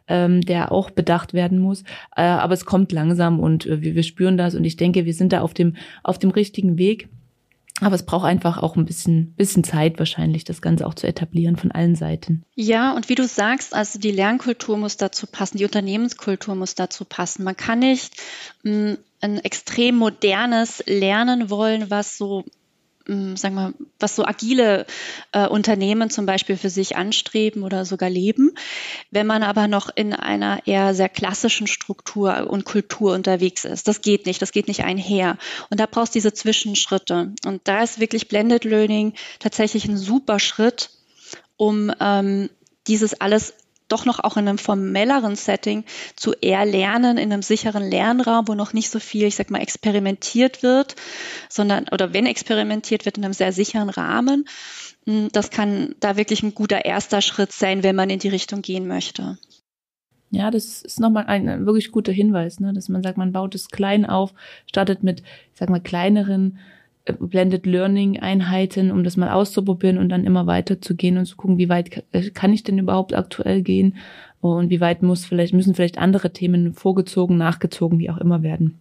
ähm, 0.09 0.41
der 0.41 0.73
auch 0.73 0.91
bedacht 0.91 1.35
werden 1.35 1.59
muss. 1.59 1.83
Äh, 2.17 2.23
aber 2.23 2.55
es 2.55 2.65
kommt 2.65 2.93
langsam 2.93 3.41
und 3.41 3.67
äh, 3.67 3.83
wir, 3.83 3.95
wir 3.95 4.03
spüren 4.03 4.37
das 4.37 4.55
und 4.55 4.65
ich 4.65 4.77
denke, 4.77 5.05
wir 5.05 5.15
sind 5.15 5.33
da 5.33 5.41
auf 5.41 5.55
dem, 5.55 5.77
auf 6.03 6.19
dem 6.19 6.31
richtigen 6.31 6.79
Weg. 6.79 7.09
Aber 7.81 7.97
es 7.97 8.05
braucht 8.05 8.27
einfach 8.27 8.59
auch 8.59 8.77
ein 8.77 8.85
bisschen, 8.85 9.35
bisschen 9.35 9.65
Zeit 9.65 9.99
wahrscheinlich, 9.99 10.45
das 10.45 10.63
Ganze 10.63 10.87
auch 10.87 10.95
zu 10.95 11.09
etablieren 11.09 11.57
von 11.57 11.73
allen 11.73 11.97
Seiten. 11.97 12.45
Ja, 12.55 12.95
und 12.95 13.09
wie 13.09 13.17
du 13.17 13.27
sagst, 13.27 13.75
also 13.75 13.99
die 13.99 14.13
Lernkultur 14.13 14.77
muss 14.77 14.97
dazu 14.99 15.27
passen, 15.27 15.59
die 15.59 15.65
Unternehmenskultur 15.65 16.55
muss 16.55 16.77
dazu 16.77 17.05
passen. 17.05 17.43
Man 17.43 17.57
kann 17.57 17.81
nicht 17.81 18.23
mh, 18.63 18.73
hm, 18.73 18.99
ein 19.23 19.39
extrem 19.39 19.97
modernes 19.97 20.83
Lernen 20.87 21.49
wollen, 21.49 21.91
was 21.91 22.19
so 22.19 22.45
hm, 23.07 23.37
sagen 23.37 23.55
wir, 23.57 23.75
was 23.99 24.15
so 24.15 24.25
agile 24.25 24.87
äh, 25.33 25.47
Unternehmen 25.49 26.09
zum 26.11 26.25
Beispiel 26.25 26.57
für 26.57 26.71
sich 26.71 26.97
anstreben 26.97 27.65
oder 27.65 27.85
sogar 27.85 28.09
leben. 28.09 28.53
Wenn 29.11 29.27
man 29.27 29.43
aber 29.43 29.67
noch 29.67 29.91
in 29.95 30.13
einer 30.13 30.67
eher 30.67 30.95
sehr 30.95 31.09
klassischen 31.09 31.67
Struktur 31.67 32.49
und 32.49 32.65
Kultur 32.65 33.15
unterwegs 33.15 33.65
ist, 33.65 33.89
das 33.89 34.03
geht 34.03 34.27
nicht, 34.27 34.41
das 34.41 34.53
geht 34.53 34.69
nicht 34.69 34.85
einher. 34.85 35.37
Und 35.71 35.81
da 35.81 35.87
brauchst 35.87 36.15
du 36.15 36.19
diese 36.19 36.33
Zwischenschritte. 36.33 37.35
Und 37.45 37.63
da 37.65 37.83
ist 37.83 37.99
wirklich 37.99 38.29
Blended 38.29 38.65
Learning 38.65 39.15
tatsächlich 39.41 39.87
ein 39.87 39.97
super 39.97 40.39
Schritt, 40.39 40.91
um 41.57 41.93
ähm, 41.99 42.51
dieses 42.87 43.21
alles 43.21 43.55
doch 43.93 44.05
noch 44.05 44.21
auch 44.21 44.37
in 44.37 44.49
einem 44.49 44.59
formelleren 44.59 45.37
Setting 45.37 45.85
zu 46.17 46.33
erlernen, 46.41 47.19
in 47.19 47.33
einem 47.33 47.43
sicheren 47.43 47.89
Lernraum, 47.89 48.49
wo 48.49 48.55
noch 48.55 48.73
nicht 48.73 48.91
so 48.91 48.99
viel, 48.99 49.27
ich 49.27 49.37
sag 49.37 49.51
mal, 49.51 49.61
experimentiert 49.61 50.63
wird, 50.63 50.97
sondern, 51.49 51.87
oder 51.93 52.13
wenn 52.13 52.27
experimentiert 52.27 53.05
wird, 53.05 53.19
in 53.19 53.25
einem 53.25 53.35
sehr 53.35 53.53
sicheren 53.53 53.91
Rahmen. 53.91 54.47
Hm, 55.07 55.29
das 55.33 55.51
kann 55.51 55.95
da 56.01 56.17
wirklich 56.17 56.43
ein 56.43 56.55
guter 56.55 56.85
erster 56.85 57.21
Schritt 57.21 57.53
sein, 57.53 57.83
wenn 57.83 57.97
man 57.97 58.11
in 58.11 58.19
die 58.19 58.29
Richtung 58.29 58.63
gehen 58.63 58.87
möchte. 58.87 59.39
Ja, 60.31 60.51
das 60.51 60.81
ist 60.81 60.99
nochmal 60.99 61.27
ein 61.27 61.67
wirklich 61.67 61.93
guter 61.93 62.13
Hinweis, 62.13 62.59
ne? 62.59 62.73
dass 62.73 62.89
man 62.89 63.03
sagt, 63.03 63.19
man 63.19 63.33
baut 63.33 63.55
es 63.55 63.69
klein 63.69 64.07
auf, 64.07 64.33
startet 64.67 65.03
mit, 65.03 65.21
ich 65.21 65.59
sag 65.59 65.69
mal, 65.69 65.81
kleineren 65.81 66.59
Blended 67.05 67.67
Learning 67.67 68.21
Einheiten, 68.21 68.91
um 68.93 69.03
das 69.03 69.17
mal 69.17 69.31
auszuprobieren 69.31 69.99
und 69.99 70.09
dann 70.09 70.25
immer 70.25 70.47
weiter 70.47 70.81
zu 70.81 70.95
gehen 70.95 71.19
und 71.19 71.27
zu 71.27 71.37
gucken, 71.37 71.59
wie 71.59 71.69
weit 71.69 72.05
äh, 72.13 72.31
kann 72.31 72.53
ich 72.53 72.63
denn 72.63 72.79
überhaupt 72.79 73.15
aktuell 73.15 73.63
gehen 73.63 73.97
und 74.41 74.71
wie 74.71 74.81
weit 74.81 75.03
muss 75.03 75.25
vielleicht, 75.25 75.55
müssen 75.55 75.75
vielleicht 75.75 75.99
andere 75.99 76.33
Themen 76.33 76.75
vorgezogen, 76.75 77.37
nachgezogen, 77.37 77.99
wie 77.99 78.11
auch 78.11 78.19
immer 78.19 78.43
werden. 78.43 78.81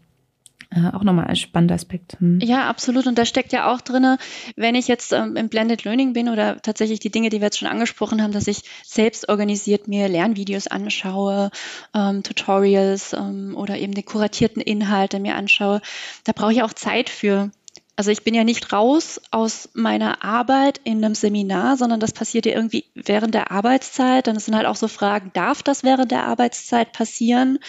Äh, 0.74 0.96
auch 0.96 1.04
nochmal 1.04 1.26
ein 1.26 1.36
spannender 1.36 1.76
Aspekt. 1.76 2.18
Hm. 2.20 2.40
Ja, 2.42 2.70
absolut. 2.70 3.06
Und 3.06 3.18
da 3.18 3.26
steckt 3.26 3.52
ja 3.52 3.72
auch 3.72 3.82
drinne, 3.82 4.18
wenn 4.56 4.74
ich 4.76 4.88
jetzt 4.88 5.12
ähm, 5.12 5.36
im 5.36 5.50
Blended 5.50 5.84
Learning 5.84 6.14
bin 6.14 6.30
oder 6.30 6.62
tatsächlich 6.62 7.02
die 7.02 7.12
Dinge, 7.12 7.30
die 7.30 7.42
wir 7.42 7.48
jetzt 7.48 7.60
schon 7.60 7.68
angesprochen 7.68 8.24
haben, 8.24 8.32
dass 8.32 8.48
ich 8.48 8.62
selbst 8.86 9.28
organisiert 9.28 9.90
mir 9.90 10.08
Lernvideos 10.08 10.68
anschaue, 10.68 11.52
ähm, 11.94 12.24
Tutorials 12.24 13.12
ähm, 13.12 13.54
oder 13.58 13.78
eben 13.78 13.94
die 13.94 14.04
kuratierten 14.04 14.62
Inhalte 14.62 15.20
mir 15.20 15.36
anschaue, 15.36 15.82
da 16.24 16.32
brauche 16.32 16.54
ich 16.54 16.64
auch 16.64 16.74
Zeit 16.74 17.10
für. 17.10 17.52
Also 17.96 18.10
ich 18.10 18.24
bin 18.24 18.34
ja 18.34 18.44
nicht 18.44 18.72
raus 18.74 19.22
aus 19.32 19.70
meiner 19.74 20.24
Arbeit 20.24 20.80
in 20.84 21.04
einem 21.04 21.14
Seminar, 21.14 21.78
sondern 21.78 22.00
das 22.00 22.14
passiert 22.14 22.46
ja 22.46 22.54
irgendwie 22.54 22.86
während 22.96 23.36
der 23.36 23.52
Arbeitszeit. 23.52 24.28
Dann 24.28 24.40
sind 24.40 24.56
halt 24.56 24.66
auch 24.66 24.76
so 24.76 24.88
Fragen, 24.88 25.32
darf 25.34 25.62
das 25.62 25.84
während 25.84 26.12
der 26.12 26.26
Arbeitszeit 26.26 26.94
passieren? 26.94 27.60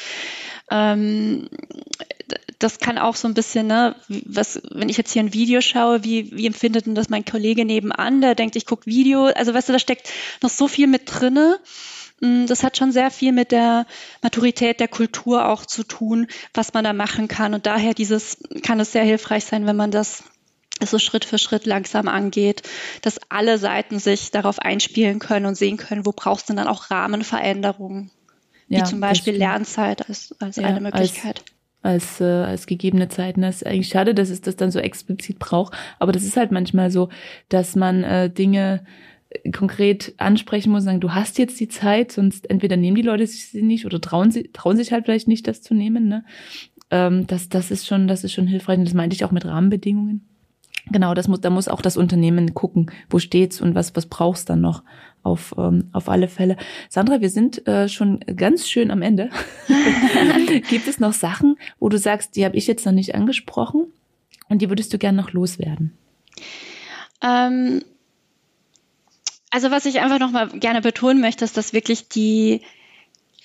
Ähm, 0.70 1.48
das 2.58 2.78
kann 2.78 2.98
auch 2.98 3.16
so 3.16 3.28
ein 3.28 3.34
bisschen, 3.34 3.66
ne, 3.66 3.96
was, 4.08 4.60
wenn 4.70 4.88
ich 4.88 4.96
jetzt 4.96 5.12
hier 5.12 5.22
ein 5.22 5.34
Video 5.34 5.60
schaue, 5.60 6.04
wie, 6.04 6.30
wie 6.32 6.46
empfindet 6.46 6.86
denn 6.86 6.94
das 6.94 7.10
mein 7.10 7.24
Kollege 7.24 7.64
nebenan? 7.64 8.20
Der 8.20 8.34
denkt, 8.34 8.56
ich 8.56 8.66
gucke 8.66 8.86
Video. 8.86 9.24
Also 9.26 9.52
weißt 9.52 9.68
du, 9.68 9.72
da 9.72 9.78
steckt 9.78 10.08
noch 10.40 10.50
so 10.50 10.68
viel 10.68 10.86
mit 10.86 11.02
drinne. 11.06 11.58
Mm, 12.22 12.46
das 12.46 12.62
hat 12.62 12.78
schon 12.78 12.92
sehr 12.92 13.10
viel 13.10 13.32
mit 13.32 13.52
der 13.52 13.84
Maturität 14.22 14.80
der 14.80 14.88
Kultur 14.88 15.48
auch 15.48 15.66
zu 15.66 15.82
tun, 15.82 16.28
was 16.54 16.72
man 16.72 16.84
da 16.84 16.92
machen 16.92 17.28
kann. 17.28 17.52
Und 17.52 17.66
daher 17.66 17.94
dieses 17.94 18.38
kann 18.62 18.80
es 18.80 18.92
sehr 18.92 19.02
hilfreich 19.02 19.44
sein, 19.44 19.66
wenn 19.66 19.76
man 19.76 19.90
das 19.90 20.22
so 20.80 20.98
Schritt 20.98 21.24
für 21.24 21.38
Schritt 21.38 21.66
langsam 21.66 22.08
angeht, 22.08 22.62
dass 23.02 23.20
alle 23.28 23.58
Seiten 23.58 23.98
sich 23.98 24.30
darauf 24.30 24.58
einspielen 24.60 25.18
können 25.18 25.46
und 25.46 25.56
sehen 25.56 25.76
können, 25.76 26.06
wo 26.06 26.12
brauchst 26.12 26.48
du 26.48 26.54
dann 26.54 26.66
auch 26.66 26.90
Rahmenveränderungen, 26.90 28.10
ja, 28.68 28.80
wie 28.80 28.84
zum 28.84 29.00
Beispiel 29.00 29.34
Lernzeit 29.34 30.08
als, 30.08 30.34
als 30.40 30.56
ja, 30.56 30.68
eine 30.68 30.80
Möglichkeit. 30.80 31.44
Als, 31.82 32.20
als, 32.20 32.20
äh, 32.20 32.24
als 32.24 32.66
gegebene 32.66 33.08
Zeiten. 33.08 33.42
Das 33.42 33.56
ist 33.56 33.66
eigentlich 33.66 33.88
schade, 33.88 34.14
dass 34.14 34.30
es 34.30 34.40
das 34.40 34.56
dann 34.56 34.70
so 34.70 34.78
explizit 34.78 35.38
braucht, 35.40 35.74
aber 35.98 36.12
das 36.12 36.22
ist 36.22 36.36
halt 36.36 36.52
manchmal 36.52 36.90
so, 36.90 37.08
dass 37.48 37.76
man 37.76 38.04
äh, 38.04 38.30
Dinge 38.30 38.84
konkret 39.54 40.14
ansprechen 40.18 40.72
muss, 40.72 40.84
sagen, 40.84 41.00
du 41.00 41.12
hast 41.12 41.38
jetzt 41.38 41.58
die 41.60 41.68
Zeit, 41.68 42.12
sonst 42.12 42.48
entweder 42.50 42.76
nehmen 42.76 42.96
die 42.96 43.02
Leute 43.02 43.26
sich 43.26 43.48
sie 43.48 43.62
nicht 43.62 43.86
oder 43.86 44.00
trauen 44.00 44.30
sie, 44.30 44.50
trauen 44.52 44.76
sich 44.76 44.92
halt 44.92 45.04
vielleicht 45.04 45.28
nicht, 45.28 45.46
das 45.46 45.62
zu 45.62 45.74
nehmen. 45.74 46.08
Ne? 46.08 46.24
Ähm, 46.90 47.26
das, 47.26 47.48
das 47.48 47.70
ist 47.70 47.86
schon, 47.86 48.08
das 48.08 48.24
ist 48.24 48.32
schon 48.32 48.46
hilfreich. 48.46 48.78
Und 48.78 48.84
das 48.84 48.94
meinte 48.94 49.14
ich 49.14 49.24
auch 49.24 49.32
mit 49.32 49.44
Rahmenbedingungen. 49.44 50.28
Genau, 50.90 51.14
das 51.14 51.28
muss, 51.28 51.40
da 51.40 51.50
muss 51.50 51.68
auch 51.68 51.80
das 51.80 51.96
Unternehmen 51.96 52.54
gucken, 52.54 52.90
wo 53.08 53.18
steht's 53.18 53.60
und 53.60 53.74
was, 53.74 53.94
was 53.94 54.06
brauchst 54.06 54.50
dann 54.50 54.60
noch 54.60 54.82
auf, 55.22 55.54
ähm, 55.56 55.88
auf 55.92 56.08
alle 56.08 56.26
Fälle. 56.26 56.56
Sandra, 56.88 57.20
wir 57.20 57.30
sind 57.30 57.66
äh, 57.68 57.88
schon 57.88 58.20
ganz 58.36 58.68
schön 58.68 58.90
am 58.90 59.00
Ende. 59.00 59.30
Gibt 60.68 60.88
es 60.88 60.98
noch 60.98 61.12
Sachen, 61.12 61.56
wo 61.78 61.88
du 61.88 61.98
sagst, 61.98 62.34
die 62.34 62.44
habe 62.44 62.56
ich 62.56 62.66
jetzt 62.66 62.84
noch 62.84 62.92
nicht 62.92 63.14
angesprochen 63.14 63.86
und 64.48 64.60
die 64.60 64.68
würdest 64.68 64.92
du 64.92 64.98
gerne 64.98 65.18
noch 65.18 65.32
loswerden? 65.32 65.92
Ähm, 67.22 67.82
also 69.52 69.70
was 69.70 69.84
ich 69.84 70.00
einfach 70.00 70.18
nochmal 70.18 70.48
gerne 70.48 70.80
betonen 70.80 71.20
möchte, 71.20 71.44
ist, 71.44 71.58
dass 71.58 71.74
wirklich 71.74 72.08
die 72.08 72.62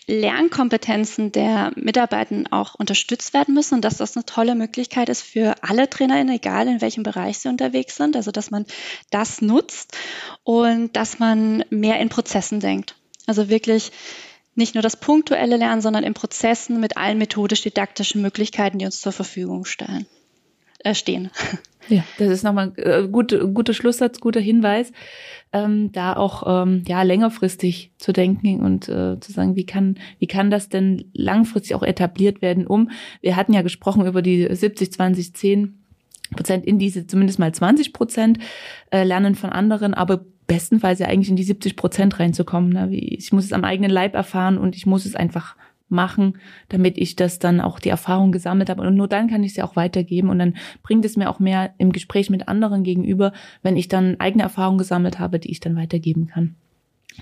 Lernkompetenzen 0.08 1.34
der 1.34 1.74
Mitarbeitenden 1.76 2.50
auch 2.50 2.76
unterstützt 2.76 3.34
werden 3.34 3.54
müssen 3.54 3.76
und 3.76 3.82
dass 3.82 3.98
das 3.98 4.16
eine 4.16 4.26
tolle 4.26 4.56
Möglichkeit 4.56 5.10
ist 5.10 5.22
für 5.22 5.56
alle 5.62 5.90
TrainerInnen, 5.90 6.34
egal 6.34 6.70
in 6.70 6.80
welchem 6.80 7.04
Bereich 7.04 7.40
sie 7.40 7.50
unterwegs 7.50 7.98
sind. 7.98 8.16
Also 8.16 8.32
dass 8.32 8.52
man 8.52 8.66
das 9.10 9.42
nutzt 9.42 9.98
und 10.46 10.96
dass 10.96 11.20
man 11.20 11.66
mehr 11.70 12.00
in 12.00 12.08
Prozessen 12.08 12.62
denkt. 12.62 12.96
Also 13.26 13.50
wirklich 13.50 13.92
nicht 14.56 14.76
nur 14.76 14.82
das 14.82 14.96
punktuelle 14.96 15.58
Lernen, 15.58 15.82
sondern 15.82 16.06
in 16.06 16.14
Prozessen 16.14 16.80
mit 16.80 16.96
allen 16.96 17.18
methodisch-didaktischen 17.18 18.22
Möglichkeiten, 18.22 18.80
die 18.80 18.86
uns 18.86 19.02
zur 19.02 19.12
Verfügung 19.12 19.66
stellen, 19.66 20.08
stehen. 20.94 21.32
Ja, 21.90 22.04
das 22.18 22.30
ist 22.30 22.44
nochmal 22.44 22.74
ein 22.76 22.84
äh, 22.84 23.08
guter, 23.10 23.48
guter 23.48 23.74
Schlusssatz, 23.74 24.20
guter 24.20 24.42
Hinweis, 24.42 24.92
ähm, 25.54 25.92
da 25.94 26.18
auch 26.18 26.44
ähm, 26.46 26.84
ja 26.86 27.02
längerfristig 27.04 27.92
zu 27.98 28.12
denken 28.12 28.60
und 28.60 28.90
äh, 28.90 29.18
zu 29.20 29.32
sagen, 29.32 29.56
wie 29.56 29.66
kann 29.66 29.96
wie 30.20 30.28
kann 30.28 30.52
das 30.52 30.68
denn 30.68 31.06
langfristig 31.14 31.76
auch 31.76 31.84
etabliert 31.84 32.42
werden, 32.42 32.68
um 32.68 32.92
wir 33.22 33.38
hatten 33.38 33.54
ja 33.54 33.62
gesprochen 33.62 34.06
über 34.06 34.22
die 34.22 34.54
70 34.54 34.92
20 34.92 35.34
10 35.34 35.84
Prozent 36.36 36.66
in 36.66 36.78
diese 36.78 37.08
zumindest 37.08 37.40
mal 37.40 37.54
20 37.54 37.94
Prozent 37.94 38.40
äh, 38.92 39.06
lernen 39.06 39.36
von 39.36 39.50
anderen, 39.50 39.94
aber 39.94 40.26
bestenfalls 40.46 41.00
ja 41.00 41.08
eigentlich 41.08 41.30
in 41.30 41.36
die 41.36 41.44
70 41.44 41.76
Prozent 41.76 42.20
reinzukommen. 42.20 42.72
Ne? 42.72 42.90
Ich 42.94 43.32
muss 43.32 43.46
es 43.46 43.54
am 43.54 43.64
eigenen 43.64 43.92
Leib 43.92 44.16
erfahren 44.16 44.58
und 44.58 44.76
ich 44.76 44.86
muss 44.86 45.06
es 45.06 45.16
einfach 45.16 45.56
machen, 45.90 46.38
damit 46.70 46.98
ich 46.98 47.16
das 47.16 47.40
dann 47.40 47.62
auch 47.62 47.80
die 47.80 47.90
Erfahrung 47.90 48.32
gesammelt 48.32 48.70
habe. 48.70 48.82
Und 48.82 48.96
nur 48.96 49.08
dann 49.08 49.30
kann 49.30 49.44
ich 49.44 49.54
sie 49.54 49.64
auch 49.64 49.76
weitergeben. 49.76 50.30
Und 50.30 50.40
dann 50.40 50.56
bringt 50.84 51.06
es 51.06 51.18
mir 51.18 51.30
auch 51.30 51.40
mehr 51.40 51.74
im 51.78 51.92
Gespräch 51.92 52.30
mit 52.30 52.48
anderen 52.48 52.84
gegenüber, 52.84 53.34
wenn 53.62 53.78
ich 53.78 53.88
dann 53.88 54.20
eigene 54.20 54.44
Erfahrungen 54.44 54.78
gesammelt 54.78 55.20
habe, 55.20 55.40
die 55.40 55.52
ich 55.52 55.60
dann 55.60 55.76
weitergeben 55.76 56.28
kann. 56.28 56.56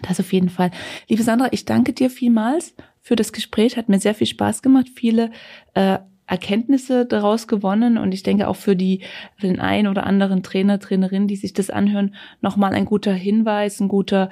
Das 0.01 0.19
auf 0.19 0.33
jeden 0.33 0.49
Fall. 0.49 0.71
Liebe 1.07 1.23
Sandra, 1.23 1.47
ich 1.51 1.65
danke 1.65 1.93
dir 1.93 2.09
vielmals 2.09 2.75
für 3.01 3.15
das 3.15 3.31
Gespräch. 3.31 3.77
Hat 3.77 3.87
mir 3.87 3.99
sehr 3.99 4.15
viel 4.15 4.27
Spaß 4.27 4.61
gemacht. 4.61 4.87
Viele 4.93 5.31
äh, 5.73 5.99
Erkenntnisse 6.27 7.05
daraus 7.05 7.47
gewonnen 7.47 7.97
und 7.97 8.11
ich 8.11 8.23
denke 8.23 8.47
auch 8.47 8.55
für 8.55 8.75
die 8.75 9.01
für 9.37 9.47
den 9.47 9.59
einen 9.59 9.87
oder 9.87 10.07
anderen 10.07 10.41
Trainer 10.41 10.79
Trainerin, 10.79 11.27
die 11.27 11.35
sich 11.35 11.53
das 11.53 11.69
anhören, 11.69 12.15
nochmal 12.41 12.73
ein 12.73 12.85
guter 12.85 13.13
Hinweis, 13.13 13.79
ein 13.79 13.87
guter 13.87 14.29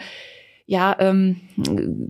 ja 0.66 0.96
ähm, 1.00 1.42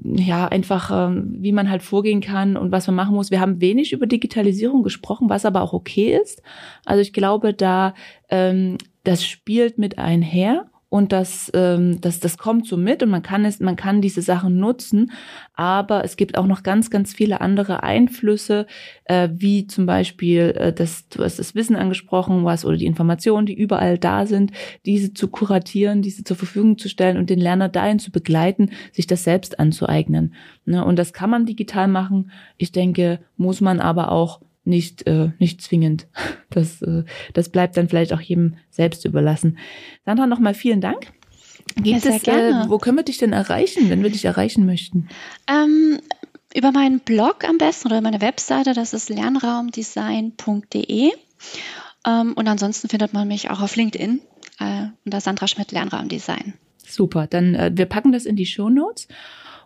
ja 0.04 0.48
einfach 0.48 0.92
ähm, 0.92 1.38
wie 1.40 1.52
man 1.52 1.70
halt 1.70 1.82
vorgehen 1.82 2.22
kann 2.22 2.56
und 2.56 2.72
was 2.72 2.88
man 2.88 2.96
machen 2.96 3.16
muss. 3.16 3.32
Wir 3.32 3.40
haben 3.40 3.62
wenig 3.62 3.94
über 3.94 4.06
Digitalisierung 4.06 4.84
gesprochen, 4.84 5.30
was 5.30 5.46
aber 5.46 5.62
auch 5.62 5.74
okay 5.74 6.18
ist. 6.22 6.42
Also 6.86 7.02
ich 7.02 7.14
glaube, 7.14 7.54
da 7.54 7.94
ähm, 8.30 8.78
das 9.04 9.26
spielt 9.26 9.78
mit 9.78 9.98
einher 9.98 10.70
und 10.94 11.12
das, 11.12 11.52
ähm, 11.56 12.02
das, 12.02 12.20
das 12.20 12.38
kommt 12.38 12.68
so 12.68 12.78
mit 12.78 13.02
und 13.02 13.10
man 13.10 13.24
kann 13.24 13.46
es, 13.46 13.60
man 13.60 13.76
kann 13.76 14.00
diese 14.00 14.22
Sachen 14.22 14.60
nutzen, 14.60 15.12
aber 15.56 16.06
es 16.06 16.18
gibt 16.18 16.38
auch 16.38 16.46
noch 16.46 16.62
ganz, 16.62 16.92
ganz 16.92 17.14
viele 17.16 17.42
andere 17.42 17.82
Einflüsse, 17.82 18.68
äh, 19.06 19.28
wie 19.34 19.66
zum 19.66 19.88
Beispiel 19.88 20.54
äh, 20.56 20.72
das, 20.72 21.10
du 21.10 21.24
hast 21.24 21.40
das 21.40 21.56
Wissen 21.56 21.76
angesprochen, 21.76 22.46
was 22.46 22.64
oder 22.64 22.78
die 22.78 22.86
Informationen, 22.86 23.48
die 23.48 23.58
überall 23.58 23.98
da 23.98 24.28
sind, 24.28 24.52
diese 24.86 25.16
zu 25.16 25.30
kuratieren, 25.30 26.04
diese 26.04 26.24
zur 26.24 26.38
Verfügung 26.38 26.78
zu 26.78 26.90
stellen 26.90 27.18
und 27.18 27.32
den 27.32 27.40
Lerner 27.40 27.70
dahin 27.70 27.98
zu 27.98 28.12
begleiten, 28.12 28.70
sich 28.92 29.08
das 29.08 29.24
selbst 29.24 29.60
anzueignen. 29.60 30.36
Ne? 30.66 30.86
Und 30.86 31.00
das 31.00 31.12
kann 31.12 31.32
man 31.32 31.48
digital 31.48 31.88
machen. 31.88 32.30
Ich 32.58 32.72
denke, 32.72 33.20
muss 33.36 33.62
man 33.62 33.80
aber 33.80 34.12
auch 34.12 34.42
nicht, 34.66 35.08
äh, 35.08 35.32
nicht 35.40 35.62
zwingend. 35.62 36.08
Das, 36.50 36.82
äh, 36.84 37.04
das 37.34 37.50
bleibt 37.50 37.76
dann 37.78 37.90
vielleicht 37.90 38.14
auch 38.14 38.22
jedem 38.22 38.58
selbst 38.70 39.06
überlassen. 39.06 39.58
Sandra, 40.06 40.28
nochmal 40.28 40.54
vielen 40.54 40.82
Dank. 40.82 41.12
Gibt 41.78 42.06
ja, 42.06 42.12
es, 42.12 42.28
äh, 42.28 42.70
wo 42.70 42.78
können 42.78 42.98
wir 42.98 43.04
dich 43.04 43.18
denn 43.18 43.34
erreichen, 43.34 43.90
wenn 43.90 44.04
wir 44.04 44.12
dich 44.12 44.26
erreichen 44.26 44.68
möchten? 44.68 45.10
Ähm, 45.48 45.98
über 46.54 46.72
meinen 46.72 47.00
Blog 47.00 47.50
am 47.50 47.58
besten 47.58 47.88
oder 47.88 48.02
meine 48.02 48.22
Webseite, 48.22 48.74
das 48.74 48.94
ist 48.94 49.10
lernraumdesign.de. 49.10 51.12
Ähm, 52.06 52.34
und 52.34 52.48
ansonsten 52.48 52.88
findet 52.88 53.14
man 53.14 53.28
mich 53.28 53.50
auch 53.50 53.62
auf 53.62 53.76
LinkedIn 53.76 54.22
äh, 54.60 54.90
unter 55.06 55.22
Sandra 55.22 55.48
Schmidt 55.48 55.72
Lernraumdesign. 55.72 56.54
Super, 56.78 57.26
dann 57.28 57.56
äh, 57.56 57.72
wir 57.74 57.88
packen 57.88 58.12
das 58.12 58.26
in 58.26 58.36
die 58.36 58.46
Show 58.46 58.70
Notes. 58.70 59.08